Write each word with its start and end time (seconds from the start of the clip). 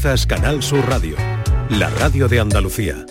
Canal 0.00 0.62
Sur 0.62 0.88
Radio, 0.88 1.16
la 1.70 1.90
radio 1.90 2.28
de 2.28 2.38
Andalucía. 2.38 3.04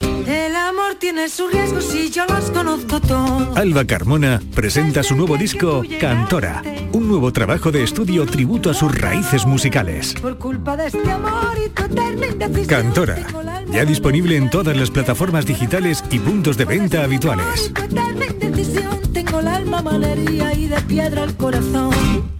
El 0.00 0.54
amor 0.54 0.94
tiene 1.00 1.28
sus 1.28 1.52
riesgos 1.52 1.92
y 1.92 2.08
yo 2.08 2.24
los 2.26 2.52
conozco 2.52 3.00
todos. 3.00 3.56
Alba 3.56 3.84
Carmona 3.84 4.40
presenta 4.54 5.02
su 5.02 5.16
nuevo 5.16 5.36
disco 5.36 5.82
Cantora, 6.00 6.62
un 6.92 7.08
nuevo 7.08 7.32
trabajo 7.32 7.72
de 7.72 7.82
estudio 7.82 8.26
tributo 8.26 8.70
a 8.70 8.74
sus 8.74 8.96
raíces 8.96 9.44
musicales. 9.44 10.14
Por 10.22 10.38
culpa 10.38 10.76
de 10.76 10.86
este 10.86 11.10
amor 11.10 11.58
y. 11.58 12.66
Cantora, 12.66 13.18
ya 13.72 13.84
disponible 13.84 14.36
en 14.36 14.50
todas 14.50 14.76
las 14.76 14.92
plataformas 14.92 15.46
digitales 15.46 16.04
y 16.12 16.20
puntos 16.20 16.56
de 16.56 16.64
venta 16.64 17.02
habituales. 17.02 17.72
Tu 17.74 17.82
eterna 17.82 18.26
indecisión. 18.26 19.00
Tengo 19.12 19.40
el 19.40 19.48
alma 19.48 19.82
malería 19.82 20.54
y 20.54 20.68
de 20.68 20.80
piedra 20.82 21.24
el 21.24 21.34
corazón. 21.34 22.33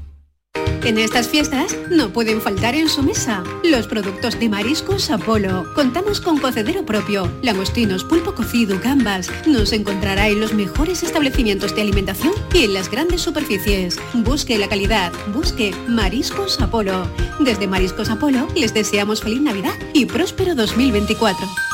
En 0.84 0.98
estas 0.98 1.28
fiestas 1.28 1.74
no 1.90 2.10
pueden 2.10 2.42
faltar 2.42 2.74
en 2.74 2.90
su 2.90 3.02
mesa 3.02 3.42
los 3.62 3.86
productos 3.86 4.38
de 4.38 4.50
Mariscos 4.50 5.10
Apolo. 5.10 5.64
Contamos 5.74 6.20
con 6.20 6.36
cocedero 6.36 6.84
propio, 6.84 7.32
langostinos, 7.40 8.04
pulpo 8.04 8.34
cocido, 8.34 8.78
gambas. 8.84 9.30
Nos 9.46 9.72
encontrará 9.72 10.28
en 10.28 10.40
los 10.40 10.52
mejores 10.52 11.02
establecimientos 11.02 11.74
de 11.74 11.80
alimentación 11.80 12.34
y 12.52 12.64
en 12.64 12.74
las 12.74 12.90
grandes 12.90 13.22
superficies. 13.22 13.98
Busque 14.12 14.58
la 14.58 14.68
calidad, 14.68 15.10
busque 15.32 15.74
Mariscos 15.88 16.60
Apolo. 16.60 17.08
Desde 17.40 17.66
Mariscos 17.66 18.10
Apolo 18.10 18.46
les 18.54 18.74
deseamos 18.74 19.22
feliz 19.22 19.40
Navidad 19.40 19.72
y 19.94 20.04
próspero 20.04 20.54
2024. 20.54 21.73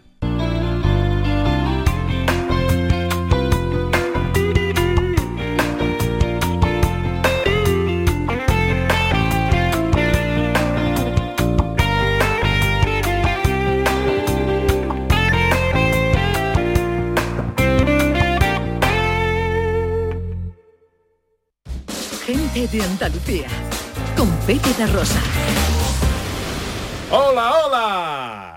De 22.71 22.81
Andalucía 22.83 23.47
con 24.15 24.29
Pepe 24.47 24.87
Rosa. 24.87 25.19
¡Hola, 27.11 27.53
hola! 27.65 28.50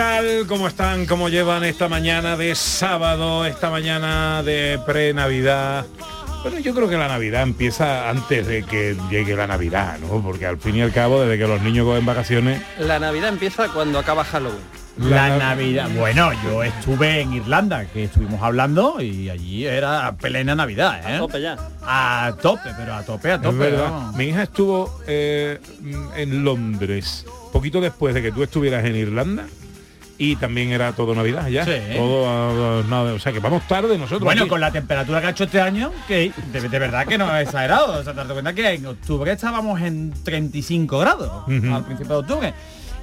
Tal? 0.00 0.46
¿Cómo 0.46 0.66
están? 0.66 1.04
¿Cómo 1.04 1.28
llevan 1.28 1.62
esta 1.62 1.86
mañana 1.86 2.34
de 2.34 2.54
sábado, 2.54 3.44
esta 3.44 3.68
mañana 3.68 4.42
de 4.42 4.80
pre-Navidad? 4.86 5.84
Bueno, 6.40 6.58
yo 6.58 6.74
creo 6.74 6.88
que 6.88 6.96
la 6.96 7.06
Navidad 7.06 7.42
empieza 7.42 8.08
antes 8.08 8.46
de 8.46 8.62
que 8.62 8.96
llegue 9.10 9.36
la 9.36 9.46
Navidad, 9.46 9.98
¿no? 9.98 10.22
Porque 10.22 10.46
al 10.46 10.56
fin 10.56 10.76
y 10.76 10.80
al 10.80 10.90
cabo, 10.90 11.20
desde 11.20 11.36
que 11.36 11.46
los 11.46 11.60
niños 11.60 11.84
cogen 11.84 12.06
vacaciones, 12.06 12.62
La 12.78 12.98
Navidad 12.98 13.28
empieza 13.28 13.68
cuando 13.68 13.98
acaba 13.98 14.24
Halloween. 14.24 14.62
La 14.96 15.36
Navidad. 15.36 15.90
Bueno, 15.94 16.30
yo 16.44 16.62
estuve 16.62 17.20
en 17.20 17.34
Irlanda, 17.34 17.84
que 17.84 18.04
estuvimos 18.04 18.42
hablando, 18.42 19.02
y 19.02 19.28
allí 19.28 19.66
era 19.66 20.16
plena 20.16 20.54
Navidad, 20.54 21.02
¿eh? 21.06 21.16
A 21.16 21.18
tope 21.18 21.42
ya. 21.42 21.58
A 21.82 22.32
tope, 22.40 22.70
pero 22.74 22.94
a 22.94 23.02
tope, 23.02 23.32
a 23.32 23.38
tope. 23.38 23.72
vamos. 23.72 24.16
Mi 24.16 24.24
hija 24.24 24.44
estuvo 24.44 24.98
eh, 25.06 25.60
en 26.16 26.42
Londres, 26.42 27.26
poquito 27.52 27.82
después 27.82 28.14
de 28.14 28.22
que 28.22 28.32
tú 28.32 28.42
estuvieras 28.42 28.82
en 28.86 28.96
Irlanda. 28.96 29.44
Y 30.22 30.36
también 30.36 30.70
era 30.70 30.92
todo 30.92 31.14
Navidad 31.14 31.48
ya. 31.48 31.64
Sí. 31.64 31.72
Todo, 31.96 32.28
ah, 32.28 32.82
nada, 32.86 33.14
o 33.14 33.18
sea 33.18 33.32
que 33.32 33.40
vamos 33.40 33.66
tarde 33.66 33.96
nosotros. 33.96 34.20
Bueno, 34.20 34.42
aquí. 34.42 34.50
con 34.50 34.60
la 34.60 34.70
temperatura 34.70 35.18
que 35.22 35.26
ha 35.28 35.30
hecho 35.30 35.44
este 35.44 35.62
año, 35.62 35.90
que 36.06 36.30
de, 36.52 36.60
de 36.60 36.78
verdad 36.78 37.06
que 37.06 37.16
no 37.16 37.34
es 37.34 37.46
exagerado. 37.46 37.98
O 37.98 38.04
sea, 38.04 38.12
te 38.12 38.18
das 38.18 38.30
cuenta 38.30 38.52
que 38.52 38.68
en 38.68 38.84
octubre 38.84 39.32
estábamos 39.32 39.80
en 39.80 40.12
35 40.22 40.98
grados 40.98 41.44
al 41.48 41.84
principio 41.86 42.16
de 42.16 42.20
octubre. 42.20 42.54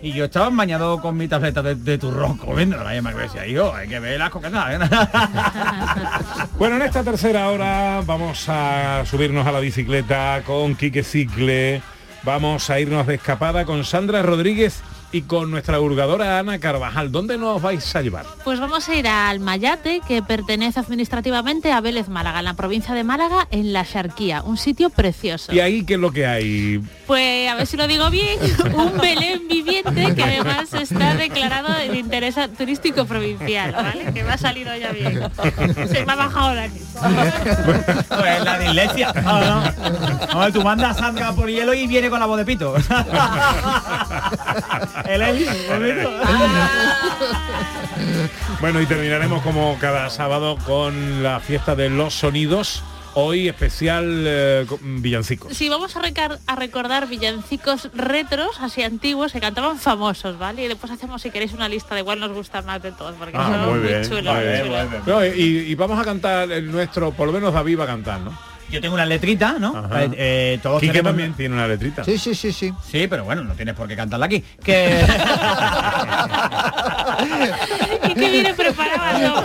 Y 0.03 0.13
yo 0.13 0.25
estaba 0.25 0.51
bañado 0.51 1.01
con 1.01 1.17
mi 1.17 1.27
tableta 1.27 1.63
de, 1.63 1.73
de 1.73 1.97
turrón 1.97 2.38
comiendo. 2.38 2.77
La 2.83 3.01
me 3.01 3.13
decía, 3.16 3.47
hijo, 3.47 3.73
hay 3.73 3.88
que 3.88 4.00
ver 4.00 4.19
las 4.19 4.29
coquetas. 4.29 4.79
Bueno, 6.59 6.75
en 6.75 6.83
esta 6.83 7.03
tercera 7.03 7.50
hora 7.50 8.03
vamos 8.06 8.45
a 8.47 9.03
subirnos 9.07 9.47
a 9.47 9.51
la 9.51 9.59
bicicleta 9.59 10.44
con 10.45 10.75
Quique 10.75 11.03
Cicle, 11.03 11.81
vamos 12.22 12.69
a 12.69 12.79
irnos 12.79 13.07
de 13.07 13.16
escapada 13.16 13.66
con 13.66 13.83
Sandra 13.83 14.22
Rodríguez 14.22 14.83
y 15.12 15.22
con 15.23 15.51
nuestra 15.51 15.79
hurgadora 15.79 16.40
Ana 16.40 16.59
Carvajal. 16.59 17.12
¿Dónde 17.12 17.38
nos 17.38 17.62
vais 17.62 17.95
a 17.95 18.01
llevar? 18.01 18.25
Pues 18.44 18.59
vamos 18.59 18.88
a 18.90 18.95
ir 18.95 19.07
al 19.07 19.40
Mayate, 19.40 20.01
que 20.07 20.22
pertenece 20.22 20.79
administrativamente 20.79 21.72
a 21.72 21.81
Vélez 21.81 22.09
Málaga, 22.09 22.40
en 22.40 22.45
la 22.45 22.53
provincia 22.56 22.94
de 22.94 23.03
Málaga, 23.03 23.47
en 23.51 23.73
la 23.73 23.84
Xarquía, 23.85 24.41
un 24.41 24.57
sitio 24.57 24.90
precioso. 24.90 25.53
¿Y 25.53 25.59
ahí 25.59 25.84
qué 25.85 25.95
es 25.95 26.00
lo 26.00 26.12
que 26.12 26.25
hay? 26.25 26.81
Pues 27.06 27.50
a 27.50 27.56
ver 27.56 27.68
si 27.68 27.78
lo 27.78 27.88
digo 27.88 28.09
bien, 28.09 28.40
un 28.75 28.97
Belén 28.97 29.47
viviente 29.47 30.13
que 30.16 30.23
además 30.23 30.73
está 30.73 31.16
declarado 31.16 31.74
de 31.74 31.97
interés 31.97 32.35
turístico 32.57 33.06
provincial, 33.06 33.72
¿vale? 33.74 34.13
Que 34.13 34.24
me 34.24 34.31
ha 34.31 34.38
salido 34.38 34.75
ya 34.75 34.91
bien. 34.91 35.22
Se 35.91 36.06
me 36.06 36.12
ha 36.12 36.16
bajado 36.16 36.53
la 36.53 36.68
pues 37.00 38.44
la 38.44 38.59
dislexia. 38.59 39.13
No. 39.28 39.63
No, 40.34 40.51
tú 40.51 40.62
mandas 40.63 40.97
a 40.97 41.00
Sandra 41.00 41.31
por 41.34 41.50
hielo 41.50 41.74
y 41.74 41.88
viene 41.88 42.09
con 42.09 42.19
la 42.19 42.25
voz 42.25 42.38
de 42.38 42.45
pito. 42.45 42.75
El 45.06 45.22
Eli, 45.22 45.46
bonito. 45.69 46.12
Bueno, 48.59 48.81
y 48.81 48.85
terminaremos 48.88 49.41
como 49.44 49.78
cada 49.80 50.09
sábado 50.09 50.58
con 50.66 51.22
la 51.24 51.40
fiesta 51.40 51.75
de 51.75 51.90
los 51.90 52.13
sonidos. 52.13 52.84
Hoy 53.19 53.47
especial 53.47 54.24
eh, 54.28 54.66
con 54.68 55.02
villancicos. 55.02 55.52
Sí, 55.56 55.69
vamos 55.69 55.96
a, 55.96 56.02
recar- 56.02 56.38
a 56.46 56.56
recordar 56.56 57.07
villancicos 57.07 57.90
retros, 57.96 58.59
así 58.62 58.84
antiguos, 58.84 59.31
que 59.31 59.40
cantaban 59.40 59.80
famosos, 59.80 60.38
¿vale? 60.38 60.66
Y 60.66 60.68
después 60.68 60.91
hacemos, 60.91 61.22
si 61.24 61.31
queréis, 61.31 61.53
una 61.53 61.68
lista 61.68 61.96
de 61.96 62.03
cuál 62.03 62.19
nos 62.19 62.31
gusta 62.31 62.62
más 62.62 62.81
de 62.84 62.91
todos, 62.91 63.16
porque 63.18 63.36
Ah, 63.36 63.47
son 63.63 63.69
muy 63.80 63.88
bien, 63.88 64.03
chulos. 64.03 64.24
muy 64.24 64.34
muy 64.36 64.44
bien, 64.44 64.63
chulos. 64.66 64.80
muy 64.81 64.89
bien. 64.89 65.01
No, 65.07 65.25
y, 65.25 65.31
y 65.71 65.75
vamos 65.75 66.00
a 66.00 66.04
cantar 66.06 66.51
el 66.51 66.71
nuestro, 66.71 67.12
por 67.12 67.25
lo 67.25 67.33
menos 67.33 67.54
David 67.54 67.80
va 67.80 67.83
a 67.86 67.88
cantar, 67.88 68.19
¿no? 68.19 68.38
Yo 68.69 68.81
tengo 68.81 68.96
una 68.96 69.06
letrita, 69.06 69.56
¿no? 69.60 69.88
Eh, 69.98 70.10
eh, 70.18 70.60
todos 70.62 70.80
Quique 70.81 70.92
tenemos- 70.94 71.10
también 71.12 71.34
tiene 71.34 71.56
una 71.56 71.68
letrita. 71.68 72.04
Sí, 72.04 72.18
sí, 72.18 72.36
sí, 72.36 72.52
sí. 72.52 72.74
Sí, 72.92 73.08
pero 73.08 73.24
bueno, 73.24 73.44
no 73.44 73.54
tienes 73.54 73.75
por 73.75 73.88
qué 73.88 73.96
cantarla 73.96 74.25
aquí. 74.25 74.44
Que... 74.64 75.06
y 78.10 78.14
que 78.14 78.30
viene 78.30 78.54
preparado, 78.54 79.44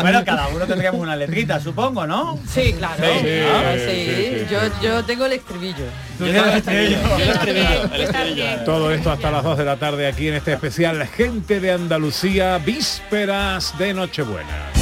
bueno, 0.00 0.24
cada 0.24 0.48
uno 0.48 0.66
tendríamos 0.66 1.00
una 1.00 1.16
letrita, 1.16 1.58
supongo, 1.60 2.06
¿no? 2.06 2.38
Sí, 2.46 2.74
claro. 2.74 3.02
Sí, 3.02 3.40
Ah, 3.50 3.72
sí, 3.74 3.80
sí. 3.80 4.04
sí, 4.06 4.38
sí. 4.40 4.46
Yo, 4.50 4.60
yo 4.82 5.04
tengo 5.04 5.26
el 5.26 5.32
estribillo. 5.32 5.84
Tú 6.18 6.24
tienes 6.24 6.42
el 6.42 6.50
estribillo. 6.58 6.98
El 7.16 7.28
estribillo, 7.30 7.94
el 7.94 8.00
estribillo. 8.02 8.64
Todo 8.64 8.92
esto 8.92 9.10
hasta 9.10 9.30
las 9.30 9.42
2 9.42 9.58
de 9.58 9.64
la 9.64 9.76
tarde 9.76 10.06
aquí 10.06 10.28
en 10.28 10.34
este 10.34 10.52
especial 10.52 11.06
Gente 11.08 11.60
de 11.60 11.72
Andalucía, 11.72 12.58
vísperas 12.58 13.76
de 13.78 13.94
Nochebuena. 13.94 14.79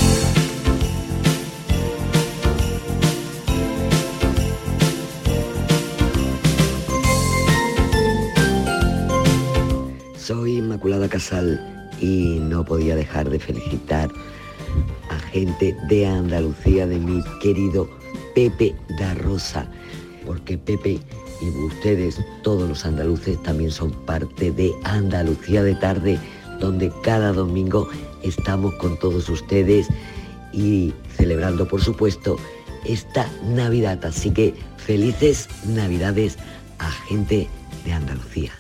Soy 10.29 10.59
Inmaculada 10.59 11.09
Casal 11.09 11.59
y 12.03 12.39
no 12.39 12.63
podía 12.63 12.95
dejar 12.95 13.31
de 13.31 13.39
felicitar 13.39 14.11
a 15.09 15.19
gente 15.19 15.75
de 15.89 16.07
Andalucía, 16.07 16.87
de 16.87 16.99
mi 16.99 17.23
querido 17.41 17.89
Pepe 18.35 18.77
da 18.99 19.15
Rosa, 19.15 19.67
porque 20.27 20.59
Pepe 20.59 21.01
y 21.41 21.49
ustedes, 21.65 22.21
todos 22.43 22.69
los 22.69 22.85
andaluces, 22.85 23.43
también 23.43 23.71
son 23.71 23.91
parte 24.05 24.51
de 24.51 24.71
Andalucía 24.85 25.63
de 25.63 25.75
tarde, 25.77 26.19
donde 26.61 26.93
cada 27.03 27.33
domingo 27.33 27.89
estamos 28.23 28.75
con 28.75 28.99
todos 28.99 29.31
ustedes 29.31 29.89
y 30.53 30.93
celebrando, 31.17 31.67
por 31.67 31.81
supuesto, 31.81 32.37
esta 32.85 33.27
Navidad. 33.47 34.05
Así 34.05 34.31
que 34.31 34.55
felices 34.77 35.49
Navidades 35.67 36.37
a 36.79 36.91
gente 36.91 37.49
de 37.87 37.93
Andalucía. 37.95 38.53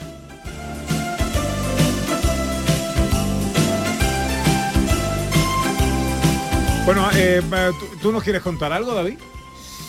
Bueno, 6.88 7.06
eh, 7.14 7.42
¿tú, 7.78 7.86
tú 8.00 8.12
nos 8.12 8.22
quieres 8.22 8.40
contar 8.40 8.72
algo, 8.72 8.94
David? 8.94 9.18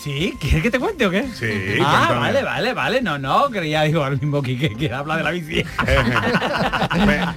Sí, 0.03 0.37
¿quieres 0.37 0.63
que 0.63 0.69
te 0.69 0.79
cuente 0.79 1.05
o 1.05 1.09
qué? 1.09 1.23
Sí, 1.33 1.77
Ah, 1.81 2.07
cuéntame. 2.07 2.19
vale, 2.19 2.43
vale, 2.43 2.73
vale. 2.73 3.01
No, 3.01 3.17
no, 3.17 3.49
creía, 3.49 3.83
digo, 3.83 4.03
al 4.03 4.19
mismo 4.19 4.41
que 4.41 4.57
que 4.75 4.91
habla 4.93 5.15
de 5.15 5.23
la 5.23 5.31
bici. 5.31 5.63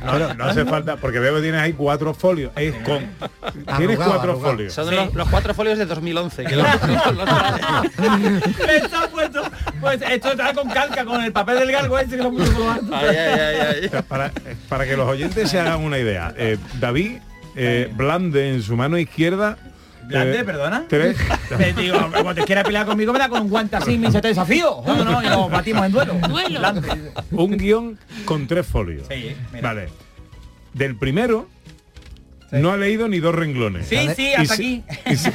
No, 0.05 0.19
no, 0.19 0.35
no 0.35 0.45
hace 0.47 0.65
falta, 0.65 0.97
porque 0.97 1.21
veo 1.21 1.37
que 1.37 1.43
tienes 1.43 1.61
ahí 1.61 1.75
cuatro 1.75 2.13
folios. 2.13 2.51
Es 2.57 2.75
con, 2.85 2.99
tienes 2.99 3.69
Arrugado, 3.69 4.11
cuatro 4.13 4.33
arrugado. 4.33 4.53
folios. 4.57 4.73
Son 4.73 4.93
los, 4.95 5.15
los 5.15 5.29
cuatro 5.29 5.55
folios 5.55 5.79
de 5.79 5.87
2011. 5.87 6.43
Que 6.45 6.57
los- 6.57 6.67
Está 8.69 9.09
puesto, 9.11 9.43
pues 9.81 10.01
esto 10.11 10.33
está 10.33 10.53
con 10.55 10.69
calca, 10.71 11.05
con 11.05 11.23
el 11.23 11.33
papel 11.33 11.61
del 11.61 11.71
galgo 11.71 11.97
ese 12.01 12.17
que 12.17 12.23
lo 12.25 12.31
puso. 12.33 12.69
Ay, 12.93 13.17
ay, 13.17 13.89
ay, 13.93 14.03
Para, 14.09 14.33
para 14.69 14.87
que 14.87 14.97
los 14.97 15.09
oyentes 15.09 15.49
se 15.51 15.61
hagan 15.61 15.83
una 15.85 15.99
idea, 15.99 16.35
eh, 16.37 16.59
David 16.81 17.19
eh, 17.57 17.91
blande 17.95 18.55
en 18.55 18.63
su 18.63 18.77
mano 18.77 18.99
izquierda. 18.99 19.59
¿Blande, 20.05 20.41
eh, 20.41 20.45
perdona? 20.45 20.85
tres- 20.89 21.17
Te 21.57 21.73
digo, 21.81 21.97
cuando 22.11 22.35
te 22.35 22.43
quiera 22.45 22.63
pelear 22.65 22.85
conmigo, 22.87 23.13
me 23.13 23.19
da 23.19 23.29
con 23.29 23.43
un 23.43 23.49
guante 23.49 23.77
así, 23.77 23.97
me 23.99 24.09
dice, 24.09 24.21
te 24.21 24.29
desafío. 24.29 24.83
No, 24.87 25.05
no, 25.05 25.23
y 25.23 25.51
batimos 25.51 25.87
en 25.87 25.93
duelo. 25.93 26.15
Duelo. 26.29 26.59
Blande. 26.59 27.13
un 27.31 27.57
guion 27.57 27.99
con 28.25 28.47
tres 28.47 28.67
folios. 28.67 29.07
Sí, 29.09 29.35
mira. 29.53 29.69
Vale. 29.69 29.89
Del 30.75 30.97
primero 30.97 31.49
no 32.51 32.71
ha 32.73 32.77
leído 32.77 33.09
ni 33.09 33.19
dos 33.21 33.35
renglones. 33.35 33.87
Sí, 33.89 33.97
sí, 34.17 34.29
Y 34.31 34.35
hasta 34.35 34.57
se- 34.57 34.63
aquí. 34.63 34.83
Y 35.11 35.17
se, 35.17 35.33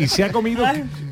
y 0.00 0.06
se 0.08 0.24
ha 0.24 0.32
comido 0.32 0.64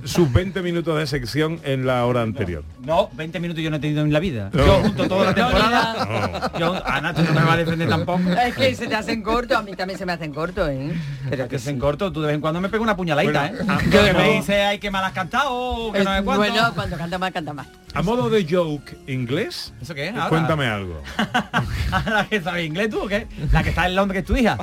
sus 0.05 0.33
20 0.33 0.63
minutos 0.63 0.99
de 0.99 1.07
sección 1.07 1.61
en 1.65 1.87
la 1.87 2.05
hora 2.07 2.23
anterior. 2.23 2.65
No, 2.85 3.11
20 3.13 3.41
minutos 3.41 3.63
yo 3.63 3.71
no 3.71 3.77
he 3.77 3.81
tenido 3.81 4.03
en 4.03 4.13
la 4.13 4.21
vida. 4.21 4.51
No. 4.53 4.67
Yo 4.67 4.81
junto 4.83 5.09
toda 5.09 5.27
la 5.27 5.35
temporada. 5.35 6.53
Yo, 6.59 6.73
tú 7.15 7.23
no 7.23 7.33
me 7.33 7.41
vas 7.47 7.51
a 7.51 7.57
defender 7.57 7.89
tampoco. 7.89 8.21
Es 8.31 8.55
que 8.55 8.75
se 8.75 8.87
te 8.87 8.95
hacen 8.95 9.23
cortos, 9.23 9.57
a 9.57 9.63
mí 9.63 9.75
también 9.75 9.99
se 9.99 10.07
me 10.07 10.13
hacen 10.13 10.33
cortos, 10.33 10.69
¿eh? 10.71 10.93
Pero 11.29 11.49
que 11.49 11.59
se 11.59 11.71
en 11.71 11.79
corto, 11.79 12.13
tú 12.13 12.21
de 12.21 12.29
vez 12.29 12.35
en 12.35 12.41
cuando 12.41 12.61
me 12.61 12.69
pego 12.69 12.83
una 12.83 12.97
puñaladita, 12.97 13.49
Bueno, 13.49 13.63
¿eh? 13.63 13.67
ah, 13.69 13.79
que 13.79 14.13
no. 14.13 14.19
me 14.19 14.33
dice, 14.35 14.63
ay, 14.63 14.79
que 14.79 14.91
mal 14.91 15.05
has 15.05 15.13
cantado, 15.13 15.93
no. 15.93 16.23
Bueno, 16.23 16.73
cuando 16.75 16.97
canta 16.97 17.19
más, 17.19 17.33
canta 17.33 17.53
más. 17.53 17.67
A 17.95 18.01
modo 18.03 18.31
de 18.31 18.47
joke 18.49 18.97
inglés, 19.07 19.75
¿Eso 19.81 19.95
qué 19.95 20.09
es 20.09 20.15
ahora? 20.15 20.29
cuéntame 20.31 20.67
algo. 20.67 21.03
¿La 22.07 22.27
que 22.27 22.41
sabe 22.41 22.65
inglés 22.65 22.89
tú 22.89 23.01
o 23.01 23.07
qué? 23.07 23.27
¿La 23.53 23.63
que 23.63 23.69
está 23.69 23.87
en 23.87 23.97
Londres 23.97 24.15
que 24.15 24.21
es 24.21 24.27
tu 24.27 24.37
hija? 24.37 24.57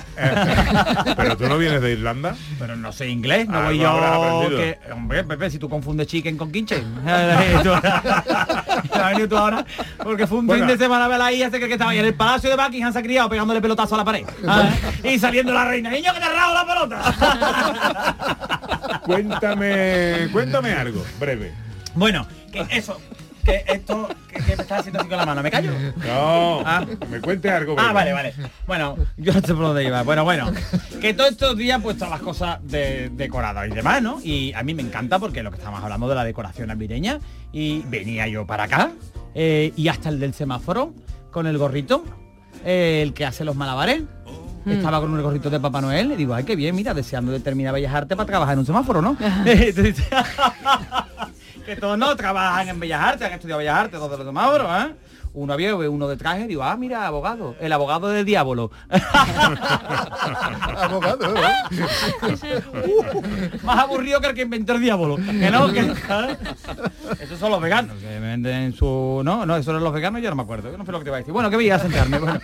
Pero 1.16 1.38
tú 1.38 1.48
no 1.48 1.60
vienes 1.60 1.80
de 1.82 1.92
Irlanda. 1.92 2.36
Pero 2.58 2.76
no 2.76 2.92
sé 2.92 3.08
inglés, 3.08 3.48
no 3.48 3.58
Algo 3.58 3.70
voy 3.70 4.50
yo 4.50 4.50
que... 4.50 4.80
Hombre, 4.92 5.24
Pepe, 5.30 5.50
si 5.52 5.60
tú 5.60 5.70
confundes 5.70 6.08
chicken 6.08 6.36
con 6.38 6.52
quinche. 6.52 6.80
Tú- 9.30 9.38
ahora 9.38 9.64
porque 10.04 10.26
fue 10.28 10.40
un 10.40 10.48
Bueno. 10.48 10.66
fin 10.66 10.76
de 10.78 10.84
semana 10.84 11.08
de 11.08 11.18
la 11.18 11.32
hija 11.32 11.46
se 11.52 11.58
cree 11.58 11.68
que 11.68 11.74
estaba 11.74 11.92
ahí 11.92 12.00
en 12.00 12.06
el 12.06 12.16
palacio 12.16 12.50
de 12.50 12.56
Buckingham 12.56 12.92
se 12.92 12.98
ha 13.00 13.04
criado 13.04 13.30
pegándole 13.30 13.62
pelotazo 13.62 13.94
a 13.96 14.00
la 14.00 14.06
pared. 14.06 14.26
Ah, 14.48 14.70
Y 15.04 15.20
saliendo 15.20 15.54
la 15.54 15.66
reina, 15.66 15.92
niño 15.92 16.12
que 16.14 16.20
te 16.20 16.26
ha 16.26 16.30
rajado 16.30 16.54
la 16.56 16.66
pelota. 16.66 18.10
Cuéntame, 19.06 20.30
cuéntame 20.32 20.74
algo, 20.74 21.06
breve. 21.20 21.54
Bueno, 21.94 22.26
que 22.52 22.66
eso, 22.72 23.00
que 23.46 23.64
esto, 23.68 24.10
que, 24.40 24.44
que 24.52 24.56
me 24.56 24.62
estás 24.64 24.80
haciendo 24.80 25.00
así 25.00 25.10
con 25.10 25.18
la 25.18 25.26
mano, 25.26 25.44
¿me 25.44 25.52
callo? 25.52 25.72
No, 26.06 26.62
Ah. 26.66 26.86
me 27.10 27.20
cuente 27.22 27.50
algo. 27.50 27.76
Ah, 27.78 27.92
vale, 27.94 28.14
vale. 28.14 28.34
Bueno, 28.68 28.96
yo 29.18 29.34
no 29.34 29.42
sé 29.42 29.54
por 29.54 29.64
dónde 29.66 29.84
iba. 29.86 30.02
Bueno, 30.04 30.24
bueno. 30.24 30.52
Que 31.02 31.14
todos 31.14 31.32
estos 31.32 31.56
días 31.58 31.80
pues 31.82 31.98
todas 31.98 32.12
las 32.12 32.22
cosas 32.22 32.60
de, 32.64 33.10
decoradas 33.14 33.68
y 33.68 33.72
demás, 33.74 34.02
¿no? 34.02 34.20
Y 34.24 34.54
a 34.54 34.64
mí 34.64 34.74
me 34.74 34.82
encanta 34.82 35.20
porque 35.20 35.44
lo 35.44 35.52
que 35.52 35.58
estamos 35.58 35.82
hablando 35.84 36.08
de 36.10 36.16
la 36.16 36.24
decoración 36.24 36.68
navideña 36.70 37.20
y 37.52 37.82
venía 37.88 38.28
yo 38.28 38.46
para 38.46 38.64
acá 38.66 38.92
eh, 39.36 39.74
y 39.76 39.88
hasta 39.88 40.10
el 40.10 40.20
del 40.20 40.34
semáforo 40.34 40.94
con 41.32 41.48
el 41.48 41.58
gorrito, 41.58 42.04
eh, 42.66 43.02
el 43.04 43.14
que 43.14 43.26
hace 43.26 43.44
los 43.46 43.56
malabares. 43.56 44.04
Estaba 44.66 45.00
con 45.00 45.12
un 45.12 45.22
gorrito 45.24 45.50
de 45.50 45.60
Papá 45.60 45.82
Noel 45.82 46.12
y 46.12 46.16
digo, 46.16 46.36
ay, 46.36 46.44
qué 46.44 46.56
bien, 46.56 46.76
mira, 46.76 46.94
deseando 46.94 47.32
de 47.32 47.40
terminar 47.40 47.74
Bellas 47.74 47.94
Artes 47.94 48.16
para 48.16 48.28
trabajar 48.28 48.54
en 48.54 48.60
un 48.60 48.66
semáforo, 48.68 49.02
¿no? 49.02 49.18
Que 51.70 51.76
todos 51.76 52.00
no 52.00 52.16
trabajan 52.16 52.68
en 52.68 52.80
Bellas 52.80 53.00
Artes, 53.00 53.28
han 53.28 53.34
estudiado 53.34 53.60
Bellas 53.60 53.78
Artes, 53.78 54.00
todos 54.00 54.18
los 54.18 54.26
semáforos, 54.28 54.68
¿eh? 54.72 54.96
Uno 55.36 55.54
había 55.54 55.76
uno 55.76 56.08
de 56.08 56.18
traje, 56.18 56.48
digo, 56.48 56.64
ah, 56.64 56.76
mira, 56.76 57.06
abogado, 57.06 57.56
el 57.60 57.72
abogado 57.72 58.08
del 58.08 58.26
diablo. 58.26 58.72
Abogado. 60.78 61.32
Más 63.64 63.78
aburrido 63.78 64.20
que 64.20 64.28
el 64.30 64.34
que 64.34 64.42
inventó 64.42 64.74
el 64.74 64.82
diablo. 64.82 65.18
Que 65.18 65.52
no, 65.52 65.72
que 65.72 65.82
¿eh? 65.82 66.38
Esos 67.20 67.38
son 67.38 67.52
los 67.52 67.62
veganos, 67.62 68.00
que 68.00 68.20
venden 68.20 68.74
su. 68.74 69.22
No, 69.24 69.46
no, 69.46 69.56
esos 69.56 69.72
son 69.72 69.84
los 69.84 69.94
veganos, 69.94 70.24
yo 70.24 70.32
no 70.32 70.38
me 70.38 70.42
acuerdo. 70.42 70.76
No 70.76 70.84
sé 70.84 70.92
lo 70.92 70.98
que 70.98 71.04
te 71.04 71.10
iba 71.12 71.18
a 71.18 71.20
decir. 71.20 71.34
Bueno, 71.34 71.52
que 71.52 71.56
voy 71.56 71.70
a 71.70 71.78
sentarme. 71.78 72.18
Bueno. 72.18 72.40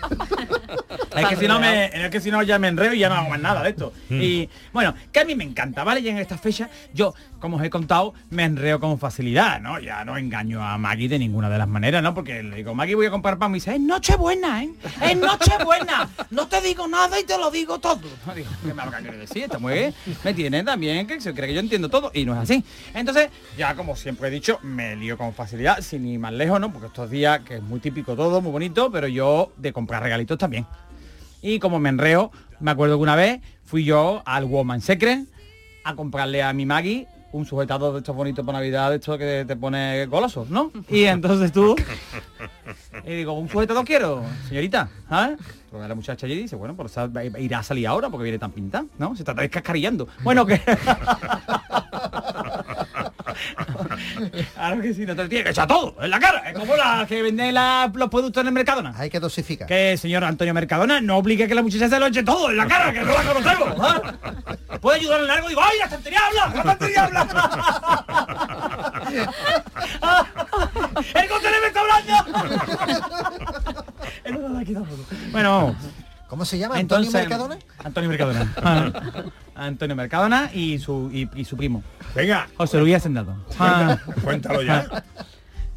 Es 1.15 1.27
que 1.27 1.35
si 1.35 1.47
no 1.47 1.59
me. 1.59 1.85
Es 1.85 2.09
que 2.09 2.19
si 2.19 2.31
no 2.31 2.43
ya 2.43 2.59
me 2.59 2.67
enredo 2.67 2.93
y 2.93 2.99
ya 2.99 3.09
no 3.09 3.15
hago 3.15 3.29
más 3.29 3.39
nada 3.39 3.63
de 3.63 3.69
esto. 3.69 3.93
Y 4.09 4.49
bueno, 4.73 4.93
que 5.11 5.19
a 5.19 5.25
mí 5.25 5.35
me 5.35 5.43
encanta, 5.43 5.83
¿vale? 5.83 6.01
Y 6.01 6.09
en 6.09 6.17
esta 6.17 6.37
fecha, 6.37 6.69
yo, 6.93 7.13
como 7.39 7.57
os 7.57 7.63
he 7.63 7.69
contado, 7.69 8.13
me 8.29 8.43
enreo 8.43 8.79
con 8.79 8.97
facilidad, 8.99 9.59
¿no? 9.61 9.79
Ya 9.79 10.03
no 10.05 10.17
engaño 10.17 10.63
a 10.63 10.77
Maggie 10.77 11.07
de 11.07 11.19
ninguna 11.19 11.49
de 11.49 11.57
las 11.57 11.67
maneras, 11.67 12.01
¿no? 12.03 12.13
Porque 12.13 12.43
le 12.43 12.57
digo, 12.57 12.73
Maggie 12.73 12.95
voy 12.95 13.05
a 13.05 13.11
comprar 13.11 13.37
pan, 13.37 13.51
me 13.51 13.55
dice, 13.55 13.73
es 13.73 13.79
Nochebuena, 13.79 14.63
¿eh? 14.63 14.71
Es 15.01 15.17
Nochebuena. 15.17 16.09
No 16.31 16.47
te 16.47 16.61
digo 16.61 16.87
nada 16.87 17.19
y 17.19 17.23
te 17.23 17.37
lo 17.37 17.51
digo 17.51 17.79
todo. 17.79 17.95
Digo, 18.35 18.49
¿qué 18.61 18.73
me 18.73 18.73
va 18.73 18.97
a 18.97 19.01
querer 19.01 19.17
decir? 19.17 19.43
Está 19.43 19.59
muy 19.59 19.73
bien. 19.73 19.93
Me 20.23 20.33
tiene 20.33 20.63
también 20.63 21.07
que 21.07 21.21
se 21.21 21.33
cree 21.33 21.47
que 21.47 21.53
yo 21.53 21.59
entiendo 21.59 21.89
todo 21.89 22.11
y 22.13 22.25
no 22.25 22.33
es 22.33 22.39
así. 22.39 22.63
Entonces, 22.93 23.29
ya 23.57 23.75
como 23.75 23.95
siempre 23.95 24.27
he 24.27 24.31
dicho, 24.31 24.59
me 24.61 24.95
lío 24.95 25.17
con 25.17 25.33
facilidad, 25.33 25.81
sin 25.81 26.05
ir 26.07 26.19
más 26.19 26.33
lejos, 26.33 26.59
¿no? 26.59 26.71
Porque 26.71 26.87
estos 26.87 27.09
días, 27.09 27.39
que 27.41 27.55
es 27.55 27.61
muy 27.61 27.79
típico 27.79 28.15
todo, 28.15 28.41
muy 28.41 28.51
bonito, 28.51 28.91
pero 28.91 29.07
yo 29.07 29.51
de 29.57 29.71
comprar 29.71 30.03
regalitos 30.03 30.37
también. 30.37 30.65
Y 31.45 31.59
como 31.59 31.79
me 31.79 31.89
enreo, 31.89 32.31
me 32.59 32.71
acuerdo 32.71 32.97
que 32.97 33.03
una 33.03 33.15
vez 33.15 33.39
fui 33.65 33.83
yo 33.83 34.23
al 34.25 34.45
Woman 34.45 34.81
Secret 34.81 35.27
a 35.83 35.95
comprarle 35.95 36.41
a 36.41 36.51
mi 36.53 36.65
Maggie 36.65 37.07
un 37.33 37.45
sujetador 37.45 37.93
de 37.93 37.99
estos 37.99 38.15
bonitos 38.15 38.43
para 38.43 38.57
Navidad, 38.57 38.89
de 38.89 38.95
estos 38.95 39.19
que 39.19 39.45
te 39.45 39.55
pone 39.55 40.07
goloso, 40.07 40.47
¿no? 40.49 40.71
Y 40.89 41.03
entonces 41.03 41.51
tú... 41.51 41.75
Y 43.05 43.13
digo, 43.13 43.33
¿un 43.33 43.47
sujetador 43.47 43.85
quiero, 43.85 44.23
señorita? 44.47 44.89
¿sabes? 45.07 45.37
Porque 45.69 45.87
la 45.87 45.93
muchacha 45.93 46.25
allí 46.25 46.35
dice, 46.35 46.55
bueno, 46.55 46.75
pues 46.75 46.95
irá 47.37 47.59
a 47.59 47.63
salir 47.63 47.85
ahora 47.85 48.09
porque 48.09 48.23
viene 48.23 48.39
tan 48.39 48.51
pintada, 48.51 48.85
¿no? 48.97 49.15
Se 49.15 49.21
está 49.21 49.35
descascarillando. 49.35 50.07
Bueno, 50.23 50.45
que... 50.47 50.59
Claro 54.55 54.81
que 54.81 54.93
sí, 54.93 55.05
no 55.05 55.13
te 55.15 55.27
tiene 55.27 55.43
que 55.43 55.49
echar 55.51 55.67
todo 55.67 55.95
en 56.01 56.09
la 56.09 56.19
cara. 56.19 56.49
Es 56.49 56.57
como 56.57 56.75
la 56.75 57.05
que 57.07 57.21
venden 57.21 57.53
la- 57.53 57.91
los 57.93 58.09
productos 58.09 58.41
en 58.41 58.47
el 58.47 58.53
Mercadona. 58.53 58.93
Hay 58.97 59.09
que 59.09 59.19
dosificar. 59.19 59.67
Que 59.67 59.97
señor 59.97 60.23
Antonio 60.23 60.53
Mercadona 60.53 61.01
no 61.01 61.17
obligue 61.17 61.43
a 61.45 61.47
que 61.47 61.55
la 61.55 61.61
muchacha 61.61 61.89
se 61.89 61.99
lo 61.99 62.07
eche 62.07 62.23
todo 62.23 62.49
en 62.49 62.57
la 62.57 62.67
cara, 62.67 62.91
que 62.93 63.01
no 63.01 63.13
la 63.13 63.23
conocemos. 63.23 63.69
¿ah? 63.79 64.01
¿Puede 64.81 64.99
ayudar 64.99 65.23
en 65.23 65.29
algo? 65.31 65.49
Digo, 65.49 65.61
¡ay, 65.63 65.77
la 65.79 65.85
estantería 65.85 66.19
habla! 66.27 66.47
¡La 66.53 66.59
estantería 66.61 67.03
habla! 67.05 67.25
¡El 71.15 71.29
contenedor 71.29 71.61
me 71.61 71.67
está 71.67 71.81
hablando! 71.81 72.13
No 74.25 74.49
lo. 74.49 74.85
Bueno, 75.31 75.75
¿Cómo 76.27 76.45
se 76.45 76.57
llama? 76.57 76.75
¿Antonio 76.75 77.05
entonces... 77.07 77.29
Mercadona? 77.29 77.57
Antonio 77.83 78.09
Mercadona. 78.09 78.51
Antonio 79.55 79.95
Mercadona 79.95 80.49
y 80.53 80.79
su, 80.79 81.09
y, 81.13 81.29
y 81.35 81.45
su 81.45 81.57
primo. 81.57 81.83
Venga, 82.13 82.47
José 82.57 82.79
Luis 82.79 82.95
Hacendado. 82.95 83.35
Ah. 83.59 83.97
cuéntalo 84.23 84.61
ya. 84.61 84.85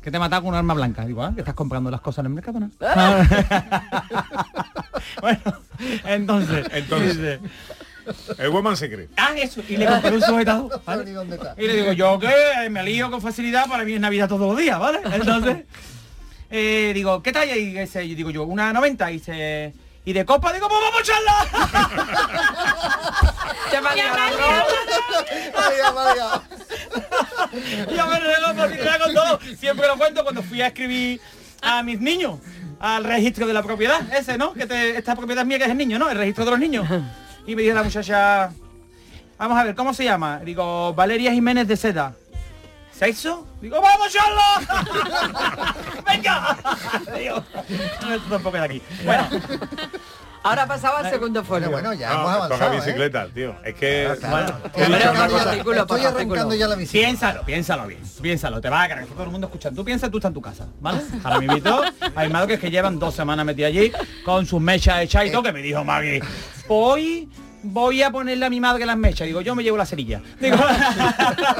que 0.02 0.10
te 0.10 0.16
ha 0.16 0.20
matado 0.20 0.42
con 0.42 0.50
un 0.50 0.54
arma 0.56 0.74
blanca. 0.74 1.04
Digo, 1.04 1.22
ah, 1.22 1.32
que 1.34 1.40
estás 1.40 1.54
comprando 1.54 1.90
las 1.90 2.00
cosas 2.00 2.20
en 2.20 2.26
el 2.26 2.32
Mercadona. 2.32 2.70
bueno, 5.20 5.40
entonces, 6.04 6.66
Entonces. 6.72 7.16
dice, 7.16 7.40
El 8.38 8.50
Woman 8.50 8.76
Secret. 8.76 9.10
ah, 9.16 9.32
eso, 9.36 9.62
y 9.68 9.76
le 9.76 9.86
compré 9.86 10.14
un 10.14 10.22
sujetador. 10.22 10.70
No 10.70 10.82
¿vale? 10.84 11.10
Y 11.58 11.66
le 11.66 11.76
digo, 11.76 11.92
yo 11.92 12.18
que 12.18 12.70
me 12.70 12.82
lío 12.82 13.10
con 13.10 13.20
facilidad, 13.20 13.68
para 13.68 13.84
mí 13.84 13.94
es 13.94 14.00
Navidad 14.00 14.28
todos 14.28 14.48
los 14.48 14.58
días, 14.58 14.78
¿vale? 14.78 15.00
Entonces, 15.12 15.64
eh, 16.50 16.92
digo, 16.94 17.22
¿qué 17.22 17.32
talla? 17.32 17.56
Y 17.56 17.76
ese, 17.76 18.04
y 18.04 18.14
digo 18.14 18.30
yo, 18.30 18.44
una 18.44 18.72
90, 18.72 19.10
y 19.10 19.14
dice, 19.14 19.74
y 20.08 20.12
de 20.14 20.24
copa, 20.24 20.52
digo, 20.54 20.66
pues 20.68 20.80
vamos 20.80 20.98
a 20.98 21.02
echarla. 21.02 21.36
Ya 23.70 23.82
me 23.82 23.88
ha 23.90 23.94
liado. 23.94 24.16
Yo 27.94 28.06
me 28.06 28.20
rego 28.20 28.54
por 28.56 28.70
con 29.02 29.12
todo. 29.14 29.38
Siempre 29.58 29.86
lo 29.86 29.98
cuento 29.98 30.22
cuando 30.22 30.42
fui 30.42 30.62
a 30.62 30.68
escribir 30.68 31.20
a 31.60 31.82
mis 31.82 32.00
niños. 32.00 32.38
al 32.80 33.04
registro 33.04 33.46
de 33.46 33.52
la 33.52 33.62
propiedad, 33.62 34.00
ese, 34.14 34.38
¿no? 34.38 34.54
Que 34.54 34.64
te- 34.64 34.96
esta 34.96 35.14
propiedad 35.16 35.42
es 35.42 35.48
mía 35.48 35.58
que 35.58 35.64
es 35.64 35.70
el 35.70 35.76
niño, 35.76 35.98
¿no? 35.98 36.08
El 36.08 36.16
registro 36.16 36.44
de 36.44 36.50
los 36.52 36.60
niños. 36.60 36.86
Y 37.46 37.56
me 37.56 37.62
dice 37.62 37.74
la 37.74 37.82
muchacha, 37.82 38.50
vamos 39.38 39.58
a 39.58 39.64
ver, 39.64 39.74
¿cómo 39.74 39.92
se 39.94 40.04
llama? 40.04 40.38
Digo, 40.44 40.92
Valeria 40.94 41.32
Jiménez 41.32 41.66
de 41.66 41.76
Seda. 41.78 42.12
¿Sexo? 42.98 43.46
Digo, 43.60 43.80
¡vamos, 43.80 44.12
Charlo! 44.12 45.72
¡Venga! 46.06 46.56
Digo, 47.16 47.44
esto 47.68 48.28
tampoco 48.28 48.56
de 48.56 48.64
aquí. 48.64 48.82
Bueno, 49.04 49.28
Ahora 50.42 50.66
pasaba 50.66 51.00
al 51.00 51.10
segundo 51.10 51.44
folio. 51.44 51.70
Bueno, 51.70 51.92
ya 51.94 52.08
No, 52.14 52.20
hemos 52.20 52.32
avanzado. 52.32 52.72
¿eh? 52.72 52.76
bicicleta, 52.76 53.26
tío. 53.28 53.54
Es 53.64 53.74
que... 53.74 54.16
Claro. 54.20 54.56
Artículo, 54.64 55.86
por 55.86 55.98
Estoy 55.98 56.04
arrancando 56.04 56.54
ya 56.54 56.68
la 56.68 56.76
bicicleta. 56.76 57.06
piénsalo, 57.06 57.42
piénsalo 57.42 57.86
bien. 57.86 58.00
Piénsalo, 58.22 58.60
te 58.60 58.68
va 58.70 58.82
a 58.82 58.88
creer 58.88 59.06
que 59.06 59.12
todo 59.12 59.24
el 59.24 59.30
mundo 59.30 59.46
escucha. 59.48 59.70
Tú 59.70 59.84
piensas, 59.84 60.10
tú 60.10 60.18
estás 60.18 60.30
en 60.30 60.34
tu 60.34 60.40
casa, 60.42 60.66
¿vale? 60.80 61.00
Ahora 61.22 61.38
me 61.38 61.46
invitó 61.46 61.82
a 62.14 62.22
mi 62.22 62.28
madre 62.30 62.48
que 62.48 62.54
es 62.54 62.60
que 62.60 62.70
llevan 62.70 62.98
dos 62.98 63.14
semanas 63.14 63.44
metida 63.44 63.66
allí 63.66 63.92
con 64.24 64.46
sus 64.46 64.60
mechas 64.60 65.00
hechas 65.02 65.26
y 65.26 65.30
todo, 65.32 65.42
que 65.42 65.52
me 65.52 65.60
dijo 65.60 65.84
Maggie, 65.84 66.22
hoy 66.68 67.28
voy 67.62 68.02
a 68.02 68.10
ponerle 68.10 68.46
a 68.46 68.50
mi 68.50 68.60
madre 68.60 68.86
las 68.86 68.96
mechas. 68.96 69.26
Digo, 69.26 69.40
yo 69.40 69.54
me 69.54 69.62
llevo 69.64 69.76
la 69.76 69.84
cerilla. 69.86 70.22
Digo, 70.40 70.56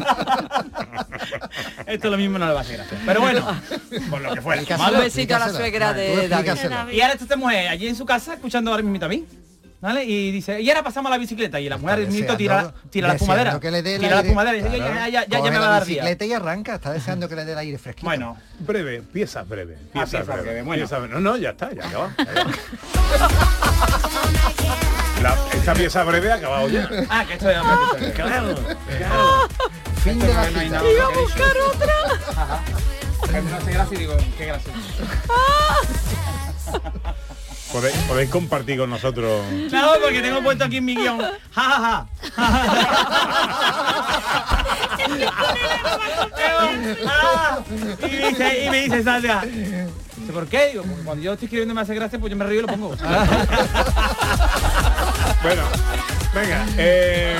esto 1.88 2.06
es 2.08 2.12
lo 2.12 2.18
mismo 2.18 2.38
no 2.38 2.46
le 2.46 2.52
va 2.52 2.60
a 2.60 2.62
hacer 2.62 2.76
gracia. 2.76 2.98
Pero 3.04 3.20
bueno, 3.20 3.60
por 4.10 4.20
lo 4.20 4.34
que 4.34 4.40
fuera. 4.42 4.62
Un 4.62 5.00
besito 5.00 5.36
a 5.36 5.38
la 5.40 5.48
suegra 5.50 5.92
de 5.92 6.28
David. 6.28 6.52
Y 6.92 7.00
ahora 7.00 7.14
esta 7.14 7.36
mujer 7.36 7.68
allí 7.68 7.88
en 7.88 7.96
su 7.96 8.06
casa 8.06 8.34
escuchando 8.34 8.70
ahora 8.70 8.82
mismo 8.82 9.04
a 9.04 9.08
mí. 9.08 9.26
¿Vale? 9.80 10.04
Y 10.04 10.32
dice, 10.32 10.60
y 10.60 10.68
ahora 10.70 10.82
pasamos 10.82 11.08
a 11.08 11.14
la 11.14 11.18
bicicleta. 11.18 11.60
Y 11.60 11.68
la 11.68 11.78
mujer 11.78 12.00
del 12.00 12.08
minuto 12.08 12.36
tira, 12.36 12.74
tira 12.90 13.06
la 13.08 13.14
espumadera. 13.14 13.60
que 13.60 13.70
le 13.70 13.80
dé 13.80 13.94
el 13.94 14.00
Tira 14.00 14.16
la 14.16 14.22
espumadera 14.22 14.56
y 14.56 14.62
dice, 14.62 14.76
Claro. 14.76 14.94
ya, 14.94 15.08
ya, 15.08 15.26
ya, 15.28 15.40
me 15.52 15.58
va 15.58 15.66
a 15.66 15.70
dar 15.70 15.84
día. 15.84 16.02
bicicleta 16.02 16.24
y 16.24 16.32
arranca, 16.32 16.74
está 16.74 16.92
deseando 16.92 17.28
que 17.28 17.36
le 17.36 17.44
dé 17.44 17.52
el 17.52 17.58
aire 17.58 17.78
fresquito. 17.78 18.06
Bueno, 18.06 18.36
Breve, 18.58 19.02
pieza 19.02 19.44
breve. 19.44 19.78
Pieza 19.92 20.18
pieza 20.18 20.32
breve. 20.32 20.42
breve, 20.42 20.62
bueno. 20.62 20.86
No, 21.08 21.20
no, 21.20 21.36
ya 21.36 21.50
está, 21.50 21.72
ya 21.72 21.86
acaba. 21.86 22.12
ya 25.68 25.72
esta 25.72 25.74
pieza 25.74 26.04
breve 26.04 26.32
ha 26.32 26.36
acabado 26.36 26.68
ya. 26.68 26.88
Ah, 27.10 27.24
que 27.26 27.34
esto 27.34 27.50
es 27.50 27.58
otra 27.58 28.12
Claro, 28.12 28.54
claro. 28.54 29.48
Fin 30.02 30.18
de 30.18 30.28
la 30.28 30.50
no 30.50 30.60
cita. 30.60 30.82
Iba 30.90 31.04
a 31.04 31.10
buscar 31.10 31.56
otra. 31.58 31.94
Ajá. 32.30 32.60
Que 33.30 33.40
me 33.42 33.52
hace 33.52 33.72
gracia 33.72 33.94
y 33.94 34.00
digo, 34.00 34.16
qué 34.38 34.46
gracioso. 34.46 34.78
Podéis, 37.72 37.96
podéis 38.08 38.30
compartir 38.30 38.78
con 38.78 38.88
nosotros. 38.88 39.44
No, 39.70 39.92
porque 40.02 40.22
tengo 40.22 40.42
puesto 40.42 40.64
aquí 40.64 40.78
en 40.78 40.84
mi 40.86 40.96
guion. 40.96 41.20
Ja, 41.20 41.62
ja, 41.62 41.80
ja. 41.80 42.06
y, 48.06 48.16
dice, 48.16 48.64
y 48.64 48.70
me 48.70 48.80
dice 48.82 49.02
Sandra, 49.02 49.42
¿por 50.32 50.46
qué? 50.46 50.68
Digo, 50.72 50.82
"Porque 50.84 51.02
cuando 51.04 51.22
yo 51.22 51.32
estoy 51.32 51.46
escribiendo 51.46 51.72
y 51.72 51.74
me 51.74 51.80
hace 51.82 51.94
gracia, 51.94 52.18
pues 52.18 52.30
yo 52.30 52.36
me 52.36 52.44
río 52.44 52.60
y 52.60 52.62
lo 52.62 52.68
pongo. 52.68 52.94
Bueno, 55.42 55.62
venga, 56.34 56.66
eh, 56.76 57.36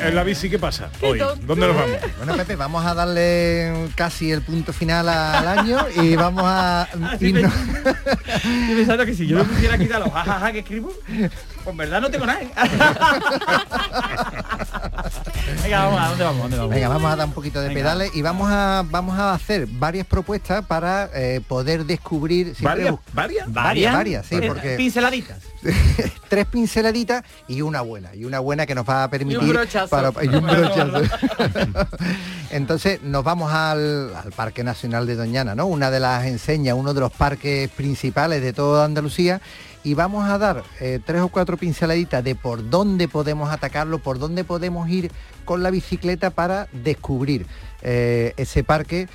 en 0.00 0.14
la 0.14 0.24
bici, 0.24 0.48
¿qué 0.50 0.58
pasa 0.58 0.88
hoy? 1.00 1.18
¿Dónde 1.18 1.66
nos 1.66 1.76
vamos? 1.76 1.96
Bueno, 2.16 2.34
Pepe, 2.36 2.56
vamos 2.56 2.84
a 2.84 2.94
darle 2.94 3.88
casi 3.94 4.30
el 4.32 4.42
punto 4.42 4.72
final 4.72 5.08
al 5.08 5.46
año 5.58 5.78
y 6.02 6.16
vamos 6.16 6.42
a 6.46 6.88
irnos- 7.20 7.52
Estoy 7.84 8.74
pensando 8.76 9.06
que 9.06 9.14
si 9.14 9.26
yo 9.26 9.38
me 9.38 9.44
pusiera 9.44 9.74
a 9.74 9.78
quitar 9.78 10.00
los 10.00 10.12
jajaja 10.12 10.52
que 10.52 10.58
escribo, 10.60 10.92
pues 11.06 11.30
en 11.66 11.76
verdad 11.76 12.00
no 12.00 12.10
tengo 12.10 12.26
nada. 12.26 12.42
¿eh? 12.42 12.50
Venga, 15.62 15.84
vamos, 15.84 16.00
¿a 16.00 16.08
dónde 16.08 16.24
vamos? 16.24 16.42
¿Dónde 16.42 16.56
vamos? 16.58 16.74
Venga, 16.74 16.88
vamos 16.88 17.12
a 17.12 17.16
dar 17.16 17.26
un 17.26 17.32
poquito 17.34 17.60
de 17.60 17.68
Venga. 17.68 17.80
pedales 17.80 18.10
y 18.14 18.22
vamos 18.22 18.48
a 18.50 18.84
vamos 18.88 19.18
a 19.18 19.34
hacer 19.34 19.66
varias 19.66 20.06
propuestas 20.06 20.64
para 20.64 21.10
eh, 21.14 21.40
poder 21.46 21.84
descubrir 21.84 22.54
¿Varias? 22.60 22.94
¿Varias? 23.12 23.52
varias, 23.52 23.92
varias, 23.94 24.26
sí, 24.26 24.36
porque 24.46 24.76
Pinceladitas. 24.76 25.38
tres 26.28 26.46
pinceladitas 26.46 27.22
y 27.46 27.60
una 27.62 27.82
buena 27.82 28.14
y 28.14 28.21
una 28.24 28.38
buena 28.40 28.66
que 28.66 28.74
nos 28.74 28.88
va 28.88 29.04
a 29.04 29.08
permitir 29.10 29.48
brochazo. 29.48 29.88
para- 29.90 30.12
y 30.24 30.28
un 30.28 30.46
brochazo. 30.46 31.02
entonces 32.50 33.02
nos 33.02 33.24
vamos 33.24 33.52
al, 33.52 34.14
al 34.14 34.32
Parque 34.32 34.64
Nacional 34.64 35.06
de 35.06 35.16
Doñana 35.16 35.54
no 35.54 35.66
una 35.66 35.90
de 35.90 36.00
las 36.00 36.26
enseñas 36.26 36.76
uno 36.76 36.94
de 36.94 37.00
los 37.00 37.12
parques 37.12 37.68
principales 37.70 38.42
de 38.42 38.52
toda 38.52 38.84
Andalucía 38.84 39.40
y 39.84 39.94
vamos 39.94 40.28
a 40.28 40.38
dar 40.38 40.62
eh, 40.80 41.00
tres 41.04 41.22
o 41.22 41.28
cuatro 41.28 41.56
pinceladitas 41.56 42.22
de 42.22 42.34
por 42.34 42.68
dónde 42.70 43.08
podemos 43.08 43.50
atacarlo 43.50 43.98
por 43.98 44.18
dónde 44.18 44.44
podemos 44.44 44.88
ir 44.88 45.10
con 45.44 45.62
la 45.62 45.70
bicicleta 45.70 46.30
para 46.30 46.68
descubrir 46.72 47.46
eh, 47.82 48.32
ese 48.36 48.62
parque 48.62 49.08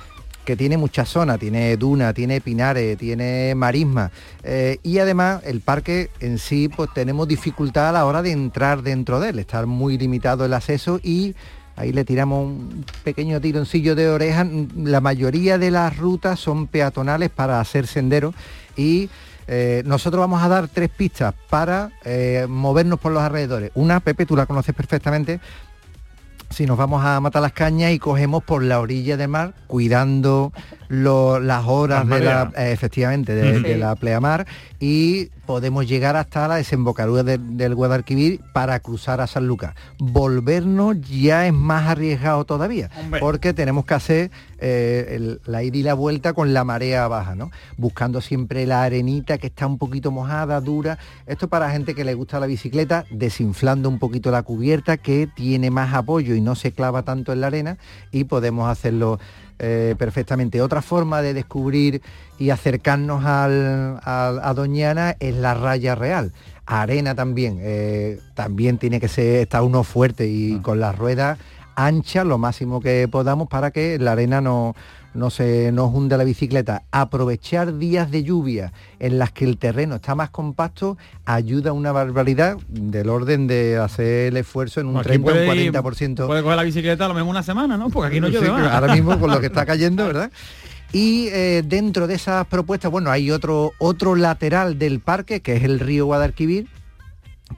que 0.48 0.56
tiene 0.56 0.78
muchas 0.78 1.10
zonas, 1.10 1.38
tiene 1.38 1.76
duna, 1.76 2.14
tiene 2.14 2.40
pinares, 2.40 2.96
tiene 2.96 3.54
marisma 3.54 4.10
eh, 4.42 4.78
y 4.82 4.96
además 4.96 5.42
el 5.44 5.60
parque 5.60 6.08
en 6.20 6.38
sí 6.38 6.70
pues 6.74 6.88
tenemos 6.94 7.28
dificultad 7.28 7.90
a 7.90 7.92
la 7.92 8.06
hora 8.06 8.22
de 8.22 8.30
entrar 8.32 8.80
dentro 8.80 9.20
de 9.20 9.28
él, 9.28 9.40
estar 9.40 9.66
muy 9.66 9.98
limitado 9.98 10.46
el 10.46 10.54
acceso 10.54 11.00
y 11.02 11.34
ahí 11.76 11.92
le 11.92 12.06
tiramos 12.06 12.46
un 12.46 12.82
pequeño 13.04 13.42
tironcillo 13.42 13.94
de 13.94 14.08
oreja, 14.08 14.46
la 14.74 15.02
mayoría 15.02 15.58
de 15.58 15.70
las 15.70 15.94
rutas 15.98 16.40
son 16.40 16.66
peatonales 16.66 17.28
para 17.28 17.60
hacer 17.60 17.86
senderos 17.86 18.34
y 18.74 19.10
eh, 19.48 19.82
nosotros 19.84 20.20
vamos 20.20 20.42
a 20.42 20.48
dar 20.48 20.68
tres 20.68 20.88
pistas 20.88 21.34
para 21.50 21.90
eh, 22.06 22.46
movernos 22.48 22.98
por 22.98 23.12
los 23.12 23.22
alrededores. 23.22 23.70
Una, 23.74 24.00
Pepe, 24.00 24.24
tú 24.24 24.34
la 24.34 24.46
conoces 24.46 24.74
perfectamente, 24.74 25.40
si 26.50 26.66
nos 26.66 26.76
vamos 26.76 27.04
a 27.04 27.20
matar 27.20 27.42
las 27.42 27.52
cañas 27.52 27.92
y 27.92 27.98
cogemos 27.98 28.42
por 28.42 28.62
la 28.62 28.80
orilla 28.80 29.16
del 29.16 29.28
mar, 29.28 29.54
cuidando 29.66 30.52
lo- 30.88 31.38
las 31.40 31.64
horas 31.66 32.06
Las 32.06 32.18
de 32.18 32.24
la, 32.24 32.52
eh, 32.56 32.72
efectivamente, 32.72 33.34
de, 33.34 33.56
Sí. 33.56 33.62
de 33.62 33.76
la 33.78 33.94
pleamar 33.96 34.46
y 34.80 35.26
podemos 35.46 35.86
llegar 35.88 36.16
hasta 36.16 36.46
la 36.48 36.56
desembocadura 36.56 37.22
de- 37.22 37.38
del 37.38 37.74
Guadalquivir 37.74 38.40
para 38.52 38.80
cruzar 38.80 39.20
a 39.20 39.26
San 39.26 39.46
Lucas. 39.46 39.74
Volvernos 39.98 40.96
ya 41.08 41.46
es 41.46 41.52
más 41.52 41.86
arriesgado 41.88 42.44
todavía, 42.44 42.90
Hombre. 42.98 43.20
porque 43.20 43.52
tenemos 43.54 43.84
que 43.84 43.94
hacer 43.94 44.30
eh, 44.60 45.14
el- 45.14 45.40
la 45.46 45.62
ida 45.62 45.76
y 45.76 45.82
la 45.84 45.94
vuelta 45.94 46.32
con 46.32 46.52
la 46.52 46.64
marea 46.64 47.06
baja, 47.06 47.36
¿no? 47.36 47.52
Buscando 47.76 48.20
siempre 48.20 48.66
la 48.66 48.82
arenita 48.82 49.38
que 49.38 49.46
está 49.46 49.68
un 49.68 49.78
poquito 49.78 50.10
mojada, 50.10 50.60
dura. 50.60 50.98
Esto 51.28 51.46
para 51.46 51.70
gente 51.70 51.94
que 51.94 52.02
le 52.04 52.14
gusta 52.14 52.40
la 52.40 52.46
bicicleta, 52.46 53.04
desinflando 53.12 53.88
un 53.88 54.00
poquito 54.00 54.32
la 54.32 54.42
cubierta 54.42 54.96
que 54.96 55.28
tiene 55.32 55.70
más 55.70 55.94
apoyo 55.94 56.34
y 56.34 56.40
no 56.40 56.56
se 56.56 56.72
clava 56.72 57.04
tanto 57.04 57.32
en 57.32 57.40
la 57.40 57.46
arena 57.46 57.78
y 58.10 58.24
podemos 58.24 58.68
hacerlo 58.68 59.20
eh, 59.58 59.94
perfectamente. 59.98 60.60
Otra 60.62 60.82
forma 60.82 61.22
de 61.22 61.34
descubrir 61.34 62.02
y 62.38 62.50
acercarnos 62.50 63.24
al- 63.24 64.00
al- 64.04 64.40
a 64.42 64.54
Doñana 64.54 65.16
es 65.18 65.34
la 65.34 65.54
raya 65.54 65.94
real. 65.94 66.32
Arena 66.66 67.14
también, 67.14 67.58
eh, 67.60 68.20
también 68.34 68.78
tiene 68.78 69.00
que 69.00 69.08
ser, 69.08 69.36
estar 69.42 69.62
uno 69.62 69.82
fuerte 69.84 70.26
y 70.26 70.58
con 70.60 70.80
las 70.80 70.96
ruedas 70.96 71.38
anchas 71.76 72.26
lo 72.26 72.38
máximo 72.38 72.80
que 72.80 73.06
podamos 73.08 73.48
para 73.48 73.70
que 73.70 73.98
la 74.00 74.12
arena 74.12 74.40
no, 74.40 74.74
no 75.14 75.30
se 75.30 75.72
nos 75.72 75.92
hunda 75.92 76.16
la 76.16 76.24
bicicleta. 76.24 76.82
Aprovechar 76.90 77.76
días 77.78 78.10
de 78.10 78.22
lluvia 78.22 78.72
en 79.00 79.18
las 79.18 79.32
que 79.32 79.44
el 79.44 79.58
terreno 79.58 79.96
está 79.96 80.14
más 80.14 80.30
compacto 80.30 80.96
ayuda 81.24 81.72
una 81.72 81.92
barbaridad 81.92 82.56
del 82.68 83.08
orden 83.08 83.46
de 83.46 83.78
hacer 83.78 84.28
el 84.28 84.36
esfuerzo 84.36 84.80
en 84.80 84.86
un 84.88 84.98
Aquí 84.98 85.08
30 85.08 85.26
o 85.30 85.32
un 85.34 85.46
puede 85.46 85.64
ir- 85.66 85.72
40%. 85.72 86.26
Puede 86.26 86.42
coger 86.42 86.56
la 86.56 86.62
bicicleta 86.62 87.06
a 87.06 87.08
lo 87.08 87.14
mejor 87.14 87.30
una 87.30 87.42
semana, 87.42 87.76
¿no? 87.76 87.90
Porque 87.90 88.08
aquí 88.08 88.20
no 88.20 88.28
Sí, 88.28 88.34
llueve 88.34 88.50
más. 88.50 88.72
ahora 88.72 88.94
mismo 88.94 89.18
con 89.18 89.30
lo 89.30 89.40
que 89.40 89.46
está 89.46 89.64
cayendo, 89.66 90.06
¿verdad? 90.06 90.30
Y 90.92 91.28
eh, 91.32 91.62
dentro 91.66 92.06
de 92.06 92.14
esas 92.14 92.46
propuestas, 92.46 92.90
bueno, 92.90 93.10
hay 93.10 93.30
otro, 93.30 93.72
otro 93.78 94.14
lateral 94.14 94.78
del 94.78 95.00
parque, 95.00 95.40
que 95.40 95.56
es 95.56 95.64
el 95.64 95.80
río 95.80 96.06
Guadalquivir, 96.06 96.66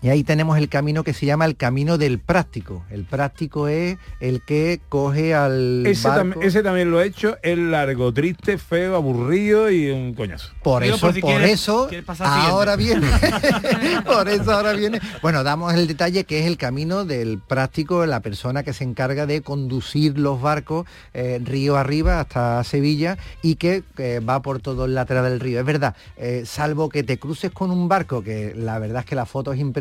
y 0.03 0.09
ahí 0.09 0.25
tenemos 0.25 0.57
el 0.57 0.69
camino 0.69 1.05
que 1.05 1.13
se 1.13 1.27
llama 1.27 1.45
el 1.45 1.57
camino 1.57 1.99
del 1.99 2.19
práctico. 2.21 2.85
El 2.91 3.05
práctico 3.05 3.69
es 3.69 3.99
el 4.21 4.41
que 4.43 4.81
coge 4.89 5.35
al 5.35 5.85
Ese, 5.87 6.09
tam- 6.09 6.29
barco. 6.31 6.43
ese 6.43 6.63
también 6.63 6.91
lo 6.91 7.01
he 7.03 7.07
hecho, 7.07 7.37
es 7.43 7.59
largo, 7.59 8.13
triste, 8.15 8.57
feo, 8.57 8.95
aburrido 8.97 9.71
y 9.71 9.91
un 9.91 10.15
coñazo. 10.15 10.53
Por 10.63 10.83
Digo, 10.85 10.95
eso, 10.97 11.07
por 11.07 11.15
si 11.15 11.21
por 11.21 11.31
quieres- 11.31 11.51
eso, 11.51 11.87
quieres 11.89 12.21
ahora 12.21 12.77
viene. 12.77 13.07
por 14.07 14.29
eso 14.29 14.53
ahora 14.53 14.73
viene. 14.75 15.01
Bueno, 15.23 15.43
damos 15.43 15.75
el 15.75 15.87
detalle 15.87 16.25
que 16.25 16.41
es 16.41 16.47
el 16.47 16.57
camino 16.57 17.05
del 17.05 17.39
práctico, 17.39 18.07
la 18.07 18.21
persona 18.21 18.63
que 18.63 18.73
se 18.73 18.85
encarga 18.85 19.27
de 19.27 19.43
conducir 19.43 20.19
los 20.19 20.41
barcos 20.41 20.87
eh, 21.15 21.41
río 21.43 21.77
arriba 21.77 22.21
hasta 22.21 22.63
Sevilla 22.65 23.19
y 23.43 23.57
que 23.57 23.83
eh, 23.99 24.21
va 24.21 24.41
por 24.41 24.61
todo 24.61 24.85
el 24.85 24.95
lateral 24.95 25.25
del 25.25 25.41
río. 25.41 25.59
Es 25.61 25.67
verdad, 25.67 25.97
eh, 26.17 26.45
salvo 26.47 26.89
que 26.89 27.03
te 27.03 27.19
cruces 27.19 27.51
con 27.51 27.71
un 27.71 27.89
barco, 27.89 28.23
que 28.23 28.55
la 28.55 28.79
verdad 28.79 29.01
es 29.01 29.07
que 29.07 29.15
la 29.17 29.27
foto 29.27 29.53
es 29.53 29.59
impresionante 29.59 29.80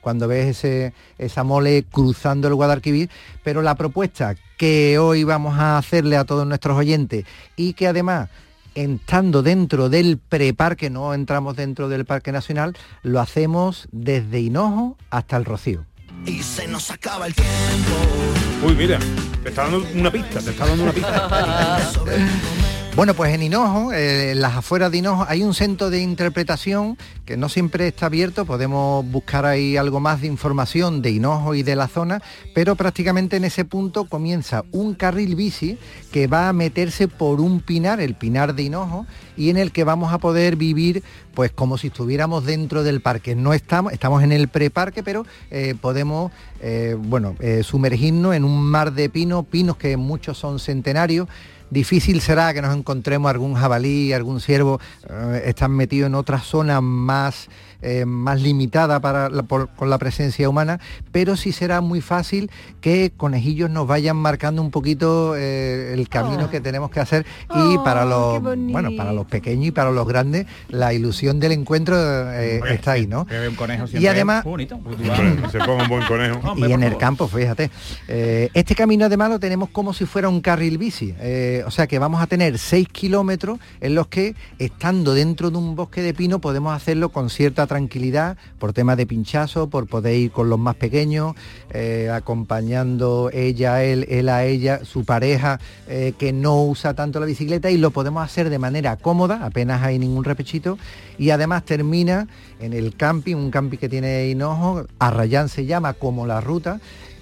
cuando 0.00 0.28
ves 0.28 0.58
ese, 0.58 0.92
esa 1.18 1.44
mole 1.44 1.84
cruzando 1.90 2.48
el 2.48 2.54
Guadalquivir, 2.54 3.10
pero 3.42 3.62
la 3.62 3.74
propuesta 3.74 4.34
que 4.56 4.98
hoy 4.98 5.24
vamos 5.24 5.58
a 5.58 5.78
hacerle 5.78 6.16
a 6.16 6.24
todos 6.24 6.46
nuestros 6.46 6.76
oyentes 6.76 7.24
y 7.56 7.72
que 7.72 7.86
además 7.86 8.28
estando 8.74 9.42
dentro 9.42 9.88
del 9.88 10.18
preparque, 10.18 10.90
no 10.90 11.14
entramos 11.14 11.56
dentro 11.56 11.88
del 11.88 12.04
Parque 12.04 12.32
Nacional, 12.32 12.76
lo 13.02 13.20
hacemos 13.20 13.88
desde 13.92 14.40
Hinojo 14.40 14.96
hasta 15.10 15.36
el 15.36 15.44
Rocío. 15.44 15.84
Y 16.26 16.42
se 16.42 16.68
nos 16.68 16.90
acaba 16.90 17.26
el 17.26 17.34
tiempo. 17.34 17.50
Uy, 18.62 18.74
mira, 18.74 18.98
te 19.42 19.48
está 19.48 19.62
dando 19.62 19.86
una 19.94 20.10
pista, 20.10 20.40
te 20.40 20.50
está 20.50 20.66
dando 20.66 20.84
una 20.84 20.92
pista. 20.92 21.78
Bueno, 22.96 23.14
pues 23.14 23.32
en 23.32 23.42
Hinojo, 23.42 23.92
eh, 23.92 24.32
en 24.32 24.40
las 24.40 24.56
afueras 24.56 24.90
de 24.90 24.98
Hinojo, 24.98 25.24
hay 25.26 25.42
un 25.42 25.54
centro 25.54 25.90
de 25.90 26.02
interpretación 26.02 26.98
que 27.24 27.36
no 27.36 27.48
siempre 27.48 27.86
está 27.86 28.06
abierto, 28.06 28.44
podemos 28.44 29.08
buscar 29.08 29.46
ahí 29.46 29.76
algo 29.76 30.00
más 30.00 30.20
de 30.20 30.26
información 30.26 31.00
de 31.00 31.12
Hinojo 31.12 31.54
y 31.54 31.62
de 31.62 31.76
la 31.76 31.86
zona, 31.86 32.20
pero 32.52 32.74
prácticamente 32.74 33.36
en 33.36 33.44
ese 33.44 33.64
punto 33.64 34.06
comienza 34.06 34.64
un 34.72 34.94
carril 34.94 35.36
bici 35.36 35.78
que 36.12 36.26
va 36.26 36.48
a 36.48 36.52
meterse 36.52 37.06
por 37.06 37.40
un 37.40 37.60
pinar, 37.60 38.00
el 38.00 38.16
pinar 38.16 38.54
de 38.54 38.64
Hinojo, 38.64 39.06
y 39.36 39.50
en 39.50 39.56
el 39.56 39.70
que 39.70 39.84
vamos 39.84 40.12
a 40.12 40.18
poder 40.18 40.56
vivir 40.56 41.02
pues 41.32 41.52
como 41.52 41.78
si 41.78 41.86
estuviéramos 41.86 42.44
dentro 42.44 42.82
del 42.82 43.00
parque. 43.00 43.36
No 43.36 43.54
estamos, 43.54 43.92
estamos 43.92 44.24
en 44.24 44.32
el 44.32 44.48
preparque, 44.48 45.04
pero 45.04 45.24
eh, 45.52 45.76
podemos 45.80 46.32
eh, 46.60 46.96
bueno, 46.98 47.36
sumergirnos 47.62 48.34
en 48.34 48.44
un 48.44 48.62
mar 48.62 48.92
de 48.92 49.08
pinos, 49.08 49.46
pinos 49.46 49.76
que 49.76 49.96
muchos 49.96 50.36
son 50.36 50.58
centenarios. 50.58 51.28
Difícil 51.70 52.20
será 52.20 52.52
que 52.52 52.60
nos 52.60 52.76
encontremos 52.76 53.30
algún 53.30 53.54
jabalí, 53.54 54.12
algún 54.12 54.40
ciervo, 54.40 54.80
eh, 55.08 55.42
están 55.46 55.70
metidos 55.70 56.08
en 56.08 56.16
otra 56.16 56.40
zona 56.40 56.80
más, 56.80 57.48
eh, 57.82 58.04
más 58.04 58.40
limitada 58.40 59.00
para 59.00 59.28
la- 59.28 59.42
por- 59.42 59.68
con 59.70 59.90
la 59.90 59.98
presencia 59.98 60.48
humana, 60.48 60.80
pero 61.12 61.36
sí 61.36 61.52
será 61.52 61.80
muy 61.80 62.00
fácil 62.00 62.50
que 62.80 63.12
conejillos 63.16 63.70
nos 63.70 63.86
vayan 63.86 64.16
marcando 64.16 64.62
un 64.62 64.70
poquito 64.70 65.34
eh, 65.36 65.92
el 65.94 66.08
camino 66.08 66.50
que 66.50 66.60
tenemos 66.60 66.90
que 66.90 67.00
hacer 67.00 67.26
y 67.54 67.76
Oh, 67.76 67.84
para 67.84 68.04
los 68.04 68.42
bueno 68.42 68.90
para 68.96 69.12
los 69.12 69.26
pequeños 69.26 69.66
y 69.66 69.70
para 69.70 69.90
los 69.90 70.06
grandes 70.06 70.46
la 70.68 70.92
ilusión 70.92 71.40
del 71.40 71.52
encuentro 71.52 71.96
eh, 72.32 72.60
está 72.70 72.92
ahí, 72.92 73.06
¿no? 73.06 73.26
Un 73.48 73.54
conejo 73.54 73.84
Y 73.92 74.06
además 74.06 74.38
es 74.40 74.44
bonito. 74.44 74.80
Se 75.52 75.58
ponga 75.58 75.82
un 75.84 75.88
buen 75.88 76.04
conejo. 76.06 76.54
y 76.56 76.72
en 76.72 76.82
el 76.82 76.96
campo, 76.96 77.28
fíjate. 77.28 77.70
Eh, 78.08 78.48
este 78.54 78.74
camino 78.74 79.06
además 79.06 79.30
lo 79.30 79.38
tenemos 79.38 79.68
como 79.70 79.92
si 79.92 80.04
fuera 80.06 80.28
un 80.28 80.40
carril 80.40 80.78
bici. 80.78 81.14
Eh, 81.20 81.62
o 81.66 81.70
sea 81.70 81.86
que 81.86 81.98
vamos 81.98 82.22
a 82.22 82.26
tener 82.26 82.58
6 82.58 82.88
kilómetros 82.88 83.58
en 83.80 83.94
los 83.94 84.06
que, 84.08 84.34
estando 84.58 85.14
dentro 85.14 85.50
de 85.50 85.58
un 85.58 85.74
bosque 85.76 86.02
de 86.02 86.14
pino, 86.14 86.40
podemos 86.40 86.74
hacerlo 86.74 87.10
con 87.10 87.30
cierta 87.30 87.66
tranquilidad, 87.74 88.36
por 88.58 88.72
tema 88.72 88.96
de 88.96 89.06
pinchazo, 89.06 89.70
por 89.70 89.86
poder 89.86 90.16
ir 90.16 90.32
con 90.32 90.50
los 90.50 90.58
más 90.58 90.74
pequeños, 90.74 91.36
eh, 91.70 92.10
acompañando 92.12 93.30
ella 93.32 93.84
él, 93.84 94.06
él 94.08 94.28
a 94.28 94.44
ella, 94.44 94.84
su 94.84 95.04
pareja, 95.04 95.60
eh, 95.88 96.14
que 96.18 96.32
no 96.32 96.64
usa 96.64 96.94
tanto 96.94 97.20
la 97.20 97.26
bicicleta 97.26 97.70
y 97.70 97.76
lo 97.78 97.92
podemos 97.92 98.24
hacer 98.24 98.50
de 98.50 98.58
manera 98.58 98.96
cómoda, 98.96 99.46
apenas 99.46 99.82
hay 99.82 100.00
ningún 100.00 100.24
repechito, 100.24 100.78
y 101.16 101.30
además 101.30 101.64
termina 101.64 102.26
en 102.58 102.72
el 102.72 102.96
camping, 102.96 103.36
un 103.36 103.52
camping 103.52 103.78
que 103.78 103.88
tiene 103.88 104.28
Hinojo, 104.28 104.84
Arrayán 104.98 105.48
se 105.48 105.64
llama 105.64 105.92
como 105.92 106.26
la 106.26 106.40
ruta, 106.40 106.80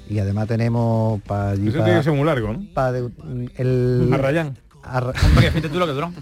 y 0.08 0.18
además 0.20 0.48
tenemos 0.48 1.20
para. 1.24 1.52
Eso 1.52 1.62
pa- 1.78 1.84
tiene 1.84 1.98
que 1.98 2.04
ser 2.04 2.14
muy 2.14 2.24
largo, 2.24 2.54
¿no? 2.54 2.62
pa 2.72 2.90
de- 2.92 3.10
el... 3.58 4.08
Arrayán. 4.14 4.56
Hombre, 5.24 5.50
tú 5.68 5.78
lo 5.78 5.86
que 5.86 5.92
duró. 5.92 6.12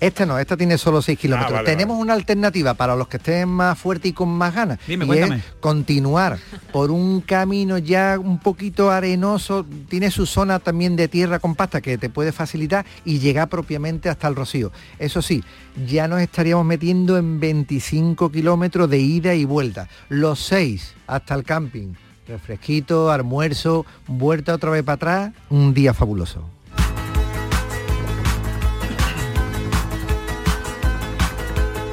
Este 0.00 0.26
no, 0.26 0.38
esta 0.38 0.56
tiene 0.56 0.78
solo 0.78 1.00
6 1.02 1.18
kilómetros. 1.18 1.52
Ah, 1.52 1.56
vale, 1.62 1.70
Tenemos 1.70 1.98
una 1.98 2.12
alternativa 2.12 2.74
para 2.74 2.96
los 2.96 3.08
que 3.08 3.18
estén 3.18 3.48
más 3.48 3.78
fuertes 3.78 4.10
y 4.10 4.12
con 4.12 4.28
más 4.28 4.54
ganas. 4.54 4.78
Dime, 4.86 5.04
y 5.04 5.08
cuéntame. 5.08 5.36
es 5.36 5.44
continuar 5.60 6.38
por 6.72 6.90
un 6.90 7.20
camino 7.20 7.78
ya 7.78 8.18
un 8.18 8.38
poquito 8.38 8.90
arenoso, 8.90 9.64
tiene 9.88 10.10
su 10.10 10.26
zona 10.26 10.58
también 10.58 10.96
de 10.96 11.08
tierra 11.08 11.38
compacta 11.38 11.80
que 11.80 11.98
te 11.98 12.10
puede 12.10 12.32
facilitar 12.32 12.84
y 13.04 13.18
llegar 13.18 13.48
propiamente 13.48 14.08
hasta 14.08 14.28
el 14.28 14.36
Rocío. 14.36 14.72
Eso 14.98 15.22
sí, 15.22 15.42
ya 15.86 16.08
nos 16.08 16.20
estaríamos 16.20 16.64
metiendo 16.64 17.16
en 17.18 17.40
25 17.40 18.30
kilómetros 18.30 18.90
de 18.90 18.98
ida 18.98 19.34
y 19.34 19.44
vuelta. 19.44 19.88
Los 20.08 20.40
6 20.40 20.94
hasta 21.06 21.34
el 21.34 21.44
camping. 21.44 21.94
Refresquito, 22.26 23.10
almuerzo, 23.12 23.86
vuelta 24.08 24.54
otra 24.54 24.70
vez 24.70 24.82
para 24.82 24.94
atrás, 24.94 25.32
un 25.48 25.72
día 25.72 25.94
fabuloso. 25.94 26.44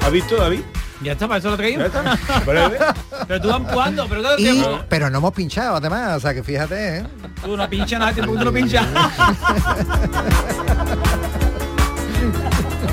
¿Has 0.04 0.12
visto, 0.12 0.36
David? 0.36 0.60
Ya 1.02 1.12
está, 1.12 1.26
para 1.26 1.38
eso 1.38 1.50
lo 1.50 1.56
traído. 1.56 1.84
Breve. 2.46 2.78
Pero 3.26 3.40
tú 3.40 3.48
vas 3.48 3.62
jugando, 3.72 4.06
pero 4.08 4.22
todo 4.22 4.36
el 4.36 4.40
Y- 4.46 4.64
pero 4.88 5.10
no 5.10 5.18
hemos 5.18 5.32
pinchado 5.34 5.76
además, 5.76 6.16
o 6.16 6.20
sea 6.20 6.32
que 6.32 6.42
fíjate, 6.42 6.98
¿eh? 6.98 7.04
Tú 7.44 7.56
no 7.56 7.68
pinchas 7.68 7.98
nada, 8.00 8.12
tú 8.14 8.34
no 8.34 8.52
pinchas. 8.52 8.86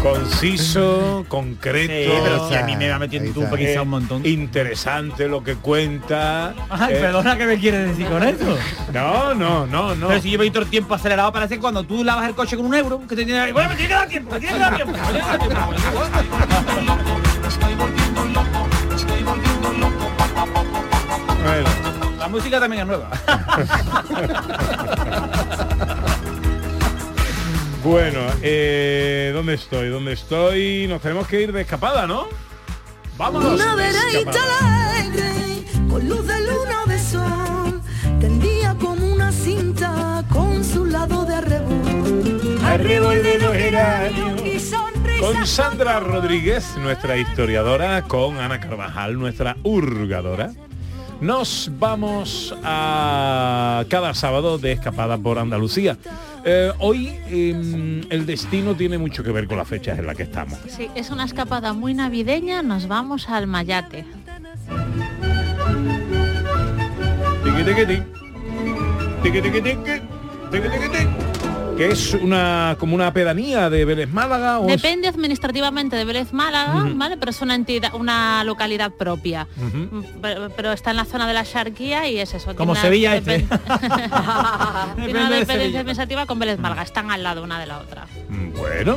Conciso, 0.01 1.25
concreto. 1.27 1.93
Sí, 1.93 2.19
pero 2.23 2.49
si 2.49 2.55
a 2.55 2.63
mí 2.65 2.75
me 2.75 2.89
va 2.89 2.97
metiendo 2.97 3.31
tú 3.33 3.45
porque 3.47 3.73
Eh, 3.75 3.79
un 3.79 3.87
montón. 3.89 4.25
Interesante 4.25 5.27
lo 5.27 5.43
que 5.43 5.55
cuenta. 5.55 6.55
Ay, 6.71 6.95
Eh, 6.95 6.97
perdona, 6.99 7.37
¿qué 7.37 7.45
me 7.45 7.59
quieres 7.59 7.89
decir 7.89 8.07
con 8.07 8.23
eso? 8.23 8.57
No, 8.91 9.35
no, 9.35 9.67
no, 9.67 9.93
no. 9.95 10.07
Pero 10.07 10.19
si 10.21 10.31
llevo 10.31 10.43
todo 10.51 10.63
el 10.63 10.69
tiempo 10.69 10.95
acelerado, 10.95 11.31
parece 11.31 11.53
que 11.55 11.61
cuando 11.61 11.83
tú 11.83 12.03
lavas 12.03 12.27
el 12.27 12.33
coche 12.33 12.57
con 12.57 12.65
un 12.65 12.73
euro, 12.73 12.99
que 13.07 13.15
te 13.15 13.25
tiene... 13.25 13.51
Bueno, 13.51 13.69
me 13.69 13.75
tiene 13.75 13.89
que 13.89 13.93
dar 13.93 14.07
tiempo, 14.07 14.31
me 14.33 14.39
tiene 14.39 14.55
que 14.55 14.59
dar 14.59 14.75
tiempo, 14.75 14.93
me 14.93 14.99
tiene 15.03 15.19
que 15.19 15.25
dar 15.27 15.39
tiempo. 15.39 17.10
Bueno. 21.43 21.69
La 22.19 22.27
música 22.27 22.59
también 22.59 22.81
es 22.81 22.87
nueva. 22.87 23.09
Bueno, 27.83 28.19
eh, 28.43 29.31
¿dónde 29.33 29.55
estoy? 29.55 29.89
¿Dónde 29.89 30.13
estoy? 30.13 30.85
Nos 30.87 31.01
tenemos 31.01 31.25
que 31.27 31.41
ir 31.41 31.51
de 31.51 31.61
escapada, 31.61 32.05
¿no? 32.05 32.27
Vámonos. 33.17 33.55
Una 33.55 33.73
veredita 33.73 34.39
alegre, 34.59 35.65
con 35.89 36.07
luz 36.07 36.27
de 36.27 36.41
luna 36.41 36.83
de 36.85 36.99
sol, 36.99 37.81
tendía 38.19 38.75
como 38.75 39.03
una 39.03 39.31
cinta 39.31 40.23
con 40.29 40.63
su 40.63 40.85
lado 40.85 41.25
de 41.25 41.33
arrebol. 41.35 42.59
Arrebol 42.63 43.23
de 43.23 43.39
los 43.39 43.53
geranios. 43.55 44.41
Con 45.21 45.45
Sandra 45.45 45.99
Rodríguez, 45.99 46.75
nuestra 46.77 47.15
historiadora, 47.15 48.01
con 48.01 48.39
Ana 48.39 48.59
Carvajal, 48.59 49.19
nuestra 49.19 49.55
hurgadora. 49.61 50.51
Nos 51.21 51.69
vamos 51.77 52.55
a 52.63 53.85
cada 53.87 54.15
sábado 54.15 54.57
de 54.57 54.71
escapada 54.71 55.19
por 55.19 55.37
Andalucía. 55.37 55.95
Eh, 56.43 56.71
hoy 56.79 57.15
em, 57.29 58.01
el 58.09 58.25
destino 58.25 58.73
tiene 58.75 58.97
mucho 58.97 59.23
que 59.23 59.31
ver 59.31 59.45
con 59.45 59.59
las 59.59 59.67
fechas 59.67 59.99
en 59.99 60.07
las 60.07 60.17
que 60.17 60.23
estamos. 60.23 60.57
Sí, 60.67 60.89
es 60.95 61.11
una 61.11 61.25
escapada 61.25 61.73
muy 61.73 61.93
navideña, 61.93 62.63
nos 62.63 62.87
vamos 62.87 63.29
al 63.29 63.45
Mayate. 63.45 64.03
Tiqui, 67.43 67.63
tiqui, 69.41 69.61
tiqui. 69.61 71.30
Que 71.87 71.93
es 71.93 72.13
una 72.13 72.75
como 72.79 72.95
una 72.95 73.11
pedanía 73.13 73.69
de 73.69 73.85
Vélez 73.85 74.09
Málaga 74.11 74.59
o 74.59 74.67
es- 74.69 74.81
Depende 74.81 75.07
administrativamente 75.07 75.95
de 75.95 76.05
Vélez 76.05 76.31
Málaga. 76.33 76.85
¿vale? 76.95 77.17
Pero 77.17 77.31
es 77.31 77.41
una 77.41 77.55
entidad, 77.55 77.93
una 77.95 78.43
localidad 78.43 78.91
propia. 78.91 79.47
Mm, 79.57 80.03
Pero, 80.21 80.49
pero 80.55 80.71
está 80.71 80.91
en 80.91 80.97
la 80.97 81.05
zona 81.05 81.27
de 81.27 81.33
la 81.33 81.43
Xarquía 81.45 82.07
y 82.09 82.19
es 82.19 82.33
eso. 82.33 82.55
Como 82.55 82.75
Sevilla 82.75 83.15
este. 83.15 83.45
Tiene 84.95 85.11
una 85.19 85.29
de 85.29 85.35
dependencia 85.39 85.79
administrativa 85.79 86.25
con 86.25 86.39
Vélez 86.39 86.59
Málaga, 86.59 86.83
están 86.83 87.11
al 87.11 87.23
lado 87.23 87.43
una 87.43 87.59
de 87.59 87.65
la 87.67 87.79
otra. 87.79 88.07
Mm, 88.29 88.51
Bueno, 88.57 88.95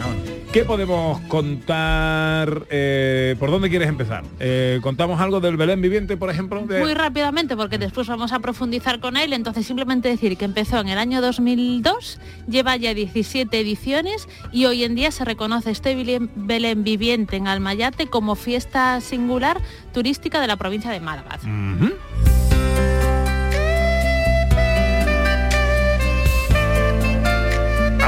¿qué 0.53 0.65
podemos 0.65 1.21
contar? 1.23 2.67
eh, 2.71 3.37
¿Por 3.39 3.51
dónde 3.51 3.71
quieres 3.71 3.89
empezar? 3.89 4.25
Eh, 4.41 4.79
¿Contamos 4.83 5.21
algo 5.21 5.41
del 5.41 5.57
Belén 5.57 5.81
viviente, 5.81 6.17
por 6.17 6.31
ejemplo? 6.31 6.61
De- 6.67 6.81
Muy 6.81 6.95
rápidamente, 6.95 7.57
porque 7.57 7.79
después 7.79 8.07
vamos 8.09 8.33
a 8.33 8.39
profundizar 8.41 9.01
con 9.01 9.17
él, 9.17 9.33
entonces 9.33 9.67
simplemente 9.67 10.09
decir 10.09 10.37
que 10.37 10.45
empezó 10.45 10.81
en 10.81 10.89
el 10.89 10.99
año 10.99 11.21
2002, 11.21 12.19
lleva 12.49 12.74
ya 12.77 12.95
17 12.95 13.59
ediciones 13.59 14.29
y 14.53 14.67
hoy 14.67 14.85
en 14.85 14.95
día 14.95 15.11
se 15.11 15.25
reconoce 15.25 15.71
este 15.71 15.95
Belén, 15.95 16.85
viviente 16.85 17.37
en 17.37 17.49
Almayate 17.49 18.07
como 18.07 18.35
fiesta 18.35 19.01
singular 19.01 19.61
turística 19.93 20.41
de 20.41 20.47
la 20.47 20.57
provincia 20.57 20.91
de 20.91 21.01
Málaga. 21.01 21.39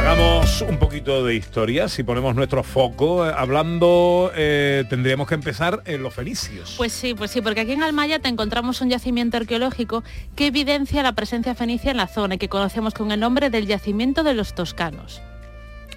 Hagamos 0.06 0.60
un 0.60 0.78
poquito 0.78 1.24
de 1.24 1.34
historia, 1.34 1.88
si 1.88 2.04
ponemos 2.04 2.36
nuestro 2.36 2.62
foco, 2.62 3.26
eh, 3.26 3.32
hablando, 3.36 4.30
eh, 4.36 4.84
tendríamos 4.88 5.26
que 5.26 5.34
empezar 5.34 5.82
en 5.84 6.04
los 6.04 6.14
fenicios. 6.14 6.74
Pues 6.76 6.92
sí, 6.92 7.12
pues 7.12 7.32
sí, 7.32 7.40
porque 7.40 7.62
aquí 7.62 7.72
en 7.72 7.82
Almayate 7.82 8.28
encontramos 8.28 8.80
un 8.80 8.88
yacimiento 8.88 9.36
arqueológico 9.36 10.04
que 10.36 10.46
evidencia 10.46 11.02
la 11.02 11.16
presencia 11.16 11.56
fenicia 11.56 11.90
en 11.90 11.96
la 11.96 12.06
zona 12.06 12.36
y 12.36 12.38
que 12.38 12.48
conocemos 12.48 12.94
con 12.94 13.10
el 13.10 13.18
nombre 13.18 13.50
del 13.50 13.66
yacimiento 13.66 14.22
de 14.22 14.34
los 14.34 14.54
toscanos. 14.54 15.22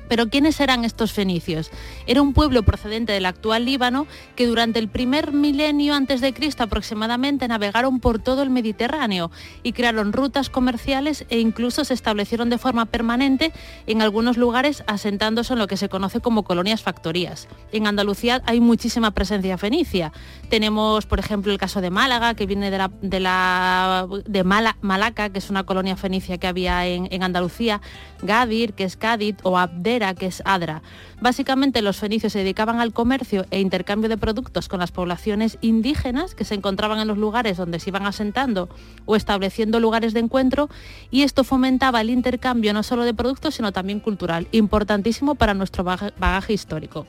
Pero 0.10 0.28
¿quiénes 0.30 0.60
eran 0.60 0.84
estos 0.84 1.14
fenicios? 1.14 1.72
Era 2.08 2.22
un 2.22 2.34
pueblo 2.34 2.64
procedente 2.64 3.14
del 3.14 3.26
actual 3.26 3.64
Líbano 3.64 4.08
que 4.36 4.48
durante 4.48 4.80
el 4.80 4.90
primer 4.90 5.32
milenio 5.32 5.94
antes 5.94 6.20
de 6.20 6.34
Cristo 6.34 6.64
aproximadamente 6.64 7.48
navegaron 7.48 8.00
por 8.02 8.20
todo 8.20 8.44
el 8.44 8.50
Mediterráneo 8.50 9.32
y 9.64 9.72
crearon 9.72 10.12
rutas 10.12 10.50
comerciales 10.50 11.26
e 11.30 11.40
incluso 11.40 11.86
se 11.86 11.94
establecieron 11.94 12.50
de 12.50 12.58
forma 12.58 12.86
permanente 12.86 13.54
en 13.88 14.02
algunos 14.02 14.36
lugares 14.38 14.84
asentándose 14.88 15.54
en 15.54 15.60
lo 15.60 15.68
que 15.68 15.78
se 15.78 15.88
conoce 15.88 16.20
como 16.20 16.44
colonias 16.44 16.82
factorías. 16.82 17.48
En 17.72 17.88
Andalucía 17.88 18.42
hay 18.46 18.60
muchísima 18.60 19.12
presencia 19.12 19.58
fenicia. 19.58 20.12
Tenemos, 20.50 21.06
por 21.06 21.20
ejemplo, 21.20 21.52
el 21.52 21.60
caso 21.60 21.82
de 21.82 21.92
Málaga, 21.92 22.34
que 22.34 22.48
viene 22.48 22.72
de 22.72 22.78
la 22.80 22.90
de, 23.02 23.20
la, 23.20 24.08
de 24.26 24.44
Mala- 24.44 24.78
Malaca, 24.82 25.30
que 25.30 25.38
es 25.38 25.50
una 25.52 25.64
colonia 25.64 25.96
fenicia 25.96 26.38
que 26.40 26.48
había 26.48 26.88
en, 26.88 27.08
en 27.12 27.22
Andalucía, 27.22 27.82
Gadir, 28.24 28.74
que 28.74 28.84
es 28.86 28.98
Cádiz, 28.98 29.36
o 29.44 29.58
Abdel, 29.58 29.99
que 30.16 30.28
es 30.28 30.42
Adra. 30.46 30.82
Básicamente 31.22 31.82
los 31.82 31.98
fenicios 31.98 32.34
se 32.34 32.40
dedicaban 32.40 32.80
al 32.80 32.94
comercio 32.94 33.46
e 33.52 33.60
intercambio 33.60 34.10
de 34.10 34.18
productos 34.18 34.68
con 34.68 34.80
las 34.80 34.92
poblaciones 34.92 35.58
indígenas 35.62 36.36
que 36.36 36.46
se 36.46 36.56
encontraban 36.56 37.00
en 37.00 37.08
los 37.08 37.18
lugares 37.18 37.58
donde 37.58 37.80
se 37.80 37.90
iban 37.90 38.06
asentando 38.06 38.70
o 39.06 39.16
estableciendo 39.16 39.80
lugares 39.80 40.14
de 40.14 40.22
encuentro 40.22 40.70
y 41.12 41.24
esto 41.24 41.44
fomentaba 41.44 42.02
el 42.02 42.10
intercambio 42.10 42.74
no 42.74 42.84
solo 42.84 43.04
de 43.04 43.14
productos 43.14 43.56
sino 43.56 43.72
también 43.72 44.00
cultural, 44.00 44.48
importantísimo 44.52 45.36
para 45.36 45.54
nuestro 45.54 45.84
bagaje 45.84 46.54
histórico. 46.54 47.06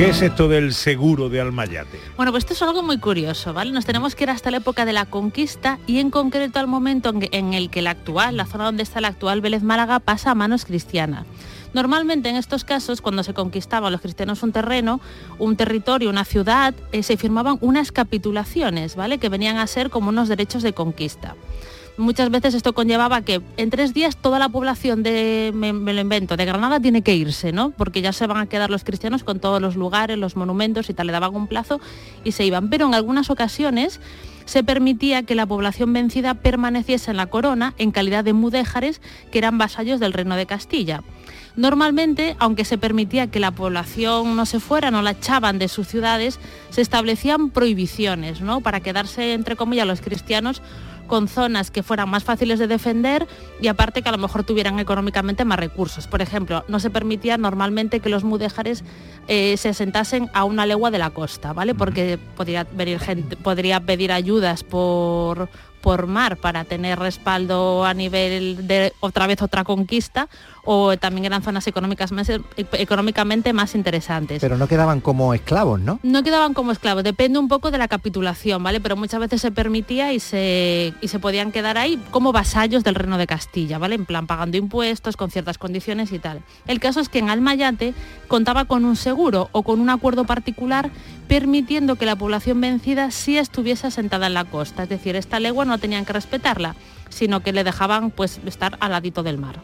¿Qué 0.00 0.08
es 0.08 0.22
esto 0.22 0.48
del 0.48 0.72
seguro 0.72 1.28
de 1.28 1.42
Almayate? 1.42 2.00
Bueno, 2.16 2.32
pues 2.32 2.44
esto 2.44 2.54
es 2.54 2.62
algo 2.62 2.82
muy 2.82 2.96
curioso, 2.96 3.52
¿vale? 3.52 3.70
Nos 3.70 3.84
tenemos 3.84 4.14
que 4.14 4.24
ir 4.24 4.30
hasta 4.30 4.50
la 4.50 4.56
época 4.56 4.86
de 4.86 4.94
la 4.94 5.04
conquista 5.04 5.78
y 5.86 5.98
en 5.98 6.08
concreto 6.08 6.58
al 6.58 6.68
momento 6.68 7.12
en 7.32 7.52
el 7.52 7.68
que 7.68 7.82
la 7.82 7.90
actual, 7.90 8.38
la 8.38 8.46
zona 8.46 8.64
donde 8.64 8.82
está 8.82 9.02
la 9.02 9.08
actual 9.08 9.42
Vélez 9.42 9.62
Málaga, 9.62 9.98
pasa 9.98 10.30
a 10.30 10.34
manos 10.34 10.64
cristianas. 10.64 11.26
Normalmente 11.74 12.30
en 12.30 12.36
estos 12.36 12.64
casos, 12.64 13.02
cuando 13.02 13.22
se 13.22 13.34
conquistaban 13.34 13.92
los 13.92 14.00
cristianos 14.00 14.42
un 14.42 14.52
terreno, 14.52 15.02
un 15.38 15.56
territorio, 15.56 16.08
una 16.08 16.24
ciudad, 16.24 16.72
eh, 16.92 17.02
se 17.02 17.18
firmaban 17.18 17.58
unas 17.60 17.92
capitulaciones, 17.92 18.96
¿vale? 18.96 19.18
Que 19.18 19.28
venían 19.28 19.58
a 19.58 19.66
ser 19.66 19.90
como 19.90 20.08
unos 20.08 20.30
derechos 20.30 20.62
de 20.62 20.72
conquista. 20.72 21.36
Muchas 22.00 22.30
veces 22.30 22.54
esto 22.54 22.72
conllevaba 22.72 23.20
que 23.20 23.42
en 23.58 23.68
tres 23.68 23.92
días 23.92 24.16
toda 24.16 24.38
la 24.38 24.48
población 24.48 25.02
de, 25.02 25.52
me, 25.54 25.72
lo 25.72 26.00
invento, 26.00 26.38
de 26.38 26.46
Granada 26.46 26.80
tiene 26.80 27.02
que 27.02 27.14
irse, 27.14 27.52
¿no? 27.52 27.72
Porque 27.72 28.00
ya 28.00 28.14
se 28.14 28.26
van 28.26 28.38
a 28.38 28.46
quedar 28.46 28.70
los 28.70 28.84
cristianos 28.84 29.22
con 29.22 29.38
todos 29.38 29.60
los 29.60 29.76
lugares, 29.76 30.16
los 30.16 30.34
monumentos 30.34 30.88
y 30.88 30.94
tal, 30.94 31.08
le 31.08 31.12
daban 31.12 31.36
un 31.36 31.46
plazo 31.46 31.78
y 32.24 32.32
se 32.32 32.46
iban. 32.46 32.70
Pero 32.70 32.86
en 32.86 32.94
algunas 32.94 33.28
ocasiones 33.28 34.00
se 34.46 34.64
permitía 34.64 35.24
que 35.24 35.34
la 35.34 35.44
población 35.44 35.92
vencida 35.92 36.32
permaneciese 36.32 37.10
en 37.10 37.18
la 37.18 37.26
corona 37.26 37.74
en 37.76 37.90
calidad 37.90 38.24
de 38.24 38.32
mudéjares 38.32 39.02
que 39.30 39.38
eran 39.38 39.58
vasallos 39.58 40.00
del 40.00 40.14
reino 40.14 40.36
de 40.36 40.46
Castilla. 40.46 41.02
Normalmente, 41.54 42.34
aunque 42.38 42.64
se 42.64 42.78
permitía 42.78 43.26
que 43.26 43.40
la 43.40 43.50
población 43.50 44.36
no 44.36 44.46
se 44.46 44.58
fuera, 44.58 44.90
no 44.90 45.02
la 45.02 45.10
echaban 45.10 45.58
de 45.58 45.68
sus 45.68 45.86
ciudades, 45.88 46.40
se 46.70 46.80
establecían 46.80 47.50
prohibiciones, 47.50 48.40
¿no? 48.40 48.62
Para 48.62 48.80
quedarse, 48.80 49.34
entre 49.34 49.56
comillas, 49.56 49.86
los 49.86 50.00
cristianos 50.00 50.62
con 51.10 51.26
zonas 51.26 51.72
que 51.72 51.82
fueran 51.82 52.08
más 52.08 52.22
fáciles 52.22 52.60
de 52.60 52.68
defender 52.68 53.26
y 53.60 53.66
aparte 53.66 54.00
que 54.00 54.08
a 54.08 54.12
lo 54.12 54.18
mejor 54.18 54.44
tuvieran 54.44 54.78
económicamente 54.78 55.44
más 55.44 55.58
recursos. 55.58 56.06
Por 56.06 56.22
ejemplo, 56.22 56.64
no 56.68 56.78
se 56.78 56.88
permitía 56.88 57.36
normalmente 57.36 57.98
que 57.98 58.08
los 58.08 58.22
mudéjares 58.22 58.84
eh, 59.26 59.56
se 59.56 59.70
asentasen 59.70 60.30
a 60.34 60.44
una 60.44 60.66
legua 60.66 60.92
de 60.92 60.98
la 60.98 61.10
costa, 61.10 61.52
¿vale? 61.52 61.74
Porque 61.74 62.16
podría 62.36 62.62
venir 62.62 63.00
gente, 63.00 63.36
podría 63.36 63.80
pedir 63.80 64.12
ayudas 64.12 64.62
por 64.62 65.48
por 65.80 66.06
mar 66.06 66.36
para 66.36 66.64
tener 66.64 66.98
respaldo 66.98 67.84
a 67.84 67.94
nivel 67.94 68.66
de 68.66 68.92
otra 69.00 69.26
vez 69.26 69.40
otra 69.40 69.64
conquista 69.64 70.28
o 70.64 70.96
también 70.96 71.24
eran 71.24 71.42
zonas 71.42 71.66
económicas 71.66 72.12
más, 72.12 72.30
económicamente 72.56 73.52
más 73.52 73.74
interesantes. 73.74 74.40
Pero 74.40 74.58
no 74.58 74.68
quedaban 74.68 75.00
como 75.00 75.34
esclavos, 75.34 75.80
¿no? 75.80 76.00
No 76.02 76.22
quedaban 76.22 76.54
como 76.54 76.72
esclavos, 76.72 77.04
depende 77.04 77.38
un 77.38 77.48
poco 77.48 77.70
de 77.70 77.78
la 77.78 77.88
capitulación, 77.88 78.62
¿vale? 78.62 78.80
Pero 78.80 78.96
muchas 78.96 79.20
veces 79.20 79.40
se 79.40 79.50
permitía 79.50 80.12
y 80.12 80.20
se, 80.20 80.94
y 81.00 81.08
se 81.08 81.18
podían 81.18 81.52
quedar 81.52 81.78
ahí 81.78 82.02
como 82.10 82.32
vasallos 82.32 82.84
del 82.84 82.94
reino 82.94 83.18
de 83.18 83.26
Castilla, 83.26 83.78
¿vale? 83.78 83.94
En 83.94 84.06
plan 84.06 84.26
pagando 84.26 84.56
impuestos, 84.56 85.16
con 85.16 85.30
ciertas 85.30 85.58
condiciones 85.58 86.12
y 86.12 86.18
tal. 86.18 86.42
El 86.66 86.80
caso 86.80 87.00
es 87.00 87.08
que 87.08 87.18
en 87.18 87.30
Almayate 87.30 87.94
contaba 88.28 88.64
con 88.64 88.84
un 88.84 88.96
seguro 88.96 89.48
o 89.52 89.62
con 89.62 89.80
un 89.80 89.90
acuerdo 89.90 90.24
particular 90.24 90.90
permitiendo 91.28 91.96
que 91.96 92.06
la 92.06 92.16
población 92.16 92.60
vencida 92.60 93.10
sí 93.10 93.38
estuviese 93.38 93.86
asentada 93.86 94.26
en 94.26 94.34
la 94.34 94.44
costa, 94.44 94.82
es 94.82 94.88
decir, 94.88 95.14
esta 95.14 95.38
legua 95.38 95.64
no 95.64 95.78
tenían 95.78 96.04
que 96.04 96.12
respetarla, 96.12 96.74
sino 97.08 97.40
que 97.40 97.52
le 97.52 97.62
dejaban 97.64 98.10
pues 98.10 98.40
estar 98.46 98.76
al 98.80 98.92
ladito 98.92 99.22
del 99.22 99.38
mar. 99.38 99.60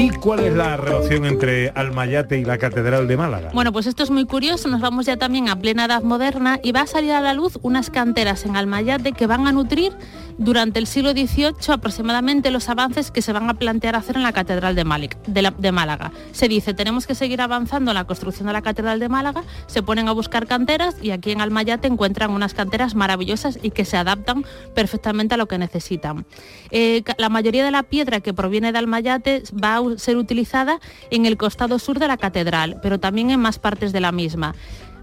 ¿Y 0.00 0.08
cuál 0.08 0.40
es 0.40 0.54
la 0.54 0.78
relación 0.78 1.26
entre 1.26 1.68
Almayate 1.74 2.38
y 2.38 2.44
la 2.46 2.56
Catedral 2.56 3.06
de 3.06 3.18
Málaga? 3.18 3.50
Bueno, 3.52 3.70
pues 3.70 3.86
esto 3.86 4.02
es 4.02 4.10
muy 4.10 4.24
curioso, 4.24 4.66
nos 4.68 4.80
vamos 4.80 5.04
ya 5.04 5.18
también 5.18 5.50
a 5.50 5.56
plena 5.56 5.84
edad 5.84 6.02
moderna 6.02 6.58
y 6.62 6.72
va 6.72 6.82
a 6.82 6.86
salir 6.86 7.12
a 7.12 7.20
la 7.20 7.34
luz 7.34 7.58
unas 7.60 7.90
canteras 7.90 8.46
en 8.46 8.56
Almayate 8.56 9.12
que 9.12 9.26
van 9.26 9.46
a 9.46 9.52
nutrir 9.52 9.92
durante 10.38 10.78
el 10.78 10.86
siglo 10.86 11.10
XVIII 11.10 11.52
aproximadamente 11.68 12.50
los 12.50 12.70
avances 12.70 13.10
que 13.10 13.20
se 13.20 13.30
van 13.34 13.50
a 13.50 13.54
plantear 13.54 13.94
hacer 13.94 14.16
en 14.16 14.22
la 14.22 14.32
Catedral 14.32 14.74
de, 14.74 14.86
Málic- 14.86 15.18
de 15.26 15.42
la- 15.42 15.50
de 15.50 15.70
Málaga. 15.70 16.12
Se 16.32 16.48
dice, 16.48 16.72
tenemos 16.72 17.06
que 17.06 17.14
seguir 17.14 17.42
avanzando 17.42 17.90
en 17.90 17.96
la 17.96 18.04
construcción 18.04 18.46
de 18.46 18.54
la 18.54 18.62
Catedral 18.62 19.00
de 19.00 19.10
Málaga, 19.10 19.42
se 19.66 19.82
ponen 19.82 20.08
a 20.08 20.12
buscar 20.12 20.46
canteras 20.46 20.96
y 21.02 21.10
aquí 21.10 21.30
en 21.32 21.42
Almayate 21.42 21.88
encuentran 21.88 22.30
unas 22.30 22.54
canteras 22.54 22.94
maravillosas 22.94 23.58
y 23.62 23.70
que 23.70 23.84
se 23.84 23.98
adaptan 23.98 24.46
perfectamente 24.74 25.34
a 25.34 25.36
lo 25.36 25.46
que 25.46 25.58
necesitan. 25.58 26.24
Eh, 26.70 27.02
la 27.18 27.28
mayoría 27.28 27.66
de 27.66 27.70
la 27.70 27.82
piedra 27.82 28.20
que 28.20 28.32
proviene 28.32 28.72
de 28.72 28.78
Almayate 28.78 29.42
va 29.62 29.74
a 29.74 29.80
ser 29.98 30.16
utilizada 30.16 30.80
en 31.10 31.26
el 31.26 31.36
costado 31.36 31.78
sur 31.78 31.98
de 31.98 32.08
la 32.08 32.16
catedral, 32.16 32.78
pero 32.82 33.00
también 33.00 33.30
en 33.30 33.40
más 33.40 33.58
partes 33.58 33.92
de 33.92 34.00
la 34.00 34.12
misma. 34.12 34.54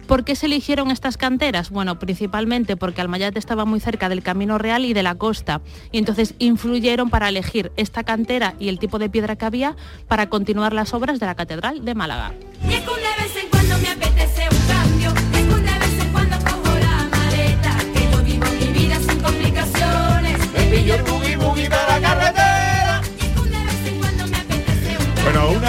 ¿Por 0.08 0.24
qué 0.24 0.38
se 0.38 0.46
eligieron 0.46 0.90
estas 0.90 1.18
canteras? 1.18 1.70
Bueno, 1.70 2.00
principalmente 2.00 2.78
porque 2.78 3.02
Almayate 3.02 3.40
estaba 3.40 3.66
muy 3.66 3.82
cerca 3.82 4.08
del 4.08 4.24
Camino 4.24 4.58
Real 4.58 4.86
y 4.86 4.94
de 4.94 5.04
la 5.04 5.16
costa, 5.16 5.60
y 5.92 5.98
entonces 5.98 6.34
influyeron 6.40 7.10
para 7.10 7.28
elegir 7.28 7.74
esta 7.76 8.04
cantera 8.04 8.56
y 8.58 8.70
el 8.70 8.80
tipo 8.80 9.00
de 9.00 9.10
piedra 9.10 9.36
que 9.36 9.46
había 9.46 9.76
para 10.08 10.30
continuar 10.30 10.72
las 10.72 10.94
obras 10.94 11.20
de 11.20 11.26
la 11.26 11.36
Catedral 11.36 11.84
de 11.84 11.94
Málaga. 11.94 12.34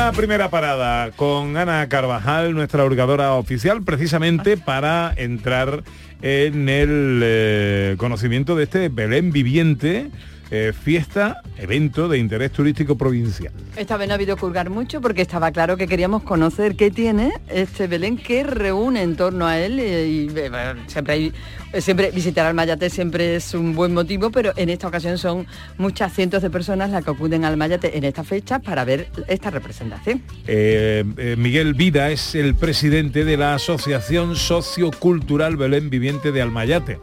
Una 0.09 0.17
primera 0.17 0.49
parada 0.49 1.11
con 1.11 1.59
Ana 1.59 1.87
Carvajal, 1.91 2.55
nuestra 2.55 2.83
hurgadora 2.83 3.35
oficial, 3.35 3.83
precisamente 3.83 4.57
para 4.57 5.13
entrar 5.15 5.83
en 6.23 6.71
el 6.71 7.21
eh, 7.23 7.95
conocimiento 7.99 8.57
de 8.57 8.65
este 8.65 8.89
Belén 8.89 9.33
viviente, 9.33 10.09
eh, 10.51 10.73
fiesta, 10.73 11.43
evento 11.57 12.09
de 12.09 12.19
interés 12.19 12.53
turístico 12.53 12.97
provincial. 12.97 13.53
Esta 13.77 13.97
vez 13.97 14.09
no 14.09 14.15
ha 14.15 14.17
habido 14.17 14.37
que 14.37 14.45
hurgar 14.45 14.71
mucho 14.71 15.01
porque 15.01 15.23
estaba 15.23 15.51
claro 15.53 15.77
que 15.77 15.87
queríamos 15.87 16.23
conocer 16.23 16.77
qué 16.77 16.91
tiene 16.91 17.33
este 17.49 17.87
Belén 17.87 18.17
que 18.17 18.43
reúne 18.43 19.03
en 19.03 19.17
torno 19.17 19.47
a 19.47 19.59
él 19.59 19.79
eh, 19.79 20.09
y, 20.09 20.39
eh, 20.39 20.49
bueno, 20.49 20.83
siempre 20.87 21.13
hay 21.15 21.33
siempre 21.81 22.11
visitar 22.11 22.47
al 22.47 22.55
Mayate 22.55 22.91
siempre 22.91 23.37
es 23.37 23.55
un 23.55 23.75
buen 23.75 23.93
motivo, 23.93 24.31
pero 24.31 24.53
en 24.57 24.71
esta 24.71 24.89
ocasión 24.89 25.19
son 25.19 25.47
muchas 25.77 26.13
cientos 26.13 26.43
de 26.43 26.51
personas 26.51 26.91
las 26.91 27.05
que 27.05 27.11
acuden 27.11 27.45
al 27.45 27.57
Mayate 27.57 27.97
en 27.97 28.05
esta 28.05 28.25
fecha 28.25 28.59
para 28.59 28.85
ver 28.85 29.09
esta 29.27 29.51
representación. 29.51 30.23
Eh, 30.47 31.05
eh, 31.17 31.37
Miguel 31.39 31.75
Vida 31.75 32.11
es 32.11 32.35
el 32.35 32.55
presidente 32.55 33.25
de 33.25 33.37
la 33.37 33.55
Asociación 33.55 34.37
Sociocultural 34.37 35.57
Belén 35.57 35.91
Viviente 35.91 36.33
de 36.33 36.43
Almayate. 36.43 36.99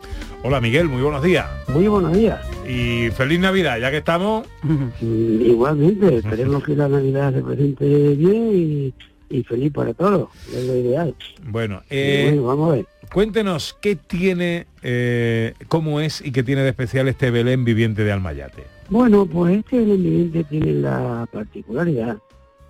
Hola 0.47 0.62
Miguel, 0.62 0.88
muy 0.88 1.01
buenos 1.01 1.23
días. 1.23 1.47
Muy 1.69 1.88
buenos 1.88 2.13
días. 2.15 2.39
Y 2.69 3.10
feliz 3.10 3.39
Navidad, 3.39 3.79
ya 3.79 3.89
que 3.89 3.97
estamos. 3.97 4.47
Igualmente, 5.01 6.17
esperemos 6.17 6.63
que 6.63 6.75
la 6.75 6.88
Navidad 6.88 7.34
se 7.34 7.41
presente 7.41 8.13
bien 8.13 8.51
y, 8.53 8.93
y 9.36 9.43
feliz 9.43 9.73
para 9.73 9.95
todos, 9.95 10.29
es 10.53 10.67
lo 10.67 10.75
ideal. 10.75 11.15
Bueno, 11.47 11.81
eh, 11.89 12.27
bueno, 12.27 12.43
vamos 12.43 12.69
a 12.69 12.75
ver. 12.75 12.86
cuéntenos 13.12 13.75
qué 13.81 13.95
tiene, 13.95 14.67
eh, 14.84 15.55
cómo 15.67 15.99
es 15.99 16.23
y 16.23 16.31
qué 16.31 16.43
tiene 16.43 16.62
de 16.62 16.69
especial 16.69 17.08
este 17.08 17.31
Belén 17.31 17.65
Viviente 17.65 18.03
de 18.03 18.12
Almayate. 18.12 18.65
Bueno, 18.88 19.25
pues 19.25 19.58
este 19.58 19.79
Belén 19.79 20.03
viviente 20.03 20.43
tiene 20.43 20.73
la 20.73 21.27
particularidad 21.31 22.17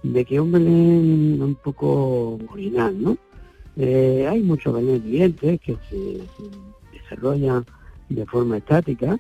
de 0.02 0.24
que 0.24 0.36
es 0.36 0.40
un 0.40 0.54
Belén 0.54 1.42
un 1.42 1.56
poco 1.56 2.40
original, 2.54 2.96
¿no? 2.98 3.18
Eh, 3.76 4.26
hay 4.30 4.40
muchos 4.40 4.74
Belén 4.74 5.04
vivientes 5.04 5.60
que 5.60 5.74
se, 5.90 6.22
se 6.38 6.75
desarrollan 7.06 7.66
de 8.10 8.26
forma 8.26 8.58
estática, 8.58 9.18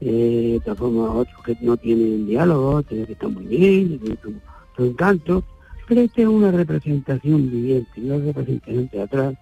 eh, 0.00 0.50
de 0.52 0.56
otra 0.58 0.74
forma 0.74 1.12
otros 1.12 1.42
que 1.44 1.56
no 1.60 1.76
tienen 1.76 2.26
diálogo, 2.26 2.82
tienen 2.82 3.06
que 3.06 3.12
estar 3.12 3.28
muy 3.28 3.46
bien, 3.46 3.98
tienen 3.98 4.18
su, 4.22 4.34
su 4.76 4.84
encanto, 4.84 5.44
pero 5.86 6.02
esta 6.02 6.22
es 6.22 6.28
una 6.28 6.50
representación 6.50 7.50
viviente, 7.50 8.00
una 8.00 8.18
representación 8.18 8.88
teatral 8.88 9.38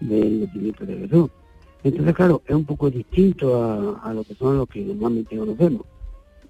del 0.00 0.40
nacimiento 0.40 0.84
de 0.84 0.98
Jesús. 0.98 1.30
Entonces, 1.84 2.14
claro, 2.14 2.42
es 2.46 2.54
un 2.54 2.64
poco 2.64 2.90
distinto 2.90 3.62
a, 3.62 4.00
a 4.02 4.14
lo 4.14 4.24
que 4.24 4.34
son 4.34 4.58
los 4.58 4.68
que 4.68 4.80
normalmente 4.80 5.36
conocemos. 5.36 5.82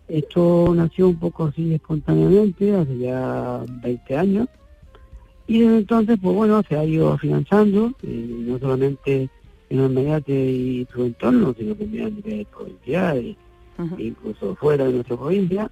Esto 0.07 0.73
nació 0.75 1.09
un 1.09 1.19
poco 1.19 1.45
así 1.47 1.75
espontáneamente, 1.75 2.75
hace 2.75 2.99
ya 2.99 3.65
20 3.83 4.17
años, 4.17 4.49
y 5.47 5.61
desde 5.61 5.79
entonces, 5.79 6.19
pues 6.21 6.35
bueno, 6.35 6.63
se 6.69 6.77
ha 6.77 6.85
ido 6.85 7.13
afianzando, 7.13 7.93
eh, 8.03 8.27
no 8.47 8.59
solamente 8.59 9.29
en 9.69 9.81
Almayate 9.81 10.33
y 10.33 10.87
su 10.93 11.05
entorno, 11.05 11.55
sino 11.57 11.75
también 11.75 12.07
a 12.07 12.11
nivel 12.11 12.47
provincial, 12.47 13.19
e 13.19 14.03
incluso 14.03 14.55
fuera 14.57 14.85
de 14.85 14.93
nuestra 14.93 15.17
provincia. 15.17 15.71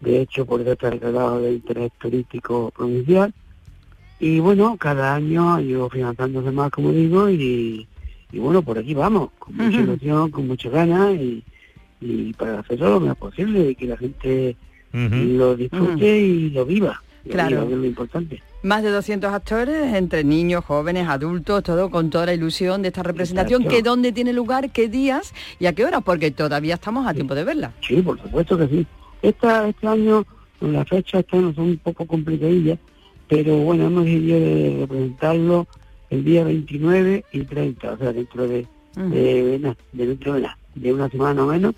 De 0.00 0.20
hecho, 0.20 0.44
por 0.44 0.60
eso 0.60 0.72
está 0.72 0.90
declarado 0.90 1.40
de 1.40 1.54
interés 1.54 1.92
turístico 1.98 2.70
provincial. 2.74 3.32
Y 4.18 4.40
bueno, 4.40 4.76
cada 4.76 5.14
año 5.14 5.54
ha 5.54 5.62
ido 5.62 5.88
financiándose 5.88 6.50
más, 6.50 6.70
como 6.70 6.92
digo, 6.92 7.28
y, 7.28 7.86
y 8.30 8.38
bueno, 8.38 8.62
por 8.62 8.78
aquí 8.78 8.94
vamos, 8.94 9.30
con 9.38 9.56
mucha 9.56 9.80
Ujú. 9.80 9.82
ilusión, 9.82 10.30
con 10.30 10.46
muchas 10.46 10.72
ganas 10.72 11.14
y, 11.14 11.44
y 12.00 12.32
para 12.34 12.60
hacer 12.60 12.78
todo 12.78 12.90
lo 12.90 13.00
mejor 13.00 13.16
posible 13.16 13.70
y 13.70 13.74
que 13.74 13.86
la 13.86 13.96
gente 13.96 14.56
lo 15.36 15.56
disfrute 15.56 16.18
y 16.20 16.50
lo 16.50 16.66
viva. 16.66 17.02
Claro. 17.28 17.48
viva, 17.50 17.66
que 17.66 17.72
es 17.74 17.78
lo 17.78 17.86
importante. 17.86 18.42
Más 18.62 18.82
de 18.82 18.90
200 18.90 19.32
actores, 19.32 19.94
entre 19.94 20.24
niños, 20.24 20.64
jóvenes, 20.64 21.08
adultos, 21.08 21.62
todo 21.62 21.90
con 21.90 22.10
toda 22.10 22.26
la 22.26 22.34
ilusión 22.34 22.82
de 22.82 22.88
esta 22.88 23.02
representación, 23.02 23.62
Exacto. 23.62 23.76
que 23.76 23.82
dónde 23.82 24.12
tiene 24.12 24.32
lugar, 24.32 24.70
qué 24.70 24.88
días 24.88 25.32
y 25.58 25.66
a 25.66 25.72
qué 25.72 25.84
horas, 25.84 26.02
porque 26.04 26.30
todavía 26.30 26.74
estamos 26.74 27.06
a 27.06 27.14
tiempo 27.14 27.34
de 27.34 27.44
verla. 27.44 27.72
Sí, 27.86 28.00
por 28.02 28.20
supuesto 28.22 28.56
que 28.58 28.68
sí. 28.68 28.86
Esta, 29.22 29.68
este 29.68 29.86
año, 29.86 30.24
las 30.60 30.88
fechas 30.88 31.20
estas 31.20 31.54
son 31.54 31.64
un 31.64 31.78
poco 31.78 32.06
complicadillas, 32.06 32.78
pero 33.28 33.56
bueno, 33.58 33.86
hemos 33.86 34.04
decidido 34.04 34.38
de 34.40 34.76
representarlo 34.80 35.66
el 36.10 36.24
día 36.24 36.44
29 36.44 37.24
y 37.32 37.40
30, 37.44 37.92
o 37.92 37.98
sea, 37.98 38.12
dentro 38.12 38.46
de, 38.46 38.66
de, 38.96 39.58
de 39.92 40.06
dentro 40.06 40.34
de, 40.34 40.46
de 40.74 40.92
una 40.92 41.08
semana 41.08 41.44
o 41.44 41.46
menos, 41.46 41.74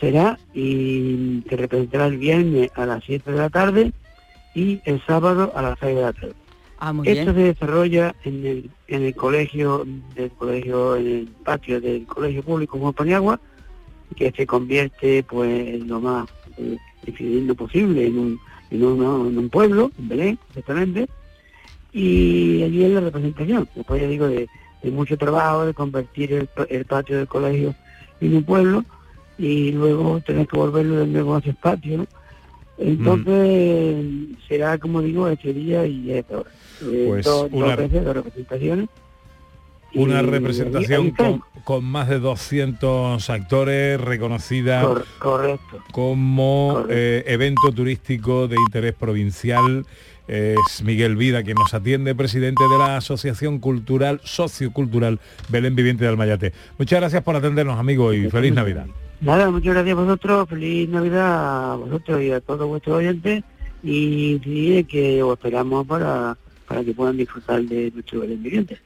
será 0.00 0.38
y 0.54 1.42
se 1.48 1.56
representará 1.56 2.06
el 2.06 2.18
viernes 2.18 2.70
a 2.74 2.86
las 2.86 3.04
7 3.04 3.30
de 3.32 3.38
la 3.38 3.50
tarde 3.50 3.92
y 4.56 4.80
el 4.86 5.04
sábado 5.04 5.52
a 5.54 5.60
las 5.60 5.78
6 5.78 5.94
de 5.94 6.02
la 6.02 6.12
tarde. 6.14 6.32
Ah, 6.78 6.92
muy 6.92 7.06
Esto 7.06 7.34
bien. 7.34 7.36
se 7.36 7.42
desarrolla 7.54 8.14
en 8.24 8.46
el, 8.46 8.70
en 8.88 9.02
el 9.02 9.14
colegio, 9.14 9.86
del 10.14 10.30
colegio, 10.30 10.96
en 10.96 11.06
el 11.06 11.28
patio 11.44 11.78
del 11.78 12.06
colegio 12.06 12.42
público 12.42 12.78
Juan 12.78 12.94
Paniagua, 12.94 13.38
que 14.16 14.32
se 14.32 14.46
convierte 14.46 15.22
pues 15.24 15.74
en 15.74 15.88
lo 15.88 16.00
más 16.00 16.26
eh, 16.56 16.78
fidedigno 17.12 17.54
posible 17.54 18.06
en 18.06 18.18
un, 18.18 18.40
en, 18.70 18.82
en 18.82 19.38
un 19.38 19.48
pueblo, 19.50 19.90
en 19.98 20.08
Belén, 20.08 20.38
exactamente, 20.48 21.06
y 21.92 22.62
allí 22.62 22.84
es 22.84 22.90
la 22.90 23.00
representación, 23.00 23.68
después 23.74 24.00
ya 24.00 24.08
digo, 24.08 24.26
de, 24.26 24.48
de 24.82 24.90
mucho 24.90 25.18
trabajo, 25.18 25.66
de 25.66 25.74
convertir 25.74 26.32
el, 26.32 26.48
el 26.70 26.84
patio 26.86 27.18
del 27.18 27.28
colegio 27.28 27.74
en 28.22 28.36
un 28.36 28.42
pueblo, 28.42 28.84
y 29.38 29.72
luego 29.72 30.20
tener 30.20 30.46
que 30.46 30.56
volverlo 30.56 30.96
de 30.96 31.06
nuevo 31.06 31.36
hacia 31.36 31.50
el 31.50 31.56
patio, 31.56 31.98
¿no? 31.98 32.06
Entonces 32.78 34.04
será, 34.48 34.78
como 34.78 35.02
digo, 35.02 35.28
este 35.28 35.52
día 35.52 35.86
y 35.86 36.12
esta 36.12 36.38
hora. 36.40 36.50
Eh, 36.82 37.04
Pues 37.08 37.24
dos, 37.24 37.50
dos 37.50 37.52
una- 37.62 37.76
veces, 37.76 38.04
dos 38.04 38.14
representaciones. 38.16 38.88
Una 39.94 40.20
Y 40.20 40.26
representación 40.26 41.14
con, 41.64 41.84
más 41.84 42.08
de 42.08 42.18
200 42.18 43.30
actores 43.30 43.98
reconocida 43.98 44.82
Cor- 44.82 45.06
correcto. 45.18 45.78
como 45.90 46.84
eh, 46.90 47.24
evento 47.26 47.72
turístico 47.72 48.46
de 48.46 48.56
interés 48.68 48.92
provincial. 48.94 49.86
Es 50.28 50.82
Miguel 50.84 51.14
Vida 51.16 51.42
quien 51.44 51.54
nos 51.54 51.72
atiende, 51.72 52.14
presidente 52.14 52.62
de 52.70 52.78
la 52.78 52.96
Asociación 52.98 53.58
Cultural 53.60 54.20
Sociocultural 54.24 55.20
Belén 55.48 55.76
Viviente 55.76 56.02
de 56.04 56.10
Almayate. 56.10 56.52
Muchas 56.78 57.00
gracias 57.00 57.22
por 57.22 57.36
atendernos, 57.36 57.78
amigo, 57.78 58.12
y 58.12 58.28
feliz 58.28 58.52
Navidad. 58.52 58.86
Nada, 59.20 59.50
muchas 59.50 59.74
gracias 59.74 59.96
a 59.96 60.00
vosotros, 60.00 60.48
feliz 60.48 60.88
Navidad 60.88 61.72
a 61.72 61.76
vosotros 61.76 62.22
y 62.22 62.30
a 62.30 62.40
todos 62.40 62.68
vuestros 62.68 62.98
oyentes 62.98 63.42
y 63.82 64.84
que 64.84 65.22
os 65.22 65.32
esperamos 65.34 65.86
para, 65.86 66.36
para 66.66 66.84
que 66.84 66.92
puedan 66.92 67.16
disfrutar 67.16 67.62
de 67.62 67.90
nuestro 67.92 68.20
Belén 68.20 68.42
viviente. 68.42 68.80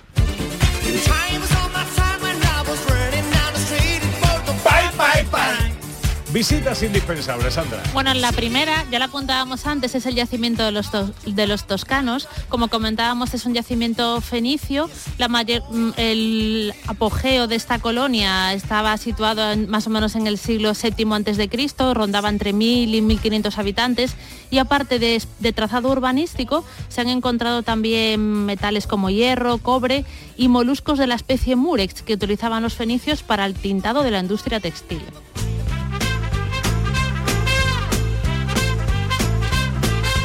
Visitas 6.33 6.81
indispensables, 6.85 7.55
Sandra. 7.55 7.83
Bueno, 7.93 8.14
la 8.14 8.31
primera, 8.31 8.87
ya 8.88 9.01
la 9.01 9.07
apuntábamos 9.07 9.66
antes, 9.66 9.97
es 9.97 10.07
el 10.07 10.14
yacimiento 10.14 10.62
de 10.62 10.71
los, 10.71 10.88
de 11.27 11.47
los 11.49 11.66
toscanos. 11.66 12.29
Como 12.49 12.69
comentábamos, 12.69 13.35
es 13.35 13.47
un 13.47 13.55
yacimiento 13.55 14.21
fenicio. 14.21 14.88
La 15.19 15.27
mayor, 15.27 15.64
mm, 15.69 15.90
el 15.97 16.73
apogeo 16.87 17.49
de 17.49 17.57
esta 17.57 17.81
colonia 17.81 18.53
estaba 18.53 18.97
situado 18.97 19.57
más 19.66 19.88
o 19.88 19.90
menos 19.90 20.14
en 20.14 20.29
el 20.29 20.38
siglo 20.38 20.73
VII 20.81 21.12
antes 21.12 21.37
de 21.37 21.49
Cristo, 21.49 21.95
rondaba 21.95 22.29
entre 22.29 22.55
1.000 22.55 22.95
y 22.95 23.01
1.500 23.01 23.59
habitantes. 23.59 24.14
Y 24.51 24.59
aparte 24.59 25.01
de, 25.01 25.21
de 25.40 25.53
trazado 25.53 25.90
urbanístico, 25.90 26.64
se 26.88 27.01
han 27.01 27.09
encontrado 27.09 27.62
también 27.64 28.47
metales 28.47 28.87
como 28.87 29.11
hierro, 29.11 29.59
cobre 29.59 30.05
y 30.37 30.47
moluscos 30.47 30.99
de 30.99 31.09
la 31.09 31.16
especie 31.16 31.57
murex 31.57 32.03
que 32.03 32.14
utilizaban 32.14 32.62
los 32.62 32.75
fenicios 32.75 33.25
para 33.25 33.47
el 33.47 33.55
tintado 33.55 34.05
de 34.05 34.12
la 34.12 34.21
industria 34.21 34.61
textil. 34.61 35.03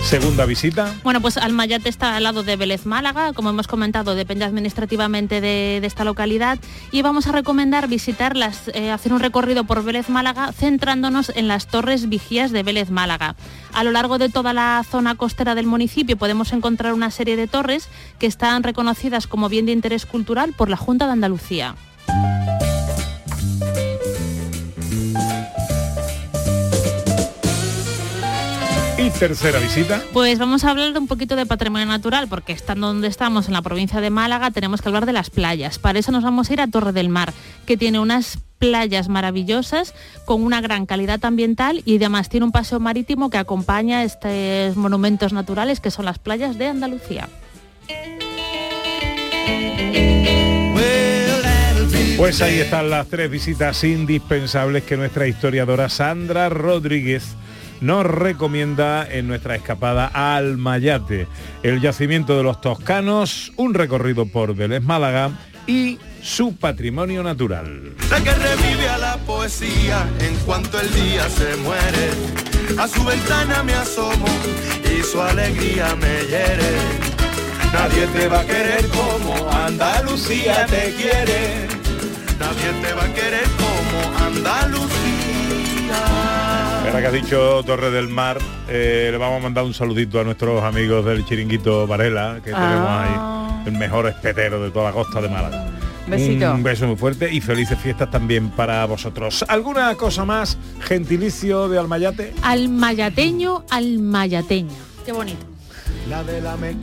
Segunda 0.06 0.46
visita. 0.46 0.94
Bueno, 1.04 1.20
pues 1.20 1.36
Almayate 1.38 1.90
está 1.90 2.16
al 2.16 2.24
lado 2.24 2.44
de 2.44 2.56
Vélez 2.56 2.86
Málaga, 2.86 3.34
como 3.34 3.50
hemos 3.50 3.68
comentado, 3.68 4.14
depende 4.14 4.46
administrativamente 4.46 5.42
de, 5.42 5.78
esta 5.78 6.04
localidad 6.04 6.60
y 6.92 7.02
vamos 7.02 7.26
a 7.26 7.32
recomendar 7.32 7.88
visitar 7.88 8.38
las, 8.38 8.70
eh, 8.76 8.92
hacer 8.92 9.14
un 9.14 9.20
recorrido 9.20 9.64
por 9.64 9.84
Vélez 9.84 10.08
Málaga 10.08 10.52
centrándonos 10.52 11.32
en 11.36 11.48
las 11.48 11.66
torres 11.66 12.08
vigías 12.08 12.52
de 12.52 12.62
Vélez 12.62 12.92
Málaga. 12.92 13.36
A 13.74 13.84
lo 13.84 13.92
largo 13.92 14.20
de 14.20 14.30
toda 14.30 14.54
la 14.54 14.86
zona 14.90 15.16
costera 15.16 15.56
del 15.56 15.66
municipio 15.66 16.18
podemos 16.18 16.54
encontrar 16.54 16.94
una 16.94 17.10
serie 17.10 17.36
de 17.36 17.48
torres 17.48 17.90
que 18.20 18.28
están 18.28 18.62
reconocidas 18.62 19.26
como 19.26 19.50
bien 19.50 19.66
de 19.66 19.72
interés 19.72 20.06
cultural 20.06 20.54
por 20.54 20.70
la 20.70 20.78
Junta 20.78 21.08
de 21.08 21.14
Andalucía. 21.14 21.76
Y 29.06 29.12
tercera 29.12 29.60
visita. 29.60 30.02
Pues 30.14 30.40
vamos 30.40 30.64
a 30.64 30.72
hablar 30.72 30.92
de 30.92 30.98
un 30.98 31.06
poquito 31.06 31.36
de 31.36 31.46
patrimonio 31.46 31.86
natural, 31.86 32.28
porque 32.28 32.54
estando 32.54 32.88
donde 32.88 33.08
estamos, 33.08 33.46
en 33.46 33.54
la 33.54 33.62
provincia 33.62 34.02
de 34.02 34.10
Málaga, 34.10 34.50
tenemos 34.50 34.82
que 34.82 34.88
hablar 34.88 35.06
de 35.06 35.14
las 35.14 35.30
playas. 35.30 35.78
Para 35.78 36.00
eso 36.00 36.12
nos 36.12 36.24
vamos 36.24 36.50
a 36.50 36.54
ir 36.54 36.62
a 36.62 36.66
Torre 36.66 36.92
del 36.92 37.10
Mar, 37.10 37.32
que 37.68 37.78
tiene 37.78 38.00
unas 38.00 38.40
playas 38.58 39.08
maravillosas 39.08 39.94
con 40.26 40.42
una 40.42 40.60
gran 40.60 40.88
calidad 40.88 41.24
ambiental 41.24 41.84
y 41.86 41.98
además 41.98 42.30
tiene 42.30 42.48
un 42.48 42.52
paseo 42.52 42.80
marítimo 42.80 43.30
que 43.30 43.38
acompaña 43.38 44.04
estos 44.04 44.76
monumentos 44.76 45.34
naturales 45.34 45.80
que 45.80 45.92
son 45.92 46.06
las 46.06 46.18
playas 46.18 46.58
de 46.58 46.68
Andalucía. 46.70 47.30
Pues 52.18 52.42
ahí 52.42 52.60
están 52.60 52.90
las 52.90 53.08
tres 53.08 53.30
visitas 53.30 53.84
indispensables 53.84 54.84
que 54.84 54.98
nuestra 54.98 55.28
historiadora 55.28 55.90
Sandra 55.90 56.50
Rodríguez 56.50 57.36
nos 57.82 58.06
recomienda 58.06 59.08
en 59.10 59.28
nuestra 59.28 59.56
escapada 59.56 60.10
al 60.14 60.58
Mayate, 60.58 61.28
el 61.64 61.82
yacimiento 61.82 62.38
de 62.38 62.44
los 62.44 62.62
toscanos, 62.62 63.52
un 63.56 63.74
recorrido 63.74 64.26
por 64.26 64.56
Vélez 64.56 64.82
Málaga 64.82 65.32
y 65.68 66.00
su 66.22 66.56
patrimonio 66.56 67.24
natural. 67.24 67.94
La 68.10 68.24
que 68.24 68.32
revive 68.32 68.90
a 68.90 68.98
la 68.98 69.18
poesía 69.18 70.08
en 70.20 70.36
cuanto 70.38 70.80
el 70.80 70.92
día 70.94 71.30
se 71.30 71.56
muere. 71.58 72.10
A 72.80 72.88
su 72.88 73.04
ventana 73.04 73.62
me 73.64 73.74
asomo 73.74 74.26
y 74.84 75.04
su 75.04 75.22
alegría 75.22 75.96
me 75.96 76.26
hiere. 76.26 77.16
Nadie 77.72 78.08
te 78.08 78.28
va 78.28 78.40
a 78.40 78.46
querer 78.46 78.88
como 78.88 79.52
Andalucía 79.52 80.66
te 80.66 80.94
quiere. 80.96 81.68
Nadie 82.40 82.72
te 82.82 82.94
va 82.94 83.04
a 83.04 83.14
querer 83.14 83.48
como 83.58 84.26
Andalucía. 84.26 84.95
Ahora 86.96 87.10
que 87.12 87.18
has 87.18 87.24
dicho 87.26 87.62
Torre 87.66 87.92
del 87.92 88.08
Mar, 88.08 88.38
eh, 88.70 89.10
le 89.12 89.18
vamos 89.18 89.42
a 89.42 89.44
mandar 89.44 89.66
un 89.66 89.74
saludito 89.74 90.18
a 90.22 90.24
nuestros 90.24 90.64
amigos 90.64 91.04
del 91.04 91.26
chiringuito 91.26 91.86
Varela, 91.86 92.40
que 92.42 92.54
tenemos 92.54 92.90
ahí 92.90 93.66
el 93.66 93.74
mejor 93.74 94.08
espetero 94.08 94.64
de 94.64 94.72
toda 94.72 94.86
la 94.86 94.92
costa 94.94 95.20
de 95.20 95.28
Málaga. 95.28 95.72
Besito. 96.08 96.54
Un 96.54 96.64
beso 96.64 96.88
muy 96.88 96.96
fuerte 96.96 97.30
y 97.30 97.42
felices 97.42 97.78
fiestas 97.78 98.10
también 98.10 98.50
para 98.50 98.86
vosotros. 98.86 99.44
¿Alguna 99.50 99.94
cosa 99.96 100.24
más? 100.24 100.58
Gentilicio 100.80 101.68
de 101.68 101.80
Almayate. 101.80 102.34
Almayateño, 102.42 103.66
almayateño. 103.70 104.72
Qué 105.06 105.12
bonito. 105.12 105.55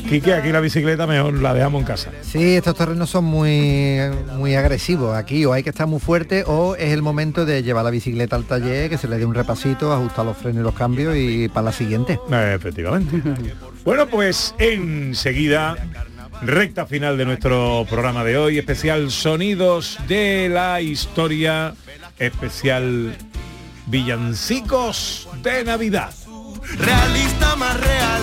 Quique, 0.09 0.35
aquí 0.35 0.51
la 0.51 0.61
bicicleta 0.61 1.07
mejor 1.07 1.35
la 1.35 1.55
dejamos 1.55 1.81
en 1.81 1.87
casa. 1.87 2.11
Sí, 2.23 2.57
estos 2.57 2.75
terrenos 2.75 3.11
son 3.11 3.25
muy, 3.25 3.99
muy 4.37 4.55
agresivos. 4.55 5.17
Aquí 5.17 5.45
o 5.45 5.53
hay 5.53 5.63
que 5.63 5.71
estar 5.71 5.87
muy 5.87 6.01
fuerte 6.01 6.45
o 6.47 6.75
es 6.77 6.93
el 6.93 7.03
momento 7.03 7.45
de 7.45 7.63
llevar 7.63 7.85
la 7.85 7.91
bicicleta 7.91 8.37
al 8.37 8.45
taller, 8.45 8.91
que 8.91 8.99
se 8.99 9.09
le 9.09 9.19
dé 9.19 9.25
un 9.25 9.35
repasito, 9.35 9.93
ajustar 9.93 10.25
los 10.25 10.37
frenos 10.37 10.61
y 10.61 10.65
los 10.65 10.75
cambios 10.75 11.17
y 11.17 11.49
para 11.49 11.67
la 11.67 11.73
siguiente. 11.73 12.19
Efectivamente. 12.55 13.23
bueno, 13.85 14.07
pues 14.07 14.55
enseguida, 14.59 15.77
recta 16.43 16.87
final 16.87 17.17
de 17.17 17.25
nuestro 17.25 17.87
programa 17.89 18.25
de 18.25 18.37
hoy, 18.37 18.59
especial 18.59 19.11
Sonidos 19.11 19.99
de 20.09 20.49
la 20.49 20.81
Historia, 20.81 21.75
especial 22.19 23.17
Villancicos 23.87 25.29
de 25.43 25.65
Navidad. 25.65 26.13
realista 26.79 27.57
más 27.57 27.81
real, 27.81 28.23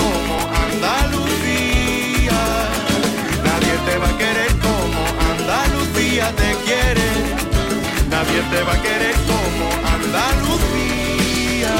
Te 8.49 8.63
va 8.63 8.73
a 8.73 8.81
querer 8.81 9.15
como 9.27 9.69
Andalucía. 9.87 11.75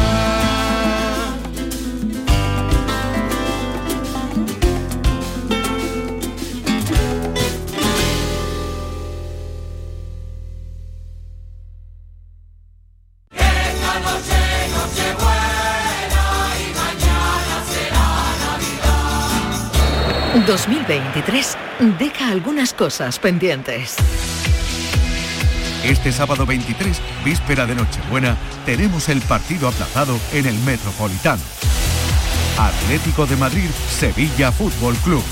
Y 16.57 16.73
mañana 16.73 17.55
será 17.69 18.07
Navidad. 20.33 20.45
2023 20.47 21.57
deja 21.99 22.29
algunas 22.29 22.73
cosas 22.73 23.19
pendientes. 23.19 23.97
Este 25.83 26.11
sábado 26.11 26.45
23, 26.45 27.01
víspera 27.25 27.65
de 27.65 27.73
Nochebuena, 27.73 28.37
tenemos 28.65 29.09
el 29.09 29.19
partido 29.21 29.67
aplazado 29.67 30.19
en 30.31 30.45
el 30.45 30.57
Metropolitano. 30.59 31.41
Atlético 32.57 33.25
de 33.25 33.35
Madrid, 33.35 33.69
Sevilla 33.89 34.51
Fútbol 34.51 34.95
Club. 34.97 35.23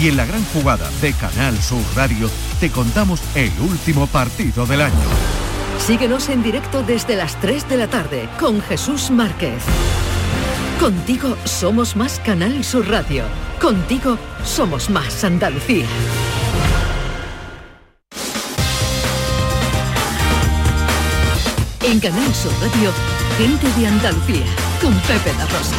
Y 0.00 0.08
en 0.08 0.16
la 0.16 0.26
gran 0.26 0.44
jugada 0.46 0.90
de 1.00 1.12
Canal 1.14 1.56
Sur 1.62 1.82
Radio 1.94 2.28
te 2.60 2.70
contamos 2.70 3.22
el 3.34 3.52
último 3.60 4.06
partido 4.06 4.66
del 4.66 4.82
año. 4.82 4.94
Síguenos 5.78 6.28
en 6.28 6.42
directo 6.42 6.82
desde 6.82 7.16
las 7.16 7.40
3 7.40 7.68
de 7.68 7.76
la 7.76 7.88
tarde 7.88 8.28
con 8.38 8.60
Jesús 8.60 9.10
Márquez. 9.10 9.62
Contigo 10.80 11.36
somos 11.44 11.96
más 11.96 12.20
Canal 12.20 12.62
Sur 12.62 12.88
Radio. 12.88 13.24
Contigo 13.60 14.18
somos 14.44 14.90
más 14.90 15.24
Andalucía. 15.24 15.86
En 21.86 22.00
Canal 22.00 22.34
Sur 22.34 22.50
Radio, 22.62 22.90
gente 23.36 23.66
de 23.78 23.86
Andalucía 23.86 24.46
con 24.80 24.94
Pepe 25.00 25.36
da 25.36 25.44
Rosa. 25.44 25.76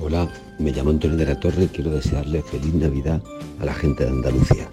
Hola, 0.00 0.26
me 0.58 0.70
llamo 0.72 0.88
Antonio 0.88 1.18
de 1.18 1.26
la 1.26 1.38
Torre 1.38 1.64
y 1.64 1.68
quiero 1.68 1.90
desearle 1.90 2.42
feliz 2.42 2.72
Navidad 2.72 3.20
a 3.60 3.66
la 3.66 3.74
gente 3.74 4.04
de 4.04 4.10
Andalucía. 4.10 4.70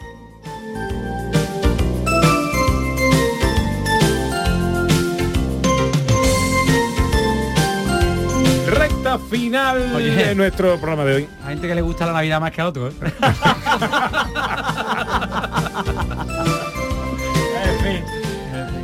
Final 9.29 9.97
de 9.97 10.35
nuestro 10.35 10.75
programa 10.77 11.05
de 11.05 11.15
hoy. 11.15 11.29
Hay 11.43 11.49
gente 11.53 11.67
que 11.67 11.75
le 11.75 11.81
gusta 11.81 12.05
la 12.07 12.13
Navidad 12.13 12.41
más 12.41 12.51
que 12.51 12.61
a 12.61 12.67
otro, 12.67 12.89
¿eh? 12.89 12.93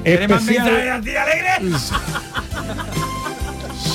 ¿Quieres 0.03 0.29
más 0.29 0.41
Especial- 0.41 0.65
mensajes 0.65 0.91
así 0.91 1.15
alegres? 1.17 1.91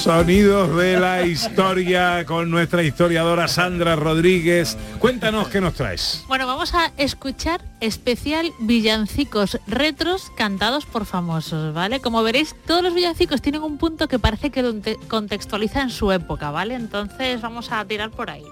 Sonidos 0.00 0.74
de 0.78 0.98
la 0.98 1.26
historia 1.26 2.24
con 2.24 2.50
nuestra 2.50 2.82
historiadora 2.82 3.48
Sandra 3.48 3.96
Rodríguez. 3.96 4.78
Cuéntanos 4.98 5.48
qué 5.48 5.60
nos 5.60 5.74
traes. 5.74 6.24
Bueno, 6.26 6.46
vamos 6.46 6.72
a 6.74 6.90
escuchar 6.96 7.60
especial 7.80 8.50
villancicos 8.60 9.60
retros 9.66 10.32
cantados 10.38 10.86
por 10.86 11.04
famosos, 11.04 11.74
¿vale? 11.74 12.00
Como 12.00 12.22
veréis, 12.22 12.56
todos 12.66 12.82
los 12.82 12.94
villancicos 12.94 13.42
tienen 13.42 13.62
un 13.62 13.76
punto 13.76 14.08
que 14.08 14.18
parece 14.18 14.48
que 14.48 14.96
contextualiza 15.06 15.82
en 15.82 15.90
su 15.90 16.10
época, 16.12 16.50
¿vale? 16.50 16.76
Entonces 16.76 17.42
vamos 17.42 17.70
a 17.70 17.84
tirar 17.84 18.10
por 18.10 18.30
ahí. 18.30 18.44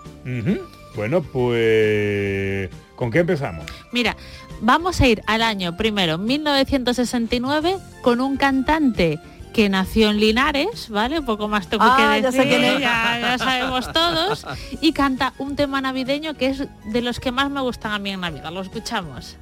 Bueno, 0.94 1.22
pues 1.22 2.68
¿con 2.94 3.11
qué 3.11 3.20
empezamos? 3.20 3.64
Mira, 3.90 4.18
vamos 4.61 5.00
a 5.00 5.06
ir 5.06 5.22
al 5.26 5.40
año 5.40 5.78
primero, 5.78 6.18
1969, 6.18 7.78
con 8.02 8.20
un 8.20 8.37
cantante 8.37 9.18
que 9.48 9.68
nació 9.68 10.11
en 10.11 10.18
Linares, 10.20 10.88
¿vale? 10.88 11.20
Poco 11.22 11.48
más 11.48 11.68
tengo 11.68 11.84
Ah, 11.87 11.96
que 12.16 12.22
ya 12.22 12.30
sé 12.32 12.38
decir, 12.38 12.50
quién 12.58 12.64
es. 12.64 12.80
ya, 12.80 13.18
ya 13.20 13.38
sabemos 13.38 13.92
todos, 13.92 14.46
y 14.80 14.92
canta 14.92 15.32
un 15.38 15.56
tema 15.56 15.80
navideño 15.80 16.34
que 16.34 16.46
es 16.48 16.64
de 16.92 17.00
los 17.02 17.20
que 17.20 17.32
más 17.32 17.50
me 17.50 17.61
gustan 17.61 17.92
a 17.92 17.98
mí 17.98 18.11
en 18.11 18.20
Navidad. 18.20 18.52
Lo 18.52 18.61
escuchamos. 18.62 19.37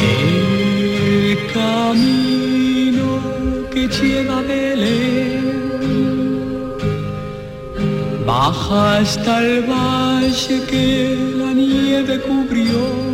El 0.00 1.38
camino 1.52 3.20
que 3.72 3.88
lleva 3.88 4.38
a 4.38 4.42
Belén 4.42 5.60
baja 8.26 8.98
hasta 8.98 9.40
el 9.40 9.62
valle 9.62 10.62
que 10.68 11.34
la 11.36 11.52
nieve 11.52 12.20
cubrió. 12.20 13.09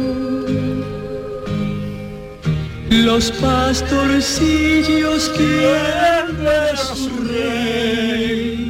Los 2.91 3.31
pastorcillos 3.33 5.29
quieren 5.31 6.45
ver 6.45 6.77
su 6.79 7.09
rey. 7.25 8.63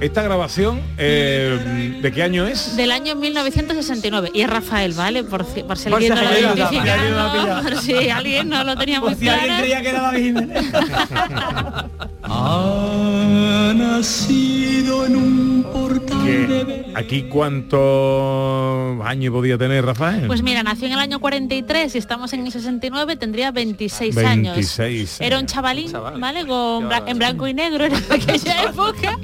Esta 0.00 0.22
grabación, 0.22 0.80
eh, 0.98 1.98
¿de 2.02 2.12
qué 2.12 2.22
año 2.22 2.46
es? 2.46 2.76
Del 2.76 2.92
año 2.92 3.16
1969. 3.16 4.30
Y 4.34 4.42
es 4.42 4.50
Rafael, 4.50 4.92
¿vale? 4.92 5.24
Por, 5.24 5.44
si- 5.44 5.62
por 5.64 5.76
si 5.78 5.88
Por 5.88 6.00
si 6.02 6.08
alguien 6.10 6.14
no 6.14 6.22
lo 6.22 6.28
alguien 6.28 6.48
lo 6.48 6.54
identifica, 6.54 6.82
pilla, 6.82 6.94
alguien 6.94 7.14
lo 7.16 7.22
¿no? 7.26 7.32
pilla. 7.32 7.62
por 7.62 7.76
si 7.82 8.08
alguien 8.10 8.48
no 8.48 8.62
lo 8.64 8.76
tenía 8.76 9.00
muy 9.00 9.14
si 9.16 9.28
alguien 9.28 9.46
claro. 9.46 9.62
creía 9.62 9.82
que 9.82 9.88
era 9.88 10.00
David 10.02 10.24
Jiménez. 10.24 10.64
Ha 13.66 13.74
nacido 13.74 15.06
en 15.06 15.16
un 15.16 15.66
portal 15.72 16.24
de 16.24 16.92
¿Aquí 16.94 17.24
cuántos 17.24 19.04
años 19.04 19.32
podía 19.32 19.58
tener 19.58 19.84
Rafael? 19.84 20.28
Pues 20.28 20.40
mira, 20.40 20.62
nació 20.62 20.86
en 20.86 20.92
el 20.92 21.00
año 21.00 21.18
43 21.18 21.96
y 21.96 21.98
estamos 21.98 22.32
en 22.32 22.46
el 22.46 22.52
69, 22.52 23.16
tendría 23.16 23.50
26, 23.50 24.16
años. 24.18 24.54
26 24.54 25.20
Era 25.20 25.40
un 25.40 25.46
chavalín, 25.46 25.90
¿vale? 25.92 26.46
Con 26.46 26.88
en 27.08 27.18
blanco 27.18 27.48
y 27.48 27.54
negro 27.54 27.86
en 27.86 27.94
aquella 27.96 28.62
época. 28.70 29.18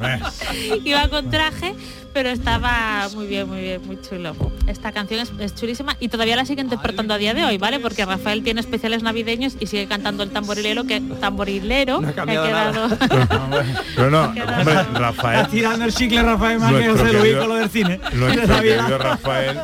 Iba 0.85 1.09
con 1.09 1.31
traje, 1.31 1.76
pero 2.12 2.29
estaba 2.29 3.09
muy 3.14 3.27
bien, 3.27 3.48
muy 3.48 3.61
bien, 3.61 3.81
muy 3.87 4.01
chulo. 4.01 4.35
Esta 4.66 4.92
canción 4.92 5.20
es, 5.20 5.33
es 5.38 5.55
chulísima 5.55 5.96
y 6.01 6.09
todavía 6.09 6.37
la 6.37 6.44
sigue 6.44 6.61
interpretando 6.62 7.14
a 7.14 7.18
día 7.18 7.35
de 7.35 7.44
hoy, 7.44 7.59
¿vale? 7.59 7.81
Porque 7.81 8.05
Rafael 8.05 8.42
tiene 8.42 8.61
especiales 8.61 9.03
navideños 9.03 9.57
y 9.59 9.66
sigue 9.66 9.87
cantando 9.87 10.22
el 10.22 10.31
tamborilero 10.31 10.85
que 10.85 11.01
tamborilero 11.20 12.01
No 12.01 12.09
ha 12.09 12.12
que 12.12 12.22
quedado. 12.22 12.88
Pero 13.96 14.11
no, 14.11 14.25
hombre, 14.25 14.75
Rafael. 14.94 15.40
Está 15.40 15.51
tirando 15.51 15.85
el 15.85 15.94
chicle 15.94 16.22
Rafael 16.22 16.59
más 16.59 16.72
que 16.72 16.79
Nuestro 16.87 16.98
José 17.07 17.12
Luis 17.12 17.22
querido- 17.25 17.40
con 17.40 17.48
lo 17.48 17.55
del 17.57 17.70
cine. 17.70 18.01
Nuestro 18.14 18.42
De 18.46 18.48
Navidad. 18.48 18.77
querido 18.79 18.98
Rafael 18.98 19.61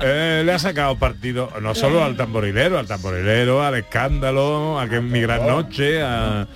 eh, 0.00 0.42
le 0.44 0.52
ha 0.52 0.58
sacado 0.58 0.96
partido 0.96 1.50
no 1.60 1.74
solo 1.74 2.02
al 2.04 2.16
tamborilero, 2.16 2.78
al 2.78 2.86
tamborilero, 2.86 3.62
al 3.62 3.74
escándalo, 3.74 4.78
a 4.80 4.88
que 4.88 4.96
es 4.96 5.02
mi 5.02 5.20
gran 5.20 5.46
noche, 5.46 6.02
a, 6.02 6.46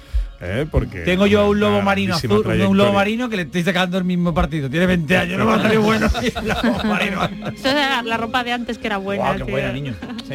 eh, 0.41 0.67
porque 0.71 1.01
Tengo 1.01 1.27
yo 1.27 1.49
un 1.51 1.61
lobo 1.61 1.81
marino 1.83 2.15
azul, 2.15 2.47
un 2.47 2.77
lobo 2.77 2.93
marino 2.93 3.29
que 3.29 3.37
le 3.37 3.43
estoy 3.43 3.63
sacando 3.63 3.99
el 3.99 4.05
mismo 4.05 4.33
partido. 4.35 4.69
Tiene 4.71 4.87
20 4.87 5.17
años, 5.19 5.39
no 5.39 5.47
va 5.47 5.57
a 5.57 5.63
salir 5.63 5.79
bueno. 5.79 6.09
Lobo 6.43 6.85
marino. 6.85 7.29
Era 7.65 8.03
la 8.03 8.17
ropa 8.17 8.45
de 8.45 8.53
antes 8.53 8.79
que 8.79 8.87
era 8.87 8.99
buena. 8.99 9.23
Guau, 9.25 9.37
qué 9.39 9.45
tío. 9.45 9.53
buena, 9.53 9.73
niño. 9.73 9.95
Sí. 10.29 10.35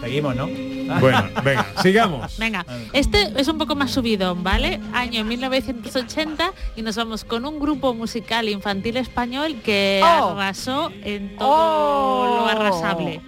Seguimos, 0.00 0.36
¿no? 0.36 0.46
Bueno, 1.00 1.24
venga, 1.42 1.66
sigamos. 1.82 2.38
Venga, 2.38 2.64
este 2.92 3.32
es 3.36 3.48
un 3.48 3.58
poco 3.58 3.74
más 3.74 3.90
subidón, 3.90 4.44
¿vale? 4.44 4.78
Año 4.92 5.24
1980 5.24 6.52
y 6.76 6.82
nos 6.82 6.94
vamos 6.94 7.24
con 7.24 7.44
un 7.44 7.58
grupo 7.58 7.92
musical 7.92 8.48
infantil 8.48 8.98
español 8.98 9.56
que 9.64 10.00
Oh. 10.04 10.30
arrasó 10.30 10.92
en 11.02 11.36
todo 11.36 12.36
lo 12.40 12.46
arrasable. 12.46 13.20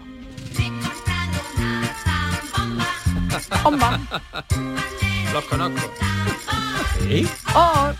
Los 5.33 5.45
conozco. 5.45 5.93
¿Sí? 7.09 7.26
Oh, 7.55 7.93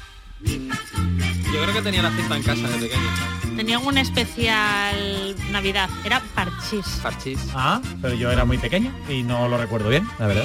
Yo 0.45 1.63
creo 1.63 1.73
que 1.75 1.83
tenía 1.83 2.03
la 2.03 2.11
cinta 2.11 2.37
en 2.37 2.43
casa 2.43 2.69
de 2.69 2.79
pequeño. 2.79 3.57
Tenían 3.57 3.85
un 3.85 3.99
especial 3.99 5.35
Navidad, 5.51 5.89
era 6.05 6.23
Parchís. 6.35 6.87
Parchís. 7.03 7.39
Ah, 7.55 7.81
pero 8.01 8.15
yo 8.15 8.31
era 8.31 8.45
muy 8.45 8.59
pequeño 8.59 8.93
y 9.09 9.23
no 9.23 9.49
lo 9.49 9.59
recuerdo 9.59 9.89
bien, 9.89 10.07
la 10.19 10.27
verdad. 10.27 10.45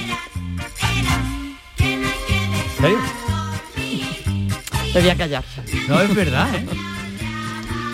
¿En 1.79 2.05
serio? 2.79 2.99
debía 4.93 5.15
callarse. 5.17 5.63
No, 5.87 5.99
es 6.01 6.13
verdad, 6.13 6.53
¿eh? 6.55 6.67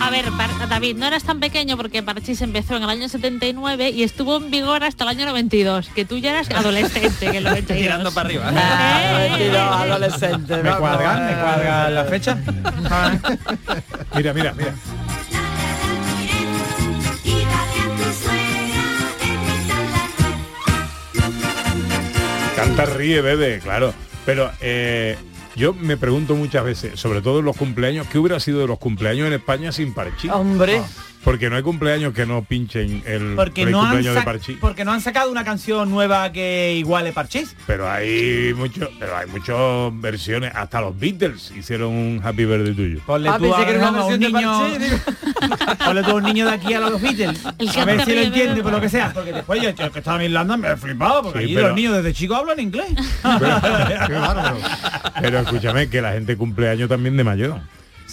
A 0.02 0.08
ver, 0.10 0.24
David, 0.68 0.96
no 0.96 1.06
eras 1.06 1.24
tan 1.24 1.40
pequeño 1.40 1.76
porque 1.76 2.02
Parchís 2.02 2.40
empezó 2.40 2.76
en 2.76 2.82
el 2.84 2.90
año 2.90 3.08
79 3.08 3.90
y 3.90 4.02
estuvo 4.02 4.38
en 4.38 4.50
vigor 4.50 4.82
hasta 4.82 5.04
el 5.04 5.10
año 5.10 5.26
92, 5.26 5.90
que 5.94 6.04
tú 6.06 6.16
ya 6.18 6.30
eras 6.30 6.50
adolescente 6.50 7.30
que 7.30 7.36
el 7.36 7.44
92. 7.44 7.82
Tirando 7.82 8.12
para 8.12 8.26
arriba. 8.28 8.50
Ah, 8.56 9.26
22, 9.36 9.58
adolescente. 9.58 10.56
¿Me 10.56 10.62
vamos. 10.62 10.78
cuadran? 10.78 11.26
¿Me 11.26 11.32
cuadra 11.34 11.90
la 11.90 12.04
fecha? 12.04 12.38
Mira, 14.14 14.32
mira, 14.32 14.52
mira. 14.54 14.74
Canta, 22.56 22.84
ríe, 22.86 23.20
bebe, 23.20 23.60
claro. 23.60 23.94
Pero 24.26 24.50
eh, 24.60 25.16
yo 25.60 25.74
me 25.74 25.98
pregunto 25.98 26.34
muchas 26.34 26.64
veces, 26.64 26.98
sobre 26.98 27.20
todo 27.20 27.40
en 27.40 27.44
los 27.44 27.54
cumpleaños, 27.54 28.06
¿qué 28.06 28.18
hubiera 28.18 28.40
sido 28.40 28.60
de 28.60 28.66
los 28.66 28.78
cumpleaños 28.78 29.26
en 29.26 29.34
España 29.34 29.72
sin 29.72 29.92
Parchís? 29.92 30.30
Hombre. 30.32 30.80
Porque 31.24 31.50
no 31.50 31.56
hay 31.56 31.62
cumpleaños 31.62 32.14
que 32.14 32.24
no 32.24 32.42
pinchen 32.42 33.02
el 33.06 33.34
Porque 33.36 33.66
no, 33.66 33.80
cumpleaños 33.80 34.14
de 34.14 34.22
Parchís. 34.22 34.56
porque 34.60 34.84
no 34.86 34.92
han 34.92 35.02
sacado 35.02 35.30
una 35.30 35.44
canción 35.44 35.90
nueva 35.90 36.32
que 36.32 36.74
iguale 36.78 37.12
Parchís. 37.12 37.54
Pero 37.66 37.90
hay 37.90 38.54
mucho, 38.56 38.88
pero 38.98 39.16
hay 39.16 39.26
muchas 39.26 39.56
versiones, 40.00 40.50
hasta 40.54 40.80
los 40.80 40.98
Beatles 40.98 41.52
hicieron 41.54 41.88
un 41.92 42.20
Happy 42.24 42.46
Birthday 42.46 42.74
tuyo. 42.74 43.00
Ponle 43.04 43.28
Ah, 43.28 43.36
tú 43.38 43.54
a, 43.54 43.66
que 43.66 43.76
a 43.78 43.90
un 44.04 44.18
niño, 44.18 44.60
Parchís, 44.70 45.02
ponle 45.84 46.02
tú 46.02 46.10
a 46.10 46.14
un 46.14 46.22
niño 46.22 46.46
de 46.46 46.52
aquí 46.52 46.72
a 46.72 46.80
los 46.80 47.00
Beatles. 47.00 47.44
A 47.76 47.84
ver 47.84 48.04
si 48.04 48.14
lo 48.14 48.20
entiende 48.22 48.62
por 48.62 48.72
lo 48.72 48.80
que 48.80 48.88
sea. 48.88 49.12
Porque 49.12 49.32
después 49.32 49.60
yo, 49.62 49.70
yo 49.70 49.92
que 49.92 49.98
estaba 49.98 50.16
en 50.18 50.30
Irlanda 50.30 50.56
me 50.56 50.70
he 50.70 50.76
flipado, 50.76 51.22
porque 51.24 51.38
Sí, 51.40 51.44
allí 51.44 51.54
pero- 51.54 51.66
los 51.68 51.76
niños 51.76 51.96
desde 51.96 52.12
chicos 52.14 52.38
hablan 52.38 52.60
inglés. 52.60 52.86
Qué 54.06 54.12
bárbaro. 54.14 54.56
Pero 55.20 55.38
escúchame 55.40 55.88
que 55.90 56.00
la 56.00 56.12
gente 56.12 56.36
cumpleaños 56.36 56.88
también 56.88 57.16
de 57.16 57.24
mayor. 57.24 57.60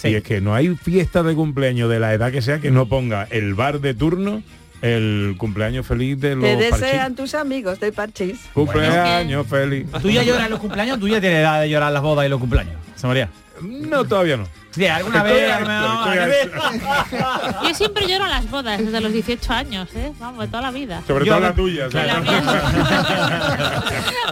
Y 0.04 0.14
es 0.14 0.22
que 0.22 0.40
no 0.40 0.54
hay 0.54 0.74
fiesta 0.76 1.22
de 1.22 1.34
cumpleaños 1.34 1.90
de 1.90 2.00
la 2.00 2.12
edad 2.12 2.30
que 2.30 2.42
sea 2.42 2.60
que 2.60 2.70
no 2.70 2.88
ponga 2.88 3.26
el 3.30 3.54
bar 3.54 3.80
de 3.80 3.94
turno 3.94 4.42
el 4.82 5.34
cumpleaños 5.38 5.86
feliz 5.86 6.20
de 6.20 6.36
los 6.36 6.44
Te 6.44 6.56
desean 6.56 7.16
tus 7.16 7.34
amigos 7.34 7.80
de 7.80 7.92
Parchís. 7.92 8.38
Cumpleaños 8.54 9.46
feliz. 9.46 9.86
¿Tú 10.00 10.10
ya 10.10 10.22
lloras 10.22 10.44
en 10.44 10.50
los 10.50 10.60
cumpleaños? 10.60 11.00
¿Tú 11.00 11.08
ya 11.08 11.20
tienes 11.20 11.40
edad 11.40 11.60
de 11.60 11.68
llorar 11.68 11.92
las 11.92 12.02
bodas 12.02 12.26
y 12.26 12.28
los 12.28 12.38
cumpleaños? 12.38 12.74
Se 12.94 13.06
María. 13.06 13.28
No, 13.60 14.04
todavía 14.04 14.36
no. 14.36 14.46
Sí, 14.78 14.86
alguna 14.86 15.18
Estoy 15.18 15.32
vez. 15.32 15.50
harto, 15.52 15.70
alguna- 15.70 16.14
estoy 16.14 16.18
alguna 16.18 17.38
vez. 17.42 17.56
Yo 17.68 17.74
siempre 17.74 18.06
lloro 18.06 18.24
a 18.24 18.28
las 18.28 18.48
bodas 18.50 18.78
desde 18.78 19.00
los 19.00 19.12
18 19.12 19.52
años, 19.52 19.88
¿eh? 19.96 20.12
Vamos, 20.20 20.40
de 20.40 20.46
toda 20.48 20.62
la 20.62 20.70
vida. 20.70 21.02
Sobre 21.06 21.26
Yo 21.26 21.32
todo 21.34 21.40
la 21.42 21.52
tuya. 21.54 21.84
La 21.86 21.90
¿sabes? 21.90 22.12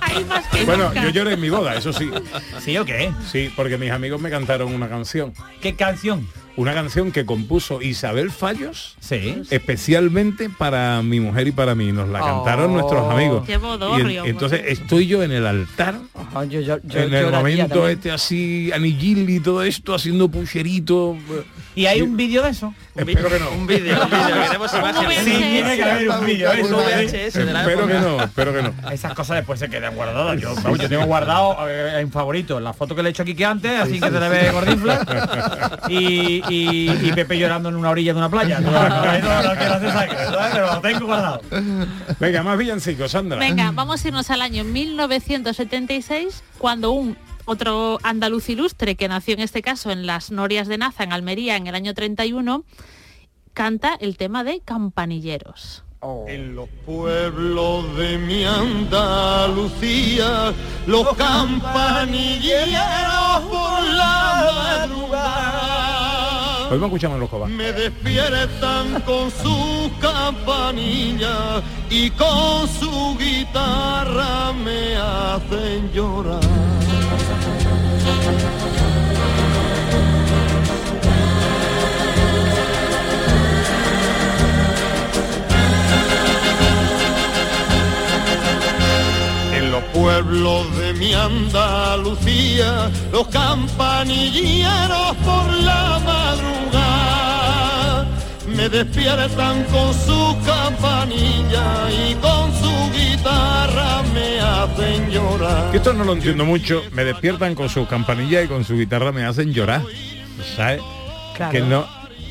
Hay 0.02 0.24
más 0.24 0.46
que 0.48 0.64
bueno, 0.64 0.84
nunca. 0.88 1.02
yo 1.02 1.10
lloré 1.10 1.32
en 1.34 1.40
mi 1.40 1.50
boda, 1.50 1.74
eso 1.74 1.92
sí. 1.92 2.10
¿Sí 2.60 2.76
o 2.78 2.84
qué? 2.84 3.12
Sí, 3.30 3.52
porque 3.56 3.76
mis 3.78 3.90
amigos 3.90 4.20
me 4.20 4.30
cantaron 4.30 4.72
una 4.74 4.88
canción. 4.88 5.32
¿Qué 5.60 5.74
canción? 5.74 6.26
Una 6.56 6.72
canción 6.72 7.12
que 7.12 7.26
compuso 7.26 7.82
Isabel 7.82 8.30
Fallos 8.30 8.96
Sí. 9.00 9.42
especialmente 9.50 10.48
para 10.48 11.02
mi 11.02 11.20
mujer 11.20 11.48
y 11.48 11.52
para 11.52 11.74
mí. 11.74 11.92
Nos 11.92 12.08
la 12.08 12.20
cantaron 12.20 12.70
Oh. 12.70 12.74
nuestros 12.80 13.10
amigos. 13.12 13.44
Qué 13.46 13.54
Y 13.54 13.56
bodorrio, 13.56 14.24
en- 14.24 14.30
entonces 14.30 14.62
estoy 14.66 15.06
yo 15.06 15.22
en 15.22 15.32
el 15.32 15.46
altar, 15.46 15.96
yo, 16.48 16.60
yo, 16.60 16.78
yo 16.82 17.00
en 17.00 17.12
el 17.14 17.30
momento 17.30 17.68
también. 17.68 17.90
este 17.90 18.10
así, 18.10 18.70
anillil 18.74 19.28
y 19.28 19.40
todo 19.40 19.62
esto, 19.62 19.94
haciendo 19.94 20.28
pucherito. 20.28 21.16
¿Y 21.74 21.84
hay 21.86 22.00
un 22.00 22.16
vídeo 22.16 22.42
de 22.42 22.50
eso? 22.50 22.72
Espero 22.94 23.28
que 23.28 23.38
no. 23.38 23.50
Un 23.50 23.66
vídeo, 23.66 23.94
Espero 26.46 27.86
que 27.86 27.94
no, 27.94 28.22
espero 28.22 28.52
que 28.54 28.62
no. 28.62 28.72
Esas 28.90 29.14
cosas 29.14 29.36
después 29.36 29.58
se 29.60 29.68
quedan 29.68 29.94
guardadas. 29.94 30.40
Yo, 30.40 30.54
vamos, 30.54 30.78
yo 30.78 30.88
tengo 30.88 31.04
guardado 31.04 31.56
eh, 31.68 32.00
en 32.00 32.10
favorito 32.10 32.58
la 32.60 32.72
foto 32.72 32.94
que 32.94 33.02
le 33.02 33.08
he 33.08 33.10
hecho 33.10 33.22
aquí 33.22 33.34
que 33.34 33.44
antes, 33.44 33.78
así 33.78 34.00
que 34.00 34.10
se 34.10 34.18
le 34.20 34.28
ve 34.28 34.50
gordinfla. 34.50 35.80
Y, 35.88 36.42
y, 36.48 36.90
y 36.90 37.12
Pepe 37.12 37.38
llorando 37.38 37.68
en 37.68 37.76
una 37.76 37.90
orilla 37.90 38.12
de 38.12 38.18
una 38.18 38.28
playa. 38.28 38.60
No, 38.66 38.72
no, 38.72 38.88
no, 38.88 39.42
no, 39.42 39.58
que 39.58 39.68
no 39.68 39.80
se 39.80 39.90
saque, 39.90 40.16
¿sabes? 40.16 40.52
Pero 40.52 40.74
lo 40.74 40.80
tengo 40.80 41.06
guardado. 41.06 41.40
Venga, 42.18 42.42
más 42.42 42.58
villancicos, 42.58 43.12
Sandra. 43.12 43.38
Venga, 43.38 43.70
vamos 43.72 44.04
a 44.04 44.08
irnos 44.08 44.30
al 44.30 44.42
año 44.42 44.64
1976, 44.64 46.42
cuando 46.58 46.90
un 46.90 47.16
otro 47.44 47.98
andaluz 48.02 48.48
ilustre 48.48 48.96
que 48.96 49.08
nació 49.08 49.34
en 49.34 49.40
este 49.40 49.62
caso 49.62 49.90
en 49.90 50.06
las 50.06 50.30
Norias 50.30 50.68
de 50.68 50.78
Naza, 50.78 51.04
en 51.04 51.12
Almería, 51.12 51.56
en 51.56 51.66
el 51.68 51.74
año 51.74 51.94
31, 51.94 52.64
canta 53.54 53.96
el 54.00 54.16
tema 54.16 54.44
de 54.44 54.60
Campanilleros. 54.60 55.84
En 56.28 56.54
los 56.54 56.68
pueblos 56.84 57.96
de 57.96 58.18
mi 58.18 58.44
Andalucía, 58.44 60.52
los 60.86 61.16
campanilleros 61.16 63.40
por 63.48 63.82
la 63.82 64.52
madrugada 64.54 65.55
Hoy 66.68 66.78
me 66.78 66.86
escuchamos 66.86 67.20
los 67.20 67.30
cobas. 67.30 67.48
me 67.48 67.72
despiertan 67.72 69.00
con 69.02 69.30
sus 69.30 69.92
campanillas 70.00 71.62
y 71.88 72.10
con 72.10 72.68
su 72.68 73.16
guitarra 73.16 74.52
me 74.52 74.96
hacen 74.96 75.92
llorar. 75.92 76.40
En 89.54 89.70
los 89.70 89.84
pueblos 89.84 90.76
de 90.78 90.94
mi 90.94 91.14
Andalucía, 91.14 92.90
los 93.12 93.28
campanilleros 93.28 95.16
por 95.24 95.52
la 95.62 96.00
madrugada 96.04 96.55
me 98.56 98.68
despiertan 98.68 99.64
con 99.64 99.92
su 99.94 100.36
campanilla 100.44 101.90
y 101.90 102.14
con 102.16 102.52
su 102.54 102.90
guitarra 102.92 104.02
me 104.14 104.40
hacen 104.40 105.10
llorar. 105.10 105.70
Que 105.70 105.76
esto 105.78 105.92
no 105.92 106.04
lo 106.04 106.12
entiendo 106.14 106.44
mucho. 106.44 106.82
Me 106.92 107.04
despiertan 107.04 107.54
con 107.54 107.68
sus 107.68 107.86
campanillas 107.88 108.44
y 108.44 108.48
con 108.48 108.64
su 108.64 108.74
guitarra 108.76 109.12
me 109.12 109.24
hacen 109.24 109.52
llorar. 109.52 109.82
¿Sabes? 110.56 110.80
Claro. 111.36 111.52
Que 111.52 111.60
no. 111.60 111.86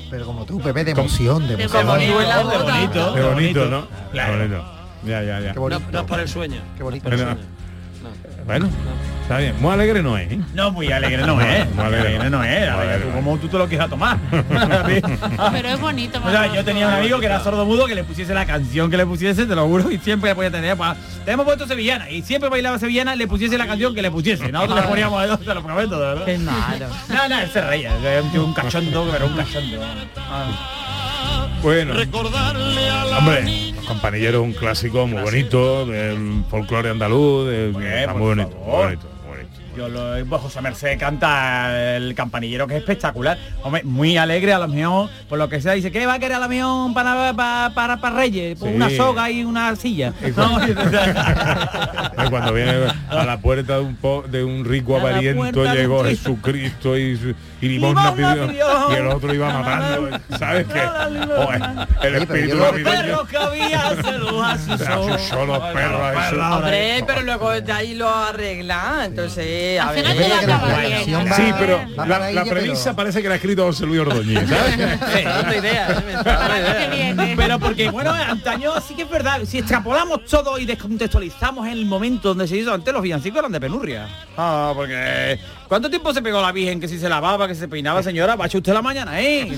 Pero 0.09 0.25
como 0.25 0.45
tú, 0.45 0.59
Pepe, 0.61 0.83
de 0.83 0.91
emoción, 0.91 1.47
de 1.47 1.55
De 1.57 1.63
emoción. 1.63 1.87
La 1.87 1.97
Qué 1.97 2.11
boda. 2.43 2.63
bonito. 2.63 3.13
Qué 3.15 3.21
bonito, 3.21 3.65
¿no? 3.65 3.87
Claro. 4.11 4.37
Bonito. 4.37 4.65
Ya, 5.05 5.21
ya, 5.23 5.39
ya. 5.39 5.49
Qué 5.49 5.55
No, 5.55 5.61
bonito. 5.61 5.81
no 5.91 5.99
es 5.99 6.05
por 6.05 6.19
el 6.19 6.27
sueño. 6.27 6.61
Qué 6.77 6.83
bonito. 6.83 7.07
Bueno, 7.09 7.23
sueño. 7.23 7.37
Bueno, 8.45 8.69
está 9.25 9.39
bien. 9.39 9.55
Muy 9.59 9.73
alegre 9.73 10.03
no 10.03 10.17
es, 10.17 10.31
¿eh? 10.31 10.39
No, 10.53 10.71
muy 10.71 10.91
alegre 10.91 11.25
no 11.25 11.41
es. 11.41 11.65
Muy 11.67 11.75
Muy 11.75 11.85
alegre 11.85 12.07
alegre 12.07 12.29
no 12.29 12.43
es. 12.43 12.69
A 12.69 12.75
ver, 12.77 13.01
tú 13.01 13.11
como 13.11 13.37
tú 13.37 13.47
te 13.47 13.57
lo 13.57 13.67
quieras 13.67 13.89
tomar. 13.89 14.17
Pero 15.51 15.69
es 15.69 15.79
bonito. 15.79 16.19
O 16.23 16.29
sea, 16.29 16.53
yo 16.53 16.63
tenía 16.63 16.87
un 16.87 16.93
amigo 16.93 17.19
que 17.19 17.25
era 17.25 17.43
sordo 17.43 17.65
mudo 17.65 17.87
que 17.87 17.95
le 17.95 18.03
pusiese 18.03 18.33
la 18.33 18.45
canción 18.45 18.89
que 18.89 18.97
le 18.97 19.05
pusiese, 19.05 19.45
te 19.45 19.55
lo 19.55 19.67
juro, 19.67 19.91
y 19.91 19.97
siempre 19.97 20.29
le 20.29 20.35
podía 20.35 20.51
tener. 20.51 20.77
Pues, 20.77 20.91
te 21.25 21.31
hemos 21.31 21.45
puesto 21.45 21.67
sevillana 21.67 22.09
y 22.09 22.21
siempre 22.21 22.49
bailaba 22.49 22.77
sevillana, 22.77 23.15
le 23.15 23.27
pusiese 23.27 23.57
la 23.57 23.65
canción 23.65 23.95
que 23.95 24.01
le 24.01 24.11
pusiese. 24.11 24.51
Nosotros 24.51 24.81
le 24.81 24.87
poníamos 24.87 25.21
a 25.21 25.27
dos, 25.27 25.39
te 25.39 25.53
lo 25.53 25.63
prometo, 25.63 25.99
de 25.99 26.05
verdad. 26.05 26.25
Qué 26.25 26.37
malo. 26.37 26.85
No, 27.09 27.27
no, 27.27 27.39
él 27.39 27.49
se 27.49 27.61
reía, 27.61 27.91
era 28.03 28.21
un, 28.21 28.53
cachondo, 28.53 29.07
pero 29.11 29.25
un 29.25 29.35
cachondo. 29.35 29.81
Ah. 30.17 31.49
Bueno, 31.61 31.93
Recordarle 31.93 32.89
a 32.89 33.05
la 33.05 33.17
hombre, 33.17 33.71
Los 33.75 33.85
Campanilleros 33.87 34.41
es 34.43 34.47
un 34.47 34.53
clásico 34.53 35.07
muy 35.07 35.21
bonito 35.23 35.85
del 35.87 36.43
folclore 36.49 36.91
andaluz, 36.91 37.47
de- 37.49 37.71
bonito, 37.71 38.13
muy 38.13 38.85
bonito. 38.85 39.14
Yo 39.75 39.89
lo, 39.89 40.25
pues 40.25 40.41
José 40.41 40.61
Merced 40.61 40.97
canta 40.97 41.95
el 41.97 42.15
campanillero 42.15 42.65
que 42.67 42.75
es 42.75 42.79
espectacular. 42.79 43.37
Hombre, 43.63 43.83
muy 43.83 44.15
alegre 44.17 44.53
a 44.53 44.59
lo 44.59 44.67
mejor, 44.69 45.09
por 45.27 45.37
lo 45.37 45.49
que 45.49 45.59
sea, 45.61 45.73
dice, 45.73 45.91
¿qué 45.91 46.05
va 46.05 46.13
a 46.13 46.19
querer 46.19 46.37
a 46.37 46.39
lo 46.39 46.47
mejor 46.49 46.93
para, 46.93 47.33
para, 47.35 47.71
para, 47.73 47.97
para 47.97 48.15
Reyes? 48.15 48.57
Pues 48.57 48.71
Sí. 48.71 48.75
una 48.75 48.89
soga 48.89 49.29
y 49.29 49.43
una 49.43 49.75
silla. 49.75 50.13
Y 50.25 50.31
No, 50.31 50.61
Eh, 50.63 50.75
Cuando 52.29 52.53
viene 52.53 52.73
a 53.09 53.25
la 53.25 53.37
puerta 53.39 53.75
de 53.75 53.79
un, 53.81 53.95
po- 53.95 54.23
de 54.27 54.43
un 54.43 54.63
rico 54.65 54.97
avariento 54.97 55.65
llegó. 55.65 56.03
Jesucristo 56.05 56.97
y, 56.97 57.17
su- 57.17 57.35
y 57.61 57.67
limosna 57.67 58.11
Limosna 58.15 58.33
pidió, 58.33 58.47
pidió. 58.47 58.91
y 58.91 58.93
el 58.95 59.07
otro 59.07 59.33
iba 59.33 59.51
matando. 59.61 60.19
¿Sabes 60.37 60.65
qué? 60.67 60.79
El 60.79 61.31
Oye, 61.31 61.87
pero 62.01 62.17
espíritu 62.17 62.55
Los 62.57 62.77
no- 62.79 62.83
perros 62.91 63.27
que 63.27 63.37
había 63.37 63.89
se 64.03 64.17
los 64.17 64.43
asusó. 64.43 64.77
se 64.77 64.85
asustó 65.15 65.45
los 65.45 65.59
perros. 65.59 66.01
Hombre, 66.51 67.03
pero 67.05 67.21
luego 67.21 67.51
de 67.51 67.71
ahí 67.71 67.95
lo 67.95 68.09
arregla, 68.09 69.03
entonces, 69.05 69.45
a 69.79 69.91
ver. 69.91 70.05
Sí, 71.35 71.53
pero 71.59 71.81
la, 71.97 72.31
la 72.31 72.43
pero- 72.43 72.55
premisa 72.55 72.95
parece 72.95 73.21
que 73.21 73.27
la 73.27 73.33
ha 73.33 73.37
escrito 73.37 73.65
José 73.65 73.85
Luis 73.85 74.01
Ordóñez. 74.01 74.43
Pero 77.35 77.59
porque, 77.59 77.89
bueno, 77.89 78.11
antaño 78.11 78.71
sí 78.81 78.95
que 78.95 79.03
es 79.03 79.09
verdad, 79.09 79.41
si 79.45 79.59
extrapolamos 79.59 80.25
todo 80.25 80.57
y 80.59 80.65
descontextualizamos 80.65 81.67
el 81.67 81.85
momento 81.85 82.29
donde 82.29 82.47
se 82.47 82.57
hizo 82.57 82.73
antes, 82.73 82.93
los 82.93 83.01
villancicos 83.03 83.39
eran 83.39 83.51
de 83.51 83.59
penurria. 83.59 84.07
Ah, 84.37 84.71
porque 84.75 85.39
¿Cuánto 85.67 85.89
tiempo 85.89 86.13
se 86.13 86.21
pegó 86.21 86.41
la 86.41 86.51
Virgen 86.51 86.79
que 86.79 86.87
si 86.87 86.99
se 86.99 87.09
lavaba, 87.09 87.47
que 87.47 87.55
se 87.55 87.67
peinaba, 87.67 88.03
señora? 88.03 88.35
Va 88.35 88.45
a 88.45 88.47
echar 88.47 88.59
usted 88.59 88.73
la 88.73 88.81
mañana, 88.83 89.19
¿eh? 89.21 89.47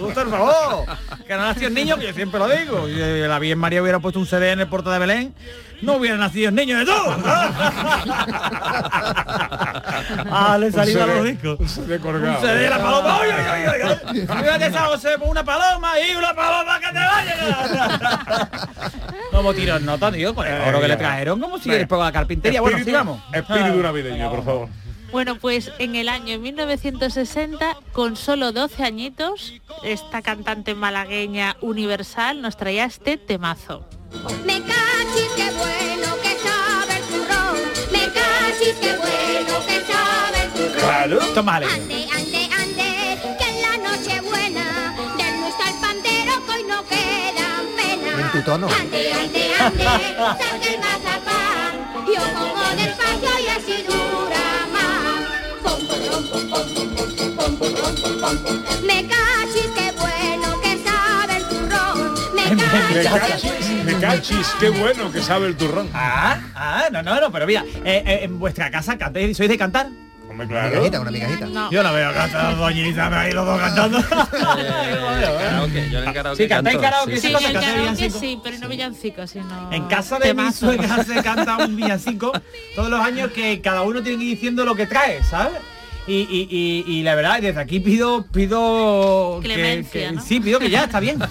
Por 0.00 0.14
favor. 0.30 0.84
Que 1.26 1.34
no 1.34 1.42
nació 1.42 1.68
el 1.68 1.74
niño, 1.74 1.96
que 1.96 2.06
yo 2.06 2.12
siempre 2.12 2.40
lo 2.40 2.48
digo. 2.48 2.86
Eh, 2.88 3.26
la 3.28 3.38
Virgen 3.38 3.58
María 3.58 3.80
hubiera 3.82 4.00
puesto 4.00 4.18
un 4.18 4.26
CD 4.26 4.50
en 4.52 4.60
el 4.60 4.68
puerto 4.68 4.90
de 4.90 4.98
Belén, 4.98 5.32
no 5.80 5.94
hubiera 5.94 6.16
nacido 6.16 6.48
el 6.48 6.54
niño 6.56 6.76
de 6.78 6.84
todo. 6.84 7.16
ah, 10.30 10.56
le 10.58 10.72
salía 10.72 11.04
a 11.04 11.06
los 11.06 11.24
discos. 11.24 11.60
Un 11.60 11.68
CD 11.68 11.98
colgado. 12.00 12.34
Un 12.38 12.40
CD 12.40 12.54
de 12.62 12.70
la 12.70 12.78
paloma. 12.78 13.20
Oye, 13.20 13.32
oye, 13.32 13.68
oye. 13.68 14.26
Fíjate 14.26 14.66
esa 14.66 14.80
José, 14.86 15.18
por 15.18 15.28
una 15.28 15.44
paloma 15.44 15.92
y 16.00 16.14
una 16.16 16.34
paloma 16.34 16.80
que 16.80 16.88
te 16.88 16.94
vaya. 16.98 18.48
Como 19.30 19.54
tiros 19.54 19.80
nota, 19.82 20.10
tío, 20.10 20.34
con 20.34 20.46
el 20.46 20.60
oro 20.68 20.80
que 20.80 20.88
le 20.88 20.96
trajeron, 20.96 21.40
como 21.40 21.58
si 21.58 21.70
eres 21.70 21.86
para 21.86 22.04
la 22.04 22.12
carpintería. 22.12 22.60
Bueno, 22.60 22.78
Espíritu- 22.78 22.84
sigamos. 22.86 23.20
Espíritu 23.32 23.82
navideño, 23.82 24.30
por 24.30 24.44
favor. 24.44 24.68
Bueno, 25.12 25.36
pues 25.36 25.70
en 25.78 25.94
el 25.94 26.08
año 26.08 26.38
1960, 26.38 27.76
con 27.92 28.16
solo 28.16 28.50
12 28.50 28.82
añitos, 28.82 29.52
esta 29.84 30.22
cantante 30.22 30.74
malagueña 30.74 31.58
universal 31.60 32.40
nos 32.40 32.56
traía 32.56 32.86
este 32.86 33.18
temazo. 33.18 33.84
Me 34.46 34.62
cachis, 34.62 35.28
qué 35.36 35.50
bueno 35.50 36.16
que 36.22 36.34
sabe 36.38 36.96
el 36.96 37.04
turrón. 37.04 37.58
Me 37.92 38.04
cachis, 38.06 38.74
qué 38.80 38.96
bueno 38.96 39.66
que 39.66 39.80
sabe 39.92 40.44
el 40.44 40.50
turrón. 40.52 40.80
Claro, 40.80 41.18
tómale. 41.34 41.66
Ande, 41.66 42.08
ande, 42.16 42.48
ande, 42.58 43.18
que 43.38 43.50
en 43.50 43.62
la 43.62 43.90
noche 43.90 44.20
buena 44.22 44.96
del 45.18 45.40
no 45.40 45.48
está 45.48 45.68
el 45.68 45.76
pandero 45.78 46.32
que 46.46 46.52
hoy 46.52 46.64
no 46.64 46.84
quedan 46.86 47.66
penas. 47.76 48.18
En 48.18 48.32
tu 48.32 48.50
tono. 48.50 48.66
Ande, 48.66 49.12
ande, 49.12 49.54
ande, 49.60 50.81
Me 58.82 59.06
cachis, 59.06 59.66
qué 59.74 59.92
bueno 59.98 60.60
que 60.62 60.78
sabe 60.78 61.36
el 61.36 61.44
turrón. 61.44 62.14
Me 62.34 62.54
Me 62.54 63.04
cachis, 63.04 63.50
cachis, 63.50 63.84
me 63.84 63.98
cachis, 64.00 64.46
qué 64.58 64.70
bueno 64.70 65.12
que 65.12 65.20
sabe 65.22 65.46
el 65.48 65.56
turrón. 65.56 65.88
Ah, 65.92 66.40
ah, 66.54 66.84
no, 66.90 67.02
no, 67.02 67.20
no, 67.20 67.30
pero 67.30 67.46
mira, 67.46 67.64
eh, 67.84 68.02
eh, 68.06 68.18
en 68.22 68.38
vuestra 68.38 68.70
casa 68.70 68.96
cantáis, 68.96 69.36
¿sois 69.36 69.48
de 69.48 69.58
cantar? 69.58 69.88
Hombre, 70.28 70.46
Una 70.46 70.62
migajita, 70.62 71.00
una 71.00 71.10
migajita. 71.10 71.46
No. 71.46 71.70
Yo 71.70 71.82
la 71.82 71.92
veo 71.92 72.12
cantar 72.14 72.56
doñita, 72.56 73.20
ahí 73.20 73.32
los 73.32 73.44
dos 73.44 73.60
cantando. 73.60 73.98
Karaoke, 74.08 75.90
yo 75.90 75.98
en 75.98 76.08
el 76.08 76.14
karaoke 76.14 76.42
Sí, 76.42 76.48
cantáis 76.48 76.78
karaoke, 76.78 77.16
sí, 77.18 77.28
Sí, 77.28 77.36
sí. 77.38 77.44
en 77.44 77.52
karaoke 77.52 78.38
pero 78.42 78.58
no 78.58 78.68
villancicos, 78.68 79.30
sino... 79.30 79.72
En 79.72 79.84
casa 79.88 80.18
de 80.18 80.32
mi 80.32 80.50
suegra 80.52 81.04
se 81.04 81.22
canta 81.22 81.58
un 81.58 81.76
villancico 81.76 82.32
todos 82.74 82.88
los 82.88 83.00
años 83.00 83.30
que 83.32 83.60
cada 83.60 83.82
uno 83.82 84.02
tiene 84.02 84.18
que 84.18 84.24
ir 84.24 84.30
diciendo 84.30 84.64
lo 84.64 84.74
que 84.74 84.86
trae, 84.86 85.22
¿sabes? 85.22 85.58
Y, 86.06 86.14
y, 86.22 86.48
y, 86.50 86.92
y 86.98 87.02
la 87.04 87.14
verdad, 87.14 87.40
desde 87.40 87.60
aquí 87.60 87.78
pido, 87.78 88.26
pido 88.32 89.38
Clemencia, 89.40 90.08
que- 90.08 90.12
¿no? 90.16 90.20
sí, 90.20 90.40
pido 90.40 90.58
que 90.58 90.68
ya 90.68 90.84
está 90.84 90.98
bien. 90.98 91.16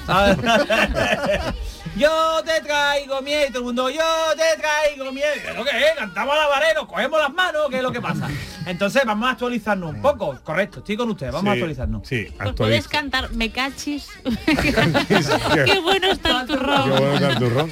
yo 1.98 2.42
te 2.46 2.62
traigo 2.62 3.22
miedo, 3.22 3.44
y 3.48 3.50
todo 3.50 3.60
el 3.60 3.66
mundo, 3.66 3.90
yo 3.90 4.02
te 4.38 4.62
traigo 4.62 5.12
miedo. 5.12 5.28
¿Lo 5.58 5.66
que 5.66 5.72
es? 5.78 5.92
Cantamos 5.98 6.34
a 6.36 6.38
la 6.38 6.48
varera, 6.48 6.74
nos 6.76 6.88
cogemos 6.88 7.20
las 7.20 7.34
manos, 7.34 7.64
¿qué 7.70 7.78
es 7.78 7.84
lo 7.84 7.92
que 7.92 8.00
pasa? 8.02 8.30
Entonces 8.66 9.04
vamos 9.06 9.28
a 9.28 9.32
actualizarnos 9.32 9.90
un 9.94 10.02
poco, 10.02 10.40
correcto, 10.44 10.80
estoy 10.80 10.96
con 10.96 11.10
ustedes, 11.10 11.34
vamos 11.34 11.50
a 11.50 11.54
actualizarnos. 11.54 12.08
Sí, 12.08 12.28
puedes 12.56 12.88
cantar 12.88 13.32
Me 13.34 13.52
cachis. 13.52 14.08
Qué- 14.46 14.74
Qué 15.66 15.80
bueno 15.82 16.12
está 16.12 16.42
el 16.42 16.48
Qué 16.48 16.54
turrón. 16.54 16.90
bueno 16.90 17.14
está 17.16 17.28
el 17.30 17.38
turrón. 17.40 17.72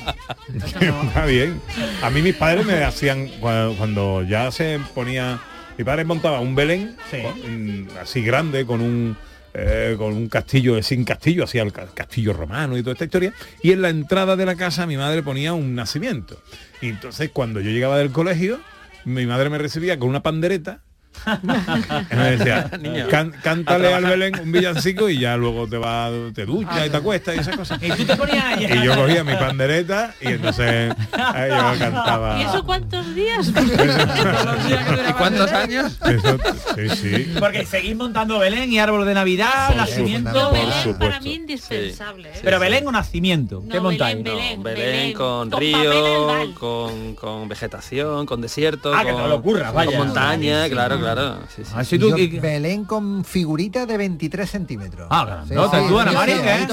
Está 1.07 1.25
bien. 1.25 1.61
A 2.03 2.09
mí 2.09 2.21
mis 2.21 2.35
padres 2.35 2.65
me 2.65 2.83
hacían 2.83 3.27
cuando, 3.39 3.75
cuando 3.77 4.23
ya 4.23 4.51
se 4.51 4.79
ponía. 4.93 5.39
Mi 5.79 5.85
padre 5.85 6.03
montaba 6.03 6.41
un 6.41 6.55
Belén 6.55 6.97
Sí. 7.09 7.17
con- 7.23 7.87
así 8.01 8.21
grande 8.21 8.65
con 8.65 8.81
un 8.81 9.15
eh, 9.53 9.95
con 9.97 10.13
un 10.13 10.27
castillo 10.29 10.81
sin 10.83 11.03
castillo, 11.03 11.45
hacía 11.45 11.63
el 11.63 11.71
ca- 11.73 11.87
castillo 11.93 12.33
romano 12.33 12.77
y 12.77 12.81
toda 12.83 12.91
esta 12.93 13.05
historia. 13.05 13.33
Y 13.63 13.71
en 13.71 13.81
la 13.81 13.89
entrada 13.89 14.35
de 14.35 14.45
la 14.45 14.55
casa 14.55 14.85
mi 14.85 14.95
madre 14.95 15.23
ponía 15.23 15.53
un 15.53 15.73
nacimiento. 15.73 16.39
Y 16.81 16.89
entonces 16.89 17.31
cuando 17.33 17.59
yo 17.59 17.71
llegaba 17.71 17.97
del 17.97 18.11
colegio, 18.11 18.59
mi 19.05 19.25
madre 19.25 19.49
me 19.49 19.57
recibía 19.57 19.97
con 19.97 20.09
una 20.09 20.21
pandereta. 20.21 20.81
Y 22.11 22.15
me 22.15 22.31
decía, 22.37 22.69
Niño, 22.79 23.07
"Can- 23.09 23.33
a 23.37 23.41
cántale 23.41 23.87
al 23.93 24.01
trabajar". 24.01 24.19
Belén 24.19 24.39
un 24.41 24.51
villancico 24.51 25.09
y 25.09 25.19
ya 25.19 25.37
luego 25.37 25.67
te 25.67 25.77
va, 25.77 26.09
te 26.33 26.45
ducha 26.45 26.85
y 26.85 26.89
te 26.89 26.97
acuestas 26.97 27.35
y 27.35 27.39
esas 27.39 27.55
cosas. 27.55 27.79
Y 27.81 27.89
tú 27.91 28.05
te 28.05 28.15
ponías 28.15 28.59
Y 28.61 28.83
yo 28.83 28.95
cogía 28.95 29.23
mi 29.23 29.33
pandereta 29.35 30.13
y 30.21 30.27
entonces 30.27 30.69
eh, 30.93 31.49
yo 31.49 31.79
cantaba. 31.79 32.39
¿Y 32.39 32.43
eso 32.43 32.63
cuántos 32.65 33.15
días? 33.15 33.51
¿Y 35.09 35.13
cuántos 35.13 35.51
años? 35.51 35.97
Eso, 36.07 36.37
sí, 36.75 36.89
sí. 36.95 37.33
Porque 37.39 37.65
seguís 37.65 37.95
montando 37.95 38.39
Belén 38.39 38.71
y 38.71 38.79
árbol 38.79 39.05
de 39.05 39.13
Navidad, 39.13 39.67
Por 39.67 39.77
nacimiento. 39.77 40.51
Belén 40.51 40.69
para 40.99 41.19
mí 41.19 41.33
indispensable. 41.35 42.29
¿eh? 42.29 42.39
Pero 42.43 42.59
Belén 42.59 42.87
o 42.87 42.91
nacimiento, 42.91 43.63
¿qué 43.69 43.77
No, 43.77 43.83
montáis? 43.83 44.23
Belén, 44.23 44.33
Belén. 44.33 44.57
No, 44.57 44.63
Belén, 44.63 44.91
Belén, 44.91 45.13
con, 45.13 45.49
con 45.49 45.59
río, 45.59 46.53
con, 46.55 47.15
con 47.15 47.47
vegetación, 47.49 48.25
con 48.25 48.41
desierto, 48.41 48.93
Ah, 48.93 49.03
que 49.05 49.11
con, 49.11 49.27
lo 49.29 49.35
ocurra, 49.35 49.71
vaya. 49.71 49.97
con 49.97 50.07
montaña, 50.07 50.67
claro, 50.69 50.97
claro. 50.99 51.08
Sí, 51.55 51.63
sí. 51.63 51.71
Ah, 51.75 51.83
si 51.83 51.97
tú- 51.99 52.17
y- 52.17 52.39
Belén 52.39 52.85
con 52.85 53.23
figurita 53.25 53.85
de 53.85 53.97
23 53.97 54.49
centímetros. 54.49 55.07
Ah, 55.09 55.23
claro. 55.25 55.45
Sí, 55.47 55.53
no, 55.53 55.69
te 55.69 55.79
sí, 55.79 55.87
tú, 55.87 55.99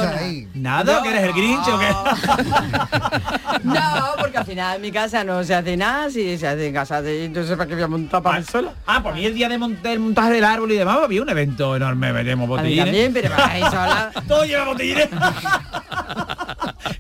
ahí. 0.03 0.49
Nada, 0.55 1.03
que 1.03 1.09
eres 1.11 1.23
el 1.25 1.33
Grinch 1.33 1.69
o 1.69 1.79
qué. 1.79 1.87
No, 3.65 3.83
porque 4.21 4.39
al 4.39 4.45
final 4.45 4.77
en 4.77 4.83
mi 4.83 4.93
casa 4.93 5.25
no 5.25 5.43
se 5.43 5.55
hace 5.55 5.77
nada, 5.77 6.11
si 6.11 6.37
se 6.39 6.47
hace 6.47 6.69
en 6.69 6.75
casa 6.75 7.03
de... 7.03 7.25
Entonces, 7.25 7.57
¿para 7.57 7.67
qué 7.69 7.75
voy 7.75 7.83
a 7.85 7.89
montar 7.89 8.23
para 8.23 8.43
sola? 8.43 8.73
Ah, 8.87 9.03
por 9.03 9.15
mí 9.15 9.25
el 9.25 9.35
día 9.35 9.49
de 9.49 9.59
montar 9.59 9.93
el 9.93 9.99
montaje 10.01 10.31
del 10.33 10.45
árbol 10.45 10.71
y 10.73 10.77
demás 10.77 10.99
había 11.03 11.23
un 11.23 11.29
evento 11.29 11.75
enorme, 11.75 12.13
veremos 12.13 12.45
A 12.45 12.47
mí 12.47 12.57
botellines. 12.77 12.85
también, 12.85 13.13
pero 13.13 13.31
para 13.31 13.51
ahí 13.53 13.63
sola... 13.63 14.13
Todo 14.29 14.45
lleva 14.45 14.65
botellines. 14.67 15.09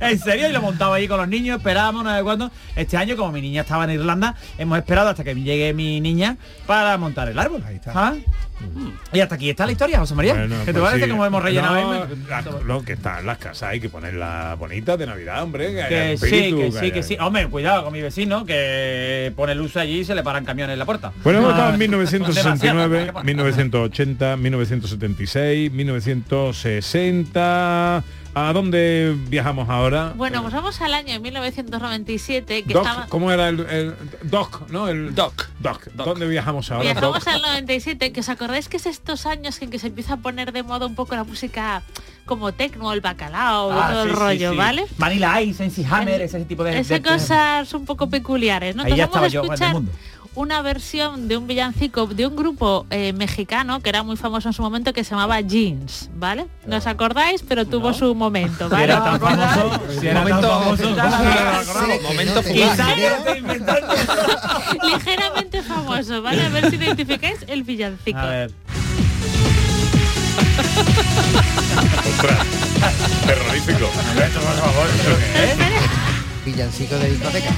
en 0.01 0.18
serio, 0.18 0.49
y 0.49 0.53
lo 0.53 0.62
montaba 0.62 0.97
ahí 0.97 1.09
con 1.09 1.18
los 1.18 1.28
niños, 1.28 1.59
esperábamos 1.59 2.05
no 2.05 2.16
sé 2.16 2.22
cuándo. 2.22 2.51
Este 2.74 2.97
año, 2.97 3.16
como 3.16 3.32
mi 3.32 3.41
niña 3.41 3.62
estaba 3.62 3.84
en 3.84 3.91
Irlanda, 3.91 4.34
hemos 4.59 4.78
esperado 4.78 5.09
hasta 5.11 5.24
que 5.24 5.34
llegue 5.34 5.72
mi 5.74 6.01
niña 6.01 6.37
para 6.66 6.97
montar 6.99 7.28
el 7.28 7.39
árbol. 7.39 7.62
Ahí 7.66 7.76
está. 7.76 8.14
Y 9.12 9.20
hasta 9.20 9.34
aquí 9.34 9.51
está 9.51 9.66
la 9.66 9.72
historia, 9.72 9.99
José 9.99 10.14
María. 10.14 10.32
Bueno, 10.32 10.57
¿Qué 10.61 10.72
te 10.72 10.80
pues 10.80 10.84
parece 10.84 11.05
sí. 11.05 11.11
cómo 11.11 11.26
hemos 11.26 11.43
rellenado 11.43 12.07
No, 12.07 12.61
no, 12.64 12.82
que 12.84 12.95
está 12.95 13.20
en 13.20 13.26
las 13.26 13.37
casas, 13.37 13.64
hay 13.68 13.80
que 13.80 13.91
ponerlas 13.91 14.59
bonitas 14.59 14.99
de 14.99 15.07
Navidad, 15.07 15.43
hombre. 15.43 15.74
Que, 15.74 15.89
Que 15.89 16.16
sí, 16.16 16.30
que 16.30 16.70
sí, 16.72 16.78
haya- 16.78 16.93
que 16.95 17.03
sí. 17.03 17.16
Hombre, 17.20 17.47
cuidado 17.49 17.84
con 17.84 17.93
mi 17.93 18.01
vecino 18.01 18.47
que 18.47 19.30
pone 19.37 19.55
luz 19.55 19.76
allí 19.76 19.99
y 20.01 20.05
se 20.07 20.14
le 20.14 20.22
paran 20.22 20.47
camiones 20.47 20.72
en 20.72 20.78
la 20.78 20.87
puerta. 20.87 21.12
Bueno, 21.22 21.41
hemos 21.41 21.51
Ah, 21.53 21.57
estado 21.57 21.74
en 21.74 21.78
demasiado, 21.91 22.24
1969, 22.24 22.97
¿para 22.97 23.07
qué 23.07 23.12
poner? 23.12 23.26
1980, 23.26 24.37
1976, 24.39 25.72
1960. 25.72 28.05
¿A 28.39 28.53
dónde 28.53 29.16
viajamos 29.28 29.66
ahora? 29.70 30.12
Bueno, 30.14 30.43
pues 30.43 30.53
vamos 30.53 30.78
al 30.82 30.93
año 30.93 31.18
1997, 31.18 32.64
que 32.64 32.74
Doc, 32.74 32.84
estaba... 32.84 33.07
¿Cómo 33.07 33.32
era 33.32 33.49
el, 33.49 33.61
el 33.61 33.95
Doc, 34.24 34.68
no? 34.68 34.89
El 34.89 35.14
Doc. 35.14 35.49
Doc. 35.59 35.87
¿Dónde 35.95 36.28
viajamos 36.28 36.70
ahora? 36.70 36.84
Doc? 36.84 37.01
Viajamos 37.01 37.26
al 37.28 37.41
97, 37.41 38.12
que 38.12 38.20
os 38.20 38.28
acordáis 38.28 38.68
que 38.68 38.76
es 38.76 38.84
estos 38.84 39.24
años 39.24 39.62
en 39.62 39.70
que 39.70 39.78
se 39.78 39.87
empieza 39.87 40.12
a 40.12 40.16
poner 40.18 40.53
de 40.53 40.62
moda 40.62 40.84
un 40.84 40.95
poco 40.95 41.16
la 41.16 41.24
música 41.24 41.82
como 42.26 42.53
tecno, 42.53 42.93
el 42.93 43.01
bacalao, 43.01 43.72
Ah, 43.72 43.89
todo 43.93 44.03
sí, 44.03 44.11
el 44.11 44.14
sí, 44.14 44.20
rollo, 44.20 44.51
sí. 44.51 44.57
¿vale? 44.59 44.87
Vanilla 44.99 45.41
Ice, 45.41 45.64
MC 45.64 45.87
Hammer, 45.91 46.20
ese 46.20 46.45
tipo 46.45 46.62
de... 46.62 46.78
Esas 46.78 47.01
cosas 47.01 47.72
un 47.72 47.87
poco 47.87 48.11
peculiares, 48.11 48.76
¿no? 48.76 48.82
Ahí 48.82 48.97
ya 48.97 49.05
Entonces 49.05 49.32
vamos 49.32 49.32
a 49.32 49.32
yo, 49.32 49.41
en 49.41 49.47
el 49.47 49.53
escuchar 49.55 49.72
mundo. 49.72 49.93
Una 50.37 50.62
versión 50.62 51.28
de 51.28 51.37
un 51.37 51.47
villancico 51.47 52.07
de 52.07 52.26
un 52.26 52.37
grupo 52.37 52.87
eh, 52.91 53.12
mexicano 53.14 53.80
que 53.80 53.89
era 53.89 54.03
muy 54.03 54.16
famoso 54.16 54.49
en 54.49 54.53
su 54.53 54.62
momento 54.62 54.93
que 54.93 55.03
se 55.03 55.11
llamaba 55.11 55.41
Jeans, 55.41 56.11
¿vale? 56.14 56.47
No 56.66 56.76
os 56.76 56.87
acordáis, 56.87 57.43
pero 57.43 57.64
tuvo 57.66 57.93
su 57.95 58.14
momento, 58.14 58.64
Si 58.68 58.72
¿vale? 58.72 58.84
era 58.84 59.03
tan 59.03 59.18
famoso, 59.18 59.80
si. 59.99 60.07
Ligeramente 64.87 65.62
famoso, 65.62 66.20
¿vale? 66.22 66.45
A 66.45 66.49
ver 66.51 66.70
si 66.70 66.76
identificáis 66.76 67.39
el 67.49 67.62
villancico. 67.62 68.18
A 68.18 68.26
ver. 68.26 68.51
Ostras, 72.09 72.39
terrorífico. 73.26 73.91
Villancico 76.45 76.97
de 76.99 77.11
discoteca. 77.11 77.51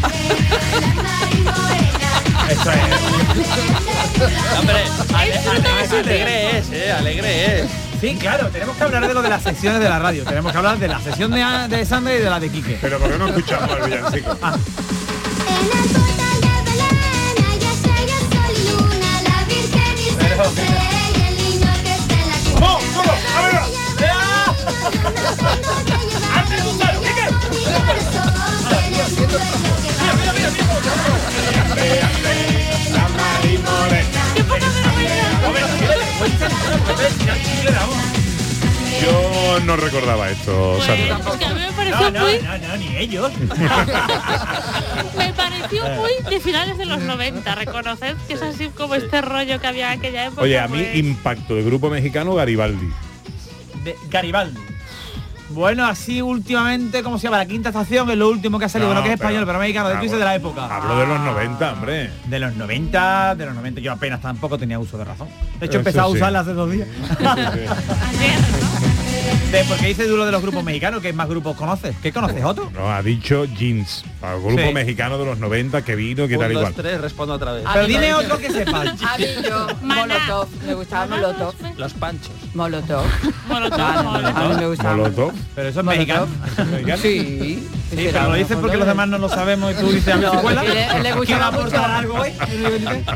Esto 2.51 2.70
es... 2.70 2.78
Hombre, 4.59 4.76
ale- 5.14 5.38
ale- 5.38 5.99
alegre 6.01 6.59
es, 6.59 6.70
eh, 6.72 6.92
alegre 6.92 7.61
es. 7.62 7.70
Sí, 8.01 8.16
claro, 8.16 8.49
tenemos 8.49 8.76
que 8.76 8.84
hablar 8.84 9.07
de 9.09 9.14
lo 9.14 9.22
de 9.22 9.28
las 9.28 9.42
secciones 9.42 9.80
de 9.80 9.88
la 9.88 9.99
radio. 9.99 10.24
Tenemos 10.24 10.53
que 10.53 10.59
hablar 10.59 10.78
de 10.78 10.88
la 10.88 11.01
sesión 11.01 11.30
de, 11.32 11.44
de 11.68 11.84
Sandra 11.84 12.14
y 12.14 12.18
de 12.18 12.30
la 12.30 12.38
de 12.40 12.49
Quique. 12.49 12.78
Pero 12.80 12.99
¿por 12.99 13.11
qué 13.11 13.18
no 13.18 13.28
escuchamos 13.28 13.70
el 13.78 13.84
villancico? 13.90 14.36
En 15.51 16.28
no 39.69 39.77
recordaba 39.77 40.31
esto, 40.31 40.81
Sandra. 40.81 41.19
Es 41.19 41.37
que 41.37 41.45
a 41.45 41.49
mí 41.51 41.61
me 41.61 41.73
pareció 41.73 42.11
No, 42.11 42.11
no, 42.11 42.21
muy, 42.27 42.39
no, 42.39 42.59
no, 42.69 42.77
ni 42.79 42.97
ellos. 42.97 43.31
me 45.19 45.33
pareció 45.35 45.85
muy 45.91 46.11
de 46.31 46.41
finales 46.41 46.79
de 46.79 46.87
los 46.87 47.01
90. 47.01 47.55
Reconoced 47.55 48.16
que 48.27 48.33
es 48.35 48.43
así 48.43 48.71
como 48.71 48.95
este 48.95 49.21
rollo 49.21 49.61
que 49.61 49.66
había 49.66 49.93
en 49.93 49.99
aquella 49.99 50.25
época. 50.27 50.41
Oye, 50.43 50.59
a 50.59 50.69
mí 50.69 50.79
pues. 50.83 50.97
impacto 50.97 51.55
de 51.55 51.62
grupo 51.64 51.91
mexicano 51.91 52.35
Garibaldi. 52.35 52.89
De 53.85 53.95
Garibaldi. 54.09 54.59
Bueno, 55.51 55.87
así 55.87 56.21
últimamente, 56.23 57.03
¿cómo 57.03 57.19
se 57.19 57.25
llama? 57.25 57.39
La 57.39 57.47
quinta 57.47 57.69
estación 57.71 58.09
es 58.11 58.16
lo 58.19 58.29
último 58.29 58.59
que 58.59 58.66
ha 58.66 58.69
salido, 58.69 58.89
No, 58.89 58.95
bueno, 58.97 59.07
que 59.07 59.14
es 59.14 59.19
pero- 59.19 59.29
español, 59.31 59.47
pero 59.47 59.59
mexicano, 59.59 59.89
de 59.89 59.95
Ah, 59.95 59.99
bueno. 59.99 60.19
de 60.19 60.25
la 60.25 60.35
época. 60.35 60.77
Hablo 60.77 60.99
de 60.99 61.07
los 61.07 61.21
90, 61.21 61.73
hombre. 61.73 62.11
De 62.27 62.39
los 62.39 62.55
90, 62.57 63.35
de 63.35 63.47
los 63.47 63.55
90, 63.55 63.81
yo 63.81 63.93
apenas 63.93 64.21
tampoco 64.21 64.59
tenía 64.59 64.79
uso 64.79 64.97
de 64.99 65.05
razón. 65.05 65.29
De 65.61 65.66
hecho, 65.66 65.79
empecé 65.79 66.01
a 66.01 66.05
sí. 66.05 66.11
usarla 66.12 66.41
hace 66.41 66.53
dos 66.53 66.71
días. 66.71 66.89
De, 69.51 69.64
porque 69.64 69.86
dice 69.86 70.07
duro 70.07 70.26
de 70.26 70.32
los 70.32 70.42
grupos 70.42 70.62
mexicanos, 70.62 71.01
¿qué 71.01 71.11
más 71.14 71.26
grupos 71.26 71.57
conoces? 71.57 71.96
¿Qué 72.03 72.12
conoces, 72.12 72.44
otro? 72.44 72.70
No, 72.74 72.90
ha 72.92 73.03
dicho 73.03 73.46
Jeans, 73.46 74.05
al 74.21 74.41
grupo 74.41 74.62
Sí. 74.66 74.73
mexicano 74.73 75.16
de 75.19 75.25
los 75.25 75.39
90 75.39 75.83
que 75.85 75.95
vino, 75.95 76.27
que 76.27 76.35
Un, 76.37 76.41
tal 76.43 76.51
y 76.51 76.55
dos, 76.55 76.62
cual. 76.64 76.75
tres, 76.75 77.01
respondo 77.01 77.35
otra 77.35 77.53
vez. 77.53 77.64
Pero 77.73 77.87
dime 77.87 78.12
otro 78.14 78.39
que 78.39 78.51
sepas. 78.51 78.89
A 79.03 79.16
mí 79.19 79.25
yo, 79.49 79.66
Molotov, 79.83 80.49
me 80.66 80.75
gustaba 80.75 81.07
Molotov. 81.07 81.55
Los 81.77 81.93
panchos. 81.95 82.31
Molotov. 82.55 83.05
Molotov, 83.49 83.81
Ah, 83.81 84.03
no, 84.03 84.11
Molotov. 84.12 84.37
A 84.37 84.49
mí 84.49 84.55
me 84.57 84.66
gustaba. 84.66 84.97
Molotov. 84.97 85.33
Pero 85.55 85.69
eso 85.69 85.81
es 85.81 85.87
mexicano. 85.87 86.27
Sí. 87.01 87.69
Sí, 87.91 88.11
pero 88.12 88.29
lo 88.29 88.35
dices 88.35 88.57
porque 88.61 88.77
los 88.77 88.87
demás 88.87 89.09
no 89.09 89.16
lo 89.19 89.29
sabemos 89.31 89.73
y 89.73 89.75
tú 89.77 89.91
dices 89.91 90.12
a 90.12 90.16
mi 90.19 90.27
porque 90.43 90.57
le- 90.57 90.64
le 90.75 90.87
¿Quién 91.03 91.16
gustaba 91.16 91.39
va 91.41 91.47
a 91.47 91.49
aportar 91.49 91.81
mucho. 91.81 91.95
algo 91.95 92.14
hoy? 92.21 92.33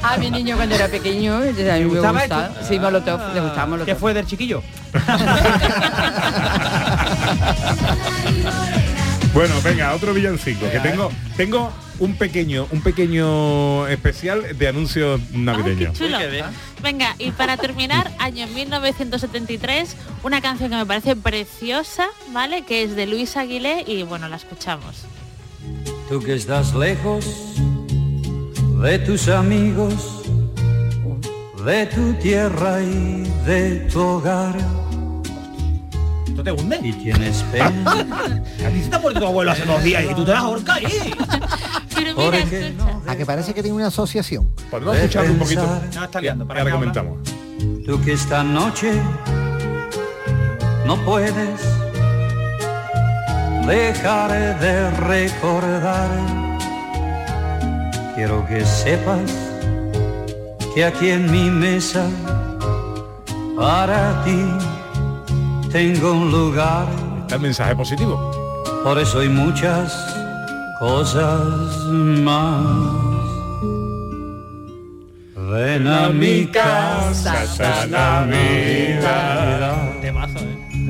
A 0.03 0.17
mi 0.17 0.31
niño 0.31 0.57
cuando 0.57 0.75
era 0.77 0.89
pequeño, 0.89 1.37
a 1.37 1.41
mí 1.41 1.53
me 1.53 1.85
gustaba 1.85 2.21
gustaba. 2.21 2.47
esto? 2.47 2.67
Sí, 2.69 2.79
Molotov, 2.79 3.21
le 3.35 3.41
gustaba 3.41 3.67
Molotov. 3.67 3.87
¿Qué 3.87 3.95
fue 3.97 4.15
del 4.15 4.27
chiquillo? 4.27 4.63
Bueno, 9.35 9.55
venga, 9.65 9.95
otro 9.95 10.13
villancico, 10.13 10.71
que 10.71 10.79
tengo 10.81 11.11
tengo 11.39 11.73
un 11.99 12.17
pequeño 12.17 12.67
un 12.71 12.83
pequeño 12.83 13.87
especial 13.89 14.59
de 14.59 14.69
anuncios 14.69 15.21
navideños. 15.33 15.97
Chulo. 15.97 16.19
Venga, 16.83 17.15
y 17.19 17.31
para 17.31 17.57
terminar, 17.57 18.13
año 18.19 18.47
1973, 18.49 19.97
una 20.23 20.43
canción 20.43 20.71
que 20.71 20.77
me 20.77 20.85
parece 20.85 21.17
preciosa, 21.17 22.09
¿vale? 22.33 22.65
Que 22.67 22.83
es 22.83 22.95
de 22.95 23.07
Luis 23.07 23.37
Aguilé 23.39 23.85
y 23.87 24.03
bueno, 24.03 24.29
la 24.29 24.37
escuchamos. 24.37 25.07
Tú 26.11 26.21
que 26.21 26.35
estás 26.35 26.75
lejos 26.75 27.25
de 28.83 28.99
tus 28.99 29.29
amigos, 29.29 30.25
de 31.65 31.87
tu 31.87 32.13
tierra 32.15 32.83
y 32.83 33.23
de 33.47 33.89
tu 33.91 34.01
hogar. 34.01 34.57
¿Esto 36.33 36.43
te 36.43 36.51
hunde? 36.51 36.81
Y 36.83 36.95
tienes 36.95 37.43
pena. 37.53 37.93
A 38.67 38.71
ti 38.71 38.83
se 38.83 38.89
te 38.89 38.97
ha 38.97 38.99
muerto 38.99 39.21
tu 39.21 39.27
abuelo 39.27 39.51
hace 39.51 39.67
dos 39.67 39.85
días 39.85 40.03
y 40.11 40.15
tú 40.15 40.25
te 40.25 40.31
vas 40.31 40.41
a 40.41 40.45
ahorcar 40.45 40.79
ahí. 40.79 41.15
Pero 41.95 42.17
mira, 42.17 42.39
escucha. 42.39 43.01
A 43.07 43.17
que 43.17 43.27
parece 43.27 43.53
que 43.53 43.63
tiene 43.63 43.77
una 43.77 43.89
asociación. 43.89 44.49
Podemos 44.71 44.97
escucharlo 44.97 45.33
un 45.33 45.39
poquito. 45.39 45.81
No, 45.95 46.05
está 46.05 46.21
liando. 46.23 46.47
Ahora 46.49 46.71
comentamos. 46.71 47.19
Tú 47.85 48.01
que 48.03 48.15
esta 48.15 48.43
noche 48.43 48.95
no 50.87 50.97
puedes 51.05 51.61
dejar 53.67 54.59
de 54.59 54.91
recordar. 54.91 56.09
Quiero 58.15 58.47
que 58.47 58.65
sepas 58.65 59.31
que 60.75 60.83
aquí 60.87 61.11
en 61.11 61.31
mi 61.31 61.51
mesa 61.51 62.07
para 63.55 64.25
ti 64.25 64.72
tengo 65.73 66.13
un 66.13 66.31
lugar. 66.31 66.87
Está 67.23 67.37
el 67.37 67.41
mensaje 67.41 67.75
positivo. 67.75 68.31
Por 68.85 68.99
eso 68.99 69.21
hay 69.21 69.29
muchas 69.29 69.95
cosas 70.79 71.41
más. 71.89 72.67
Ven 75.35 75.87
a 75.87 76.11
mi 76.11 76.47
casa 76.47 77.43
esta 77.43 77.87
Navidad. 77.87 79.92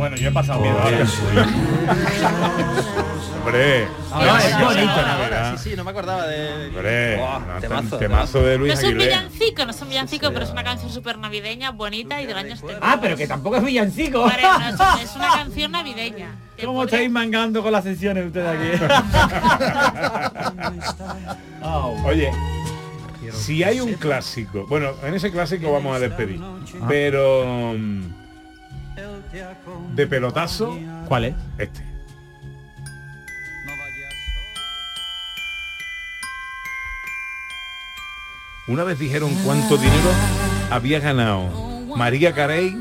Bueno, 0.03 0.17
yo 0.17 0.31
he 0.31 0.33
pasado 0.33 0.59
miedo 0.61 0.77
ahora. 0.81 1.01
eso 1.03 1.23
Hombre, 3.45 3.87
Ahora 4.11 4.39
es 4.49 4.59
bonito, 4.61 4.85
Navidad. 5.03 5.57
Sí, 5.57 5.71
sí, 5.71 5.77
no 5.77 5.85
me 5.85 5.91
acordaba 5.93 6.27
de... 6.27 6.67
Hombre, 6.69 7.17
no, 7.19 7.61
temazo, 7.61 7.99
temazo 7.99 8.43
de 8.43 8.59
No 8.59 8.65
Luis 8.65 8.73
es 8.73 8.81
un 8.81 8.87
Aguilera. 8.87 9.21
villancico, 9.21 9.65
no 9.65 9.71
es 9.71 9.81
un 9.81 9.89
villancico, 9.91 10.29
pero 10.33 10.45
es 10.45 10.51
una 10.51 10.65
canción 10.65 10.91
súper 10.91 11.19
navideña, 11.19 11.71
bonita 11.71 12.21
y 12.21 12.27
del 12.27 12.37
año 12.37 12.57
70. 12.57 12.79
Ah, 12.83 12.99
pero 13.01 13.17
que 13.17 13.29
tampoco 13.29 13.59
es 13.59 13.65
villancico. 13.65 14.23
Hombre, 14.23 14.43
no, 14.43 14.69
es, 14.97 15.05
es 15.05 15.15
una 15.15 15.29
canción 15.35 15.71
navideña. 15.71 16.35
¿Cómo 16.61 16.81
podría- 16.81 16.97
estáis 16.99 17.11
mangando 17.13 17.63
con 17.63 17.71
las 17.71 17.85
sesiones 17.85 18.27
ustedes 18.27 18.49
aquí? 18.49 18.85
Au. 21.63 21.97
Oye, 22.09 22.33
si 23.33 23.63
hay 23.63 23.79
un 23.81 23.95
clásico, 23.95 24.67
bueno, 24.67 24.95
en 25.05 25.15
ese 25.15 25.31
clásico 25.31 25.73
vamos 25.73 25.95
a 25.97 26.01
despedir, 26.01 26.41
pero 26.89 27.75
mm, 27.79 28.22
de 29.95 30.07
pelotazo, 30.07 30.78
¿Cuál 31.09 31.24
es? 31.26 31.34
este. 31.59 31.82
Una 38.68 38.84
vez 38.84 38.99
dijeron 38.99 39.34
cuánto 39.45 39.76
dinero 39.76 40.11
había 40.70 41.01
ganado 41.01 41.51
María 41.97 42.32
Carey 42.32 42.76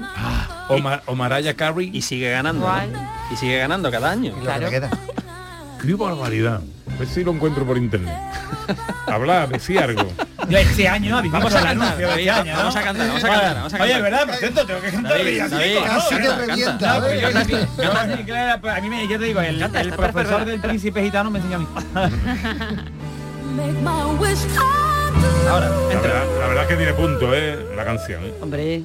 o, 0.69 0.77
Ma- 0.77 1.01
o 1.05 1.15
Mariah 1.15 1.55
Carey. 1.55 1.89
Y 1.93 2.01
sigue 2.01 2.29
ganando. 2.31 2.67
Y 3.31 3.35
sigue 3.35 3.57
ganando 3.57 3.89
cada 3.91 4.11
año. 4.11 4.33
Queda. 4.69 4.89
¡Qué 5.81 5.93
barbaridad! 5.95 6.61
A 7.01 7.03
ver 7.03 7.11
si 7.15 7.23
lo 7.23 7.31
encuentro 7.31 7.65
por 7.65 7.79
internet. 7.79 8.15
Habla, 9.07 9.47
decía 9.47 9.85
algo. 9.85 10.07
Yo 10.47 10.57
este 10.59 10.87
año 10.87 11.19
Vamos 11.31 11.51
a 11.55 11.63
cantar, 11.63 11.71
anuncio 11.71 12.09
este 12.09 12.29
año, 12.29 12.51
¿no? 12.53 12.57
vamos 12.59 12.75
a 12.75 12.81
cantar, 12.83 13.07
vamos 13.07 13.23
a 13.23 13.27
cantar, 13.27 13.55
vamos 13.55 13.73
a 13.73 13.77
Oye, 13.77 13.91
cantar. 13.93 14.01
¿verdad? 14.03 14.25
Por 14.27 14.35
cierto, 14.35 14.65
tengo 14.67 14.81
que 14.81 14.91
cantar 14.91 15.11
a 15.13 15.15
pues 18.61 18.81
mí 18.83 18.89
me, 18.89 19.07
yo 19.07 19.17
te 19.17 19.25
digo, 19.25 19.41
el, 19.41 19.57
Canta, 19.57 19.81
el 19.81 19.93
profesor 19.93 20.45
del 20.45 20.61
príncipe 20.61 21.01
gitano 21.01 21.31
me 21.31 21.39
enseñó 21.39 21.55
a 21.55 21.59
mí. 21.59 21.67
Ahora, 25.49 25.69
La 25.69 25.93
entra. 25.93 26.01
verdad, 26.01 26.23
la 26.39 26.47
verdad 26.47 26.67
que 26.67 26.75
tiene 26.75 26.93
punto, 26.93 27.33
¿eh? 27.33 27.57
La 27.75 27.83
canción, 27.83 28.23
¿eh? 28.25 28.33
Hombre, 28.41 28.83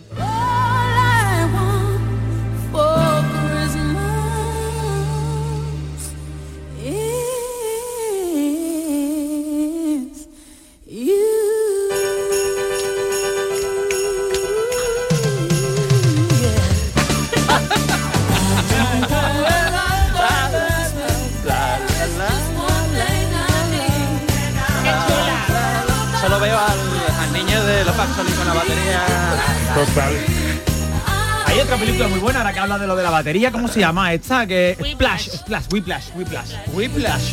batería, 33.17 33.51
¿cómo 33.51 33.69
se 33.69 33.81
llama 33.81 34.13
esta? 34.13 34.47
Que. 34.47 34.77
Splash, 34.93 35.29
Splash, 35.29 35.65
Whiplash, 35.73 36.11
Whiplash. 36.15 36.51
Whiplash. 36.73 36.75
Whiplash, 36.75 37.33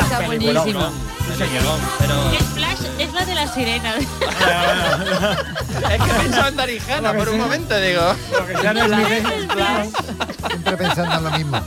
está 0.00 0.18
señor. 1.36 1.62
Pero 1.98 2.14
Splash 2.40 2.80
es 2.98 3.12
la 3.12 3.24
de 3.24 3.34
la 3.34 3.48
sirena. 3.48 3.94
es 3.96 4.06
que 6.02 6.10
he 6.10 6.14
pensado 6.22 6.48
en 6.48 6.56
Darijana 6.56 7.12
por 7.12 7.28
un 7.28 7.38
momento, 7.38 7.80
digo. 7.80 8.14
Siempre 10.48 10.76
pensando 10.76 11.16
en 11.16 11.24
lo 11.24 11.30
mismo. 11.30 11.60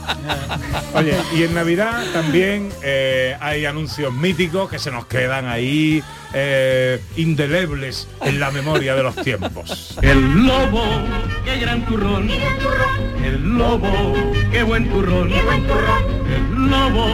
Oye, 0.94 1.18
y 1.36 1.44
en 1.44 1.54
Navidad 1.54 2.04
también 2.12 2.72
eh, 2.84 3.38
hay 3.40 3.66
anuncios 3.66 4.14
míticos 4.14 4.70
que 4.70 4.80
se 4.80 4.92
nos 4.92 5.06
quedan 5.06 5.48
ahí 5.48 6.04
eh, 6.34 7.02
indelebles 7.16 8.08
en 8.22 8.40
la 8.40 8.52
memoria 8.52 8.96
de 8.96 9.04
los 9.04 9.16
tiempos. 9.16 9.98
El 10.02 10.46
lobo, 10.46 10.84
qué 11.46 11.58
gran 11.58 11.86
turrón. 11.86 12.30
El 13.24 13.58
lobo, 13.58 14.14
qué 14.52 14.64
buen 14.64 14.90
turrón. 14.90 15.32
El 15.32 16.70
lobo 16.70 17.08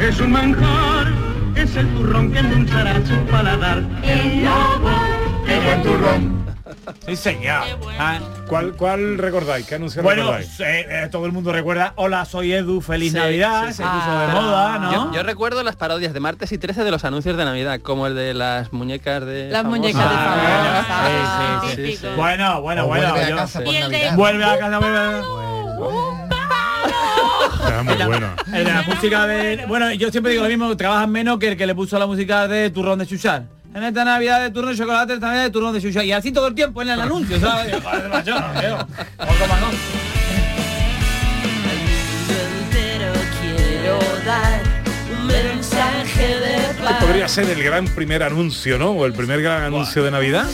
es 0.00 0.20
un 0.20 0.32
manjar, 0.32 1.08
es 1.56 1.76
el 1.76 1.88
turrón 1.94 2.32
que 2.32 2.38
endulzará 2.38 2.94
su 3.04 3.16
paladar. 3.30 3.82
El 4.02 4.44
lobo, 4.44 4.90
qué 5.46 5.58
buen 5.60 5.82
turrón. 5.82 6.38
Sí, 7.06 7.16
señor. 7.16 7.62
Ah, 7.98 8.18
¿Cuál, 8.46 8.72
¿Cuál 8.72 9.18
recordáis? 9.18 9.66
¿Qué 9.66 9.74
anuncio 9.74 10.02
Bueno, 10.02 10.22
recordáis? 10.22 10.60
eh, 10.60 10.86
eh, 10.88 11.08
todo 11.10 11.26
el 11.26 11.32
mundo 11.32 11.52
recuerda, 11.52 11.92
hola, 11.96 12.24
soy 12.24 12.52
Edu, 12.52 12.80
feliz 12.80 13.12
Sí, 13.12 13.18
Navidad, 13.18 13.62
sí, 13.66 13.72
sí. 13.72 13.76
se 13.78 13.82
puso 13.82 14.10
de 14.18 14.24
Ah. 14.26 14.30
moda, 14.34 14.78
¿no? 14.78 14.92
Yo, 14.92 15.12
yo 15.12 15.22
recuerdo 15.22 15.62
las 15.62 15.76
parodias 15.76 16.12
de 16.14 16.20
martes 16.20 16.50
y 16.52 16.58
13 16.58 16.84
de 16.84 16.90
los 16.90 17.04
anuncios 17.04 17.36
de 17.36 17.44
Navidad, 17.44 17.80
como 17.80 18.06
el 18.06 18.14
de 18.14 18.32
las 18.34 18.72
muñecas 18.72 19.24
de 19.26 19.48
Las 19.50 19.64
muñecas 19.64 20.00
de 20.02 20.16
Ah, 20.16 20.84
famosos. 20.88 21.70
sí, 21.70 21.76
sí, 21.76 21.86
sí, 21.92 21.96
sí. 21.98 22.06
Bueno, 22.16 22.60
bueno, 22.62 22.84
O 22.84 22.88
bueno. 22.88 23.10
vuelve 23.10 23.32
a 23.32 23.36
casa 23.36 23.58
el 23.60 23.64
de- 23.64 23.80
Navidad. 23.80 24.16
Vuelve 24.16 24.44
a 24.44 24.58
casa, 24.58 24.80
muy. 25.78 26.28
El 28.52 28.64
de 28.64 28.72
la 28.72 28.82
música 28.82 29.26
de. 29.26 29.64
Bueno, 29.66 29.92
yo 29.92 30.10
siempre 30.10 30.32
digo 30.32 30.44
lo 30.44 30.48
mismo, 30.48 30.76
trabajan 30.76 31.10
menos 31.10 31.38
que 31.38 31.48
el 31.48 31.56
que 31.56 31.66
le 31.66 31.74
puso 31.74 31.98
la 31.98 32.06
música 32.06 32.48
de 32.48 32.70
turrón 32.70 32.98
de 32.98 33.06
chuchar. 33.06 33.44
En 33.74 33.82
esta 33.84 34.04
Navidad 34.04 34.42
de 34.42 34.50
turrón 34.50 34.72
de 34.72 34.78
chocolate, 34.78 35.14
esta 35.14 35.26
Navidad 35.26 35.44
de 35.44 35.50
turrón 35.50 35.74
de 35.74 35.80
chuchar. 35.80 36.04
Y 36.04 36.12
así 36.12 36.32
todo 36.32 36.48
el 36.48 36.54
tiempo 36.54 36.82
en 36.82 36.90
el 36.90 37.00
anuncio, 37.00 37.38
¿sabes? 37.38 37.74
Joder, 37.82 38.08
macho, 38.08 38.34
tío. 38.60 38.76
Otro 39.18 39.46
más, 39.48 39.60
¿no? 39.60 39.68
quiero 43.40 43.98
dar 44.24 44.62
un 45.12 45.26
mensaje 45.26 46.26
de 46.40 46.58
podría 47.00 47.28
ser 47.28 47.48
el 47.50 47.62
gran 47.62 47.86
primer 47.86 48.22
anuncio, 48.22 48.78
¿no? 48.78 48.90
O 48.90 49.06
el 49.06 49.12
primer 49.12 49.42
gran 49.42 49.62
anuncio 49.62 50.02
de 50.02 50.10
Navidad. 50.10 50.48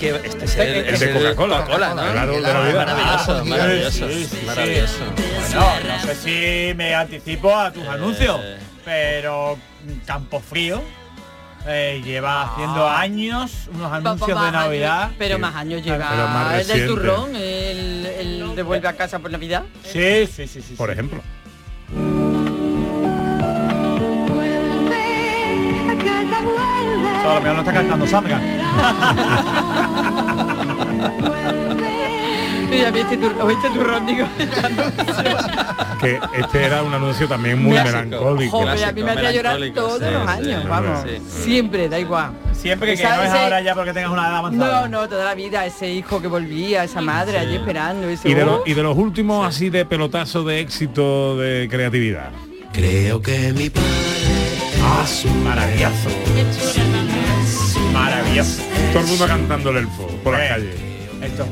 Que 0.00 0.16
este 0.16 0.44
es 0.46 0.56
el, 0.56 0.68
El 0.68 0.94
es 0.94 1.00
de 1.00 1.10
el 1.10 1.12
Coca-Cola. 1.18 1.56
Coca-Cola, 1.58 1.88
¿no? 1.94 2.12
Claro, 2.12 2.32
de 2.32 2.40
Navidad. 2.40 2.86
Maravilloso, 2.86 3.44
maravilloso, 3.44 4.08
Sí, 4.08 4.24
sí, 4.24 4.36
sí. 4.40 4.46
maravilloso. 4.46 4.98
Bueno, 5.52 5.88
no 5.88 6.02
sé 6.06 6.14
si 6.70 6.74
me 6.74 6.94
anticipo 6.94 7.54
a 7.54 7.70
tus 7.70 7.86
anuncios, 7.86 8.40
pero 8.84 9.56
mm, 9.56 10.06
Campo 10.06 10.40
Frío 10.40 10.82
eh, 11.66 12.00
lleva 12.02 12.44
haciendo 12.44 12.88
años 12.88 13.68
unos 13.74 13.92
anuncios 13.92 14.28
de 14.42 14.50
Navidad. 14.52 15.02
años, 15.02 15.14
pero 15.18 15.38
más 15.38 15.54
años 15.54 15.82
lleva 15.84 16.08
Pero 16.10 16.28
más 16.28 16.60
el 16.60 16.66
del 16.66 16.86
turrón, 16.86 17.36
el, 17.36 18.06
el 18.06 18.54
de 18.56 18.62
vuelve 18.62 18.88
a 18.88 18.94
casa 18.96 19.18
por 19.18 19.30
Navidad. 19.30 19.64
Sí, 19.84 20.26
sí, 20.26 20.46
sí, 20.46 20.62
sí. 20.62 20.74
Por 20.76 20.90
ejemplo. 20.90 21.20
Lo 27.44 27.58
está 27.60 27.72
cantando 27.72 28.06
Sandra. 28.06 28.40
Este 33.50 33.70
turrón, 33.70 34.06
digo. 34.06 34.26
Que 36.00 36.18
este 36.38 36.64
era 36.64 36.82
un 36.82 36.94
anuncio 36.94 37.28
también 37.28 37.62
muy 37.62 37.72
Clásico. 37.72 37.98
melancólico. 37.98 38.56
Joder, 38.58 38.84
a 38.84 38.92
mí 38.92 39.02
me 39.02 39.10
hacía 39.10 39.32
llorar 39.32 39.58
todos 39.74 39.98
sí, 39.98 40.04
los 40.10 40.22
sí, 40.22 40.28
años, 40.28 40.62
sí, 40.62 40.68
vamos. 40.68 41.04
sí. 41.04 41.42
Siempre, 41.44 41.88
da 41.90 41.98
igual. 41.98 42.30
Siempre 42.54 42.94
que, 42.96 43.02
que 43.02 43.08
no 43.08 43.22
es 43.22 43.28
ese- 43.28 43.38
ahora 43.38 43.60
ya 43.60 43.74
porque 43.74 43.92
tengas 43.92 44.10
una 44.10 44.22
edad 44.28 44.36
avanzada. 44.38 44.88
No, 44.88 45.02
no, 45.02 45.08
toda 45.10 45.26
la 45.26 45.34
vida, 45.34 45.66
ese 45.66 45.92
hijo 45.92 46.22
que 46.22 46.28
volvía, 46.28 46.84
esa 46.84 47.02
madre 47.02 47.38
allí 47.38 47.56
esperando. 47.56 48.08
Ese, 48.08 48.30
Y 48.30 48.34
de, 48.34 48.46
los, 48.46 48.60
y 48.66 48.72
de 48.72 48.82
los 48.82 48.96
últimos 48.96 49.46
así 49.46 49.68
de 49.68 49.84
pelotazo 49.84 50.42
de 50.42 50.60
éxito 50.60 51.36
de 51.36 51.68
creatividad. 51.70 52.30
Creo 52.72 53.20
que 53.20 53.52
mi 53.52 53.68
padre 53.68 53.88
es 55.04 55.24
un 55.26 55.44
Maravilloso. 55.44 56.08
Maravilloso. 58.04 58.62
Todo 58.92 59.02
el 59.02 59.08
mundo 59.08 59.26
cantando 59.26 59.70
el 59.70 59.76
elfo 59.78 60.06
por 60.24 60.32
las 60.32 60.42
Eh, 60.42 60.48
calles. 60.48 60.74
Esto. 61.22 61.46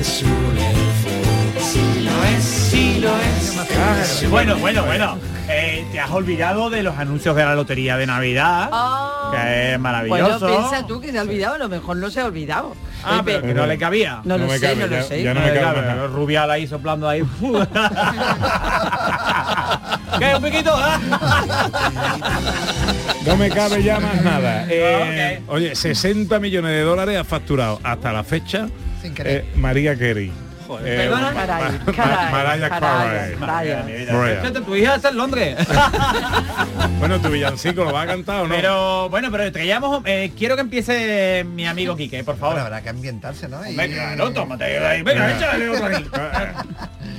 es 0.00 0.22
un 0.22 0.58
elfo. 0.58 1.08
Si 1.60 2.02
lo 2.02 2.24
es, 2.24 2.44
si 2.44 3.00
lo 3.00 3.08
es. 3.10 4.28
Bueno, 4.30 4.56
bueno, 4.56 4.84
bueno. 4.84 5.18
Eh, 5.50 5.86
te 5.92 5.98
has 5.98 6.10
olvidado 6.10 6.68
de 6.68 6.82
los 6.82 6.98
anuncios 6.98 7.34
de 7.34 7.42
la 7.42 7.54
lotería 7.54 7.96
de 7.96 8.06
Navidad, 8.06 8.68
Ah. 8.70 9.30
que 9.32 9.38
es 9.74 9.78
Bueno, 9.80 9.82
maravilloso. 9.82 10.46
piensa 10.46 10.86
tú 10.86 11.00
que 11.00 11.10
se 11.10 11.18
ha 11.18 11.22
olvidado, 11.22 11.54
a 11.54 11.58
lo 11.58 11.68
mejor 11.70 11.96
no 11.96 12.10
se 12.10 12.20
ha 12.20 12.26
olvidado. 12.26 12.74
Ah, 13.02 13.22
pero 13.24 13.40
que 13.42 13.54
no 13.54 13.64
le 13.66 13.78
cabía. 13.78 14.20
No, 14.24 14.36
No 14.36 14.44
lo 14.46 14.52
sé, 14.52 14.60
cabe, 14.60 14.76
no 14.76 14.86
lo 14.88 14.96
ya- 14.96 15.02
sé. 15.04 15.22
ya 15.22 15.32
no 15.32 15.40
me 15.40 15.54
cabe 15.54 16.52
ahí 16.52 16.66
soplando 16.66 17.08
ahí. 17.08 17.22
¿Qué? 20.20 20.34
¿Un 20.36 20.42
piquito? 20.42 20.76
No 23.26 23.36
me 23.36 23.50
cabe 23.50 23.82
ya 23.82 24.00
más 24.00 24.22
nada. 24.22 24.62
Ah, 24.62 24.66
Eh, 24.70 25.42
Oye, 25.48 25.74
60 25.74 26.38
millones 26.40 26.70
de 26.72 26.80
dólares 26.80 27.18
ha 27.18 27.24
facturado 27.24 27.78
hasta 27.82 28.10
la 28.12 28.24
fecha 28.24 28.68
Sin 29.02 29.12
querer. 29.14 29.44
eh, 29.44 29.44
María 29.56 29.94
Carey. 29.98 30.32
Eh, 30.84 30.96
Perdona. 30.96 31.30
Ma- 31.30 31.34
Caray, 31.34 31.62
Ma- 31.86 31.92
caray, 31.92 32.32
Mariah 32.32 32.68
caray, 32.68 33.36
Carey. 34.06 34.52
Tu 34.64 34.76
hija 34.76 34.94
está 34.96 35.08
en 35.10 35.16
Londres. 35.16 35.56
Bueno, 36.98 37.20
tu 37.20 37.28
villancico 37.28 37.84
lo 37.84 37.92
va 37.92 38.02
a 38.02 38.06
cantar 38.06 38.40
o 38.40 38.48
no. 38.48 38.54
Pero 38.54 39.08
bueno, 39.08 39.30
pero 39.30 39.50
traíamos. 39.52 40.02
eh, 40.04 40.32
quiero 40.36 40.56
que 40.56 40.62
empiece 40.62 41.44
mi 41.44 41.66
amigo 41.66 41.96
Quique, 41.96 42.24
por 42.24 42.36
favor. 42.36 42.54
Ahora 42.58 42.66
habrá 42.66 42.82
que 42.82 42.88
ambientarse, 42.88 43.48
¿no? 43.48 43.64
Y- 43.68 43.76
Venga, 43.76 44.16
no, 44.16 44.32
tómate 44.32 44.64
ahí. 44.64 45.02
Venga, 45.02 45.26
Venga. 45.26 45.36
échale 45.36 45.68
otro 45.70 45.86
aquí. 45.86 46.04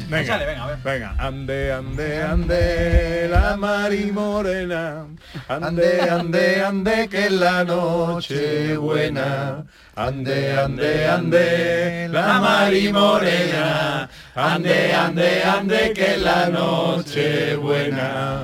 Venga, 0.09 0.21
Échale, 0.23 0.45
venga, 0.47 0.63
a 0.63 0.67
ver. 0.67 0.77
venga. 0.83 1.15
Ande, 1.19 1.71
ande, 1.71 2.23
ande, 2.23 3.27
la 3.29 3.55
Mari 3.55 4.11
Morena. 4.11 5.05
Ande, 5.47 6.01
ande, 6.01 6.63
ande, 6.63 7.07
que 7.07 7.25
es 7.27 7.31
la 7.31 7.63
noche 7.63 8.75
buena. 8.77 9.65
Ande, 9.99 10.57
ande, 10.57 11.07
ande, 11.07 12.07
la 12.09 12.39
Mari 12.39 12.89
Morena. 12.89 14.09
Ande, 14.33 14.93
ande, 14.93 15.43
ande, 15.43 15.91
que 15.93 16.13
es 16.13 16.21
la 16.21 16.47
noche 16.47 17.57
buena. 17.57 18.39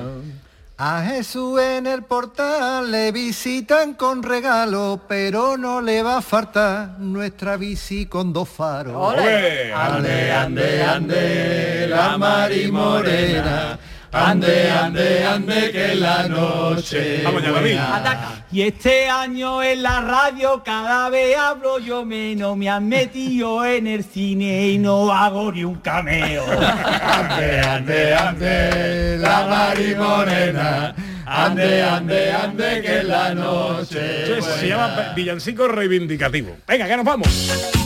A 0.78 1.02
Jesús 1.04 1.62
en 1.62 1.88
el 1.88 2.04
portal 2.04 2.92
le 2.92 3.14
visitan 3.14 3.94
con 3.94 4.22
regalo, 4.22 5.00
pero 5.08 5.56
no 5.56 5.80
le 5.80 6.04
va 6.04 6.18
a 6.18 6.22
faltar 6.22 7.00
nuestra 7.00 7.56
bici 7.56 8.06
con 8.06 8.34
dos 8.34 8.50
faros. 8.50 8.94
Ole. 8.94 9.72
Ande, 9.72 10.34
ande, 10.34 10.84
ande, 10.84 11.88
la 11.88 12.18
Mari 12.18 12.70
Morena. 12.70 13.80
Ande, 14.16 14.72
ande, 14.72 15.26
ande, 15.26 15.72
que 15.72 15.96
la 15.96 16.26
noche 16.30 17.22
Vamos 17.22 17.44
ya, 17.44 17.52
buena. 17.52 18.46
Y 18.50 18.62
este 18.62 19.10
año 19.10 19.62
en 19.62 19.84
la 19.84 20.00
radio 20.00 20.64
cada 20.64 21.10
vez 21.10 21.38
hablo 21.38 21.80
yo 21.80 22.06
menos, 22.06 22.56
me 22.56 22.70
han 22.70 22.88
metido 22.88 23.66
en 23.66 23.88
el 23.88 24.06
cine 24.06 24.70
y 24.70 24.78
no 24.78 25.12
hago 25.12 25.52
ni 25.52 25.66
un 25.66 25.76
cameo. 25.76 26.46
Ande, 26.56 27.60
ande, 27.60 28.16
ande, 28.16 29.18
la 29.18 29.48
Mari 29.48 29.96
Morena. 29.96 30.96
Ande, 31.26 31.84
ande, 31.84 32.32
ande, 32.32 32.82
que 32.82 33.04
la 33.04 33.34
noche. 33.34 34.42
Se 34.42 34.68
llama 34.70 35.12
villancico 35.14 35.68
reivindicativo. 35.68 36.56
Venga, 36.66 36.88
que 36.88 36.96
nos 36.96 37.06
vamos. 37.06 37.86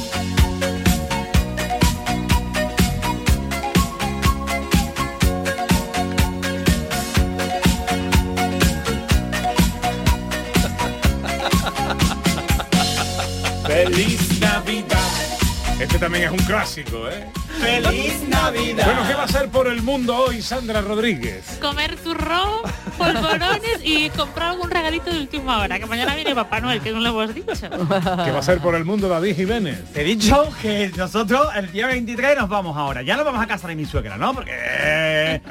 Este 15.80 15.98
también 15.98 16.26
es 16.26 16.32
un 16.32 16.46
clásico, 16.46 17.10
¿eh? 17.10 17.26
¡Feliz 17.60 18.28
Navidad! 18.28 18.86
Bueno, 18.86 19.02
¿qué 19.08 19.14
va 19.14 19.22
a 19.22 19.26
hacer 19.26 19.50
por 19.50 19.68
el 19.68 19.82
mundo 19.82 20.16
hoy 20.16 20.42
Sandra 20.42 20.82
Rodríguez? 20.82 21.58
Comer 21.62 21.96
turrón, 21.98 22.62
polvorones 22.98 23.80
y 23.84 24.10
comprar 24.12 24.52
algún 24.52 24.70
regalito 24.70 25.10
de 25.12 25.20
última 25.20 25.60
hora, 25.60 25.80
que 25.80 25.86
mañana 25.86 26.16
viene 26.16 26.36
Papá 26.36 26.62
Noel, 26.62 26.82
que 26.82 26.92
no 26.92 27.00
lo 27.00 27.10
hemos 27.10 27.36
dicho. 27.36 27.70
¿Qué 27.70 28.32
va 28.32 28.38
a 28.38 28.40
hacer 28.40 28.60
por 28.60 28.76
el 28.76 28.86
mundo 28.86 29.10
David 29.10 29.36
Jiménez? 29.36 29.84
Te 29.94 30.02
he 30.02 30.04
dicho 30.04 30.50
que 30.62 30.92
nosotros 30.96 31.50
el 31.56 31.72
día 31.72 31.88
23 31.88 32.38
nos 32.38 32.50
vamos 32.50 32.78
ahora. 32.78 33.02
Ya 33.02 33.16
nos 33.16 33.26
vamos 33.26 33.42
a 33.42 33.48
casa 33.48 33.68
de 33.68 33.76
mi 33.76 33.86
suegra, 33.86 34.18
¿no? 34.18 34.34
Porque 34.34 34.52
eh, 34.54 35.42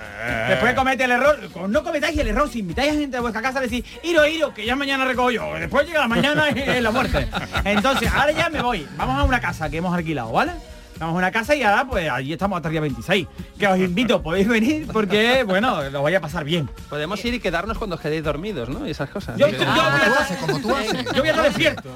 después 0.49 0.75
comete 0.75 1.05
el 1.05 1.11
error. 1.11 1.39
No 1.69 1.83
cometáis 1.83 2.19
el 2.19 2.29
error 2.29 2.49
si 2.49 2.61
invitáis 2.61 2.93
a 2.93 2.95
gente 2.95 3.17
a 3.17 3.21
vuestra 3.21 3.43
casa 3.43 3.59
a 3.59 3.63
decir, 3.63 3.85
iro, 4.03 4.27
iro, 4.27 4.55
que 4.55 4.65
ya 4.65 4.77
mañana 4.77 5.05
recojo 5.05 5.31
yo. 5.31 5.55
Después 5.55 5.87
llega 5.87 6.01
la 6.01 6.09
mañana 6.09 6.51
y 6.51 6.59
es 6.59 6.83
la 6.83 6.91
muerte. 6.91 7.29
Entonces, 7.65 8.11
ahora 8.13 8.33
ya 8.33 8.49
me 8.49 8.63
voy. 8.63 8.87
Vamos 8.97 9.19
a 9.19 9.25
una 9.25 9.41
casa 9.41 9.69
que 9.69 9.79
hemos 9.79 9.95
alquilado, 9.95 10.33
¿vale? 10.33 10.53
Vamos 10.99 11.15
a 11.15 11.19
una 11.19 11.31
casa 11.31 11.55
y 11.55 11.63
ahora 11.63 11.87
pues 11.89 12.11
allí 12.11 12.33
estamos 12.33 12.57
hasta 12.57 12.69
el 12.69 12.73
día 12.73 12.81
26. 12.81 13.27
Que 13.59 13.67
os 13.69 13.79
invito, 13.79 14.21
podéis 14.23 14.49
venir 14.49 14.87
porque, 14.93 15.45
bueno, 15.45 15.83
lo 15.91 16.01
voy 16.01 16.15
a 16.15 16.21
pasar 16.21 16.45
bien. 16.45 16.69
Podemos 16.89 17.25
ir 17.25 17.35
y 17.35 17.41
quedarnos 17.41 17.79
cuando 17.79 17.97
os 17.97 18.03
quedéis 18.03 18.25
dormidos, 18.25 18.69
¿no? 18.69 18.87
Y 18.87 18.91
esas 18.91 19.09
cosas. 19.11 19.37
Yo, 19.37 19.47
Sí. 19.49 19.53
yo 19.59 19.59
voy 19.59 19.69
a 19.69 19.75
tú 19.75 19.97
estar- 20.11 20.23
haces, 20.23 20.37
como 20.39 20.61
tú 20.61 20.75
haces. 20.75 21.05
Yo 21.15 21.21
voy 21.21 21.29
a 21.29 21.31
estar 21.31 21.45
despierto. 21.45 21.89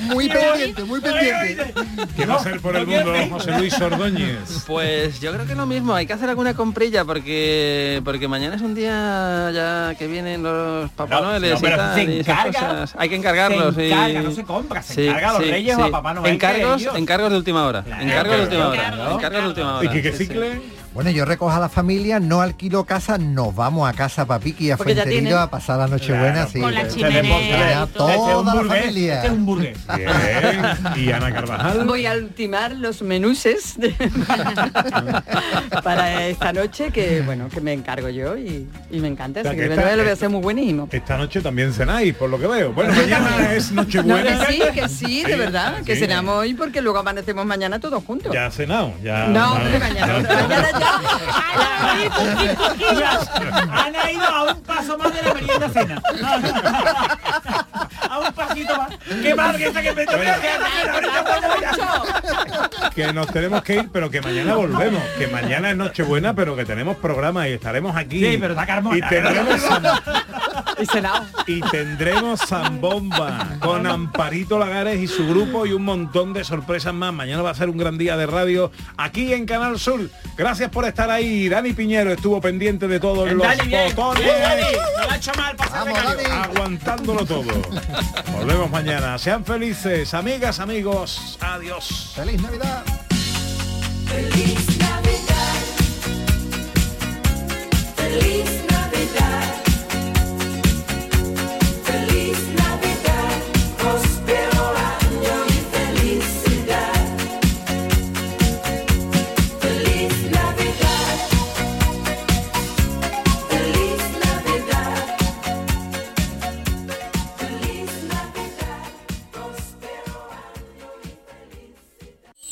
Muy 0.00 0.28
pendiente, 0.28 0.84
muy 0.84 1.00
pendiente. 1.00 1.74
¿Qué 2.16 2.26
va 2.26 2.34
a 2.34 2.36
hacer 2.38 2.60
por 2.60 2.76
el 2.76 2.86
mundo 2.86 3.12
José 3.30 3.52
Luis 3.58 3.80
Ordóñez? 3.80 4.64
Pues 4.66 5.20
yo 5.20 5.32
creo 5.32 5.46
que 5.46 5.54
lo 5.54 5.66
mismo, 5.66 5.94
hay 5.94 6.06
que 6.06 6.12
hacer 6.12 6.28
alguna 6.28 6.54
comprilla 6.54 7.04
porque 7.04 8.00
porque 8.04 8.28
mañana 8.28 8.56
es 8.56 8.62
un 8.62 8.74
día 8.74 9.50
ya 9.54 9.94
que 9.98 10.06
vienen 10.06 10.42
los 10.42 10.90
Papá 10.90 11.16
No, 11.20 11.26
Noeles 11.26 11.52
no, 11.52 11.58
y 11.58 11.62
pero 11.62 11.76
tal, 11.76 11.94
se 11.94 12.04
y 12.04 12.20
esas 12.20 12.46
encarga- 12.46 12.68
cosas. 12.68 12.94
Hay 12.98 13.08
que 13.08 13.16
encargarlos. 13.16 13.74
se 13.74 13.86
y- 13.88 13.92
encarga, 13.92 14.22
no 14.22 14.30
se 14.32 14.44
compra, 14.44 14.82
se 14.82 15.06
encarga 15.08 15.30
a 15.30 15.32
los 15.34 15.48
Reyes 15.48 15.76
o 15.78 15.84
a 15.84 15.90
Papá 15.90 16.14
Noel, 16.14 16.34
Encargos, 16.34 16.82
encargos 16.98 17.30
de 17.30 17.36
última 17.36 17.66
hora. 17.66 17.84
encargos 18.00 18.36
de 18.36 18.42
última 18.42 18.68
hora. 18.68 19.12
Encargos. 19.12 19.42
De 19.42 19.48
última 19.48 19.78
hora. 19.78 19.90
Bueno, 20.96 21.10
yo 21.10 21.26
recojo 21.26 21.52
a 21.52 21.60
la 21.60 21.68
familia, 21.68 22.18
no 22.20 22.40
alquilo 22.40 22.84
casa, 22.84 23.18
nos 23.18 23.54
vamos 23.54 23.86
a 23.86 23.92
casa 23.92 24.24
Papiqui 24.24 24.70
a 24.70 24.76
ya 24.76 24.76
Fuenterido 24.78 25.10
tienen- 25.10 25.36
a 25.36 25.50
pasar 25.50 25.78
la 25.78 25.88
Nochebuena, 25.88 26.32
Claro. 26.32 26.50
sí. 26.50 26.58
Con 26.60 26.72
la 26.74 26.80
Pues, 26.80 26.94
chimenea 26.94 27.70
ya 27.70 27.84
y 27.84 27.86
todo. 27.92 28.08
Este 28.08 28.14
es 28.14 28.22
un 28.24 28.28
toda 28.32 28.54
la 28.54 28.62
burgués, 28.62 28.80
familia. 28.80 29.14
Este 29.16 29.26
es 29.26 29.32
un 29.34 29.44
burgués. 29.46 29.78
Bien. 29.96 31.06
Y 31.06 31.12
Ana 31.12 31.32
Carvajal. 31.34 31.84
Voy 31.86 32.06
a 32.06 32.14
ultimar 32.14 32.72
los 32.72 33.02
menuses 33.02 33.78
de- 33.78 33.94
para 35.84 36.26
esta 36.28 36.52
noche 36.54 36.90
que 36.90 37.20
bueno 37.20 37.48
que 37.50 37.60
me 37.60 37.74
encargo 37.74 38.08
yo 38.08 38.36
y, 38.38 38.66
y 38.90 38.98
me 39.00 39.08
encanta. 39.08 39.40
O 39.40 39.42
sea, 39.42 39.52
así 39.52 39.60
que 39.60 39.68
que 39.68 39.74
esta- 39.74 39.96
lo 39.96 40.02
voy 40.02 40.10
a 40.10 40.14
hacer 40.14 40.28
muy 40.30 40.40
buenísimo. 40.40 40.88
Esta 40.90 41.18
noche 41.18 41.42
también 41.42 41.74
cenáis, 41.74 42.14
por 42.14 42.30
lo 42.30 42.38
que 42.38 42.46
veo. 42.46 42.72
Bueno, 42.72 42.94
mañana 42.94 43.52
es 43.52 43.70
No, 43.70 43.82
Nochebuena. 43.82 44.46
que 44.46 44.52
sí, 44.54 44.62
que 44.72 44.88
sí, 44.88 45.22
de 45.24 45.36
verdad, 45.36 45.82
que 45.84 45.94
sí. 45.94 46.00
cenamos 46.00 46.36
hoy 46.38 46.54
porque 46.54 46.80
luego 46.80 46.98
amanecemos 47.00 47.44
mañana 47.44 47.78
todos 47.80 48.02
juntos. 48.02 48.32
Ya 48.32 48.46
ha 48.46 48.50
cenado, 48.50 48.92
ya. 49.02 49.26
No, 49.26 49.56
mañana, 49.56 50.06
mañana 50.22 50.68
Han 53.72 53.94
ido 54.12 54.26
a 54.26 54.42
un 54.52 54.62
paso 54.62 54.98
más 54.98 55.12
de 55.14 55.22
la 55.22 55.34
merienda 55.34 55.68
cena. 55.68 56.02
A 58.16 58.28
un 58.28 58.34
pasito 58.34 58.76
más. 58.76 58.90
Qué 59.22 59.34
mal 59.34 59.56
que 59.56 59.66
está 59.66 59.82
que 59.82 59.92
me. 59.92 60.06
Que 62.94 63.12
nos 63.12 63.26
tenemos 63.28 63.62
que 63.62 63.74
ir, 63.76 63.88
pero 63.92 64.10
que 64.10 64.20
mañana 64.20 64.54
volvemos. 64.54 65.02
Que 65.18 65.26
mañana 65.28 65.70
es 65.70 65.76
Nochebuena, 65.76 66.34
pero 66.34 66.56
que 66.56 66.64
tenemos 66.64 66.96
programa 66.96 67.48
y 67.48 67.52
estaremos 67.52 67.96
aquí. 67.96 68.20
Sí, 68.20 68.38
pero 68.38 68.54
está 68.54 68.66
Carmona. 68.66 68.96
Y 68.96 69.02
tendremos 69.02 69.60
y 71.46 71.60
tendremos 71.60 72.40
Zambomba 72.40 73.46
con 73.60 73.86
Amparito 73.86 74.58
Lagares 74.58 75.00
y 75.00 75.06
su 75.06 75.26
grupo 75.26 75.66
y 75.66 75.72
un 75.72 75.84
montón 75.84 76.32
de 76.32 76.44
sorpresas 76.44 76.92
más. 76.92 77.12
Mañana 77.12 77.42
va 77.42 77.50
a 77.50 77.54
ser 77.54 77.70
un 77.70 77.78
gran 77.78 77.96
día 77.98 78.16
de 78.16 78.26
radio 78.26 78.70
aquí 78.96 79.32
en 79.32 79.46
Canal 79.46 79.78
Sur. 79.78 80.10
Gracias 80.36 80.70
por 80.70 80.84
estar 80.84 81.10
ahí. 81.10 81.48
Dani 81.48 81.72
Piñero 81.72 82.12
estuvo 82.12 82.40
pendiente 82.40 82.88
de 82.88 83.00
todos 83.00 83.30
los 83.32 83.38
botones. 83.38 83.70
Dani. 83.70 84.64
No 85.26 85.32
mal. 85.36 85.56
Aguantándolo 86.30 87.24
todo. 87.24 87.52
Volvemos 88.32 88.70
mañana. 88.70 89.18
Sean 89.18 89.44
felices, 89.44 90.14
amigas, 90.14 90.60
amigos. 90.60 91.38
Adiós. 91.40 92.12
Feliz 92.14 92.40
Navidad. 92.42 92.84
Feliz 94.06 94.78
Navidad. 94.78 95.56
Feliz 97.96 98.55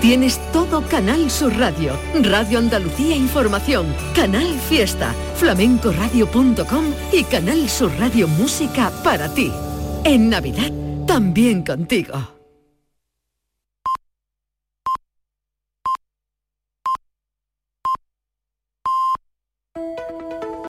Tienes 0.00 0.40
todo 0.50 0.80
Canal 0.88 1.30
Sur 1.30 1.54
Radio, 1.58 1.92
Radio 2.22 2.58
Andalucía 2.58 3.14
Información, 3.14 3.94
Canal 4.14 4.58
Fiesta, 4.68 5.14
flamencoradio.com 5.36 6.84
y 7.12 7.22
Canal 7.24 7.68
Sur 7.68 7.92
Radio 7.98 8.26
Música 8.26 8.90
para 9.04 9.28
ti. 9.34 9.52
En 10.04 10.30
Navidad, 10.30 10.72
también 11.06 11.62
contigo. 11.62 12.39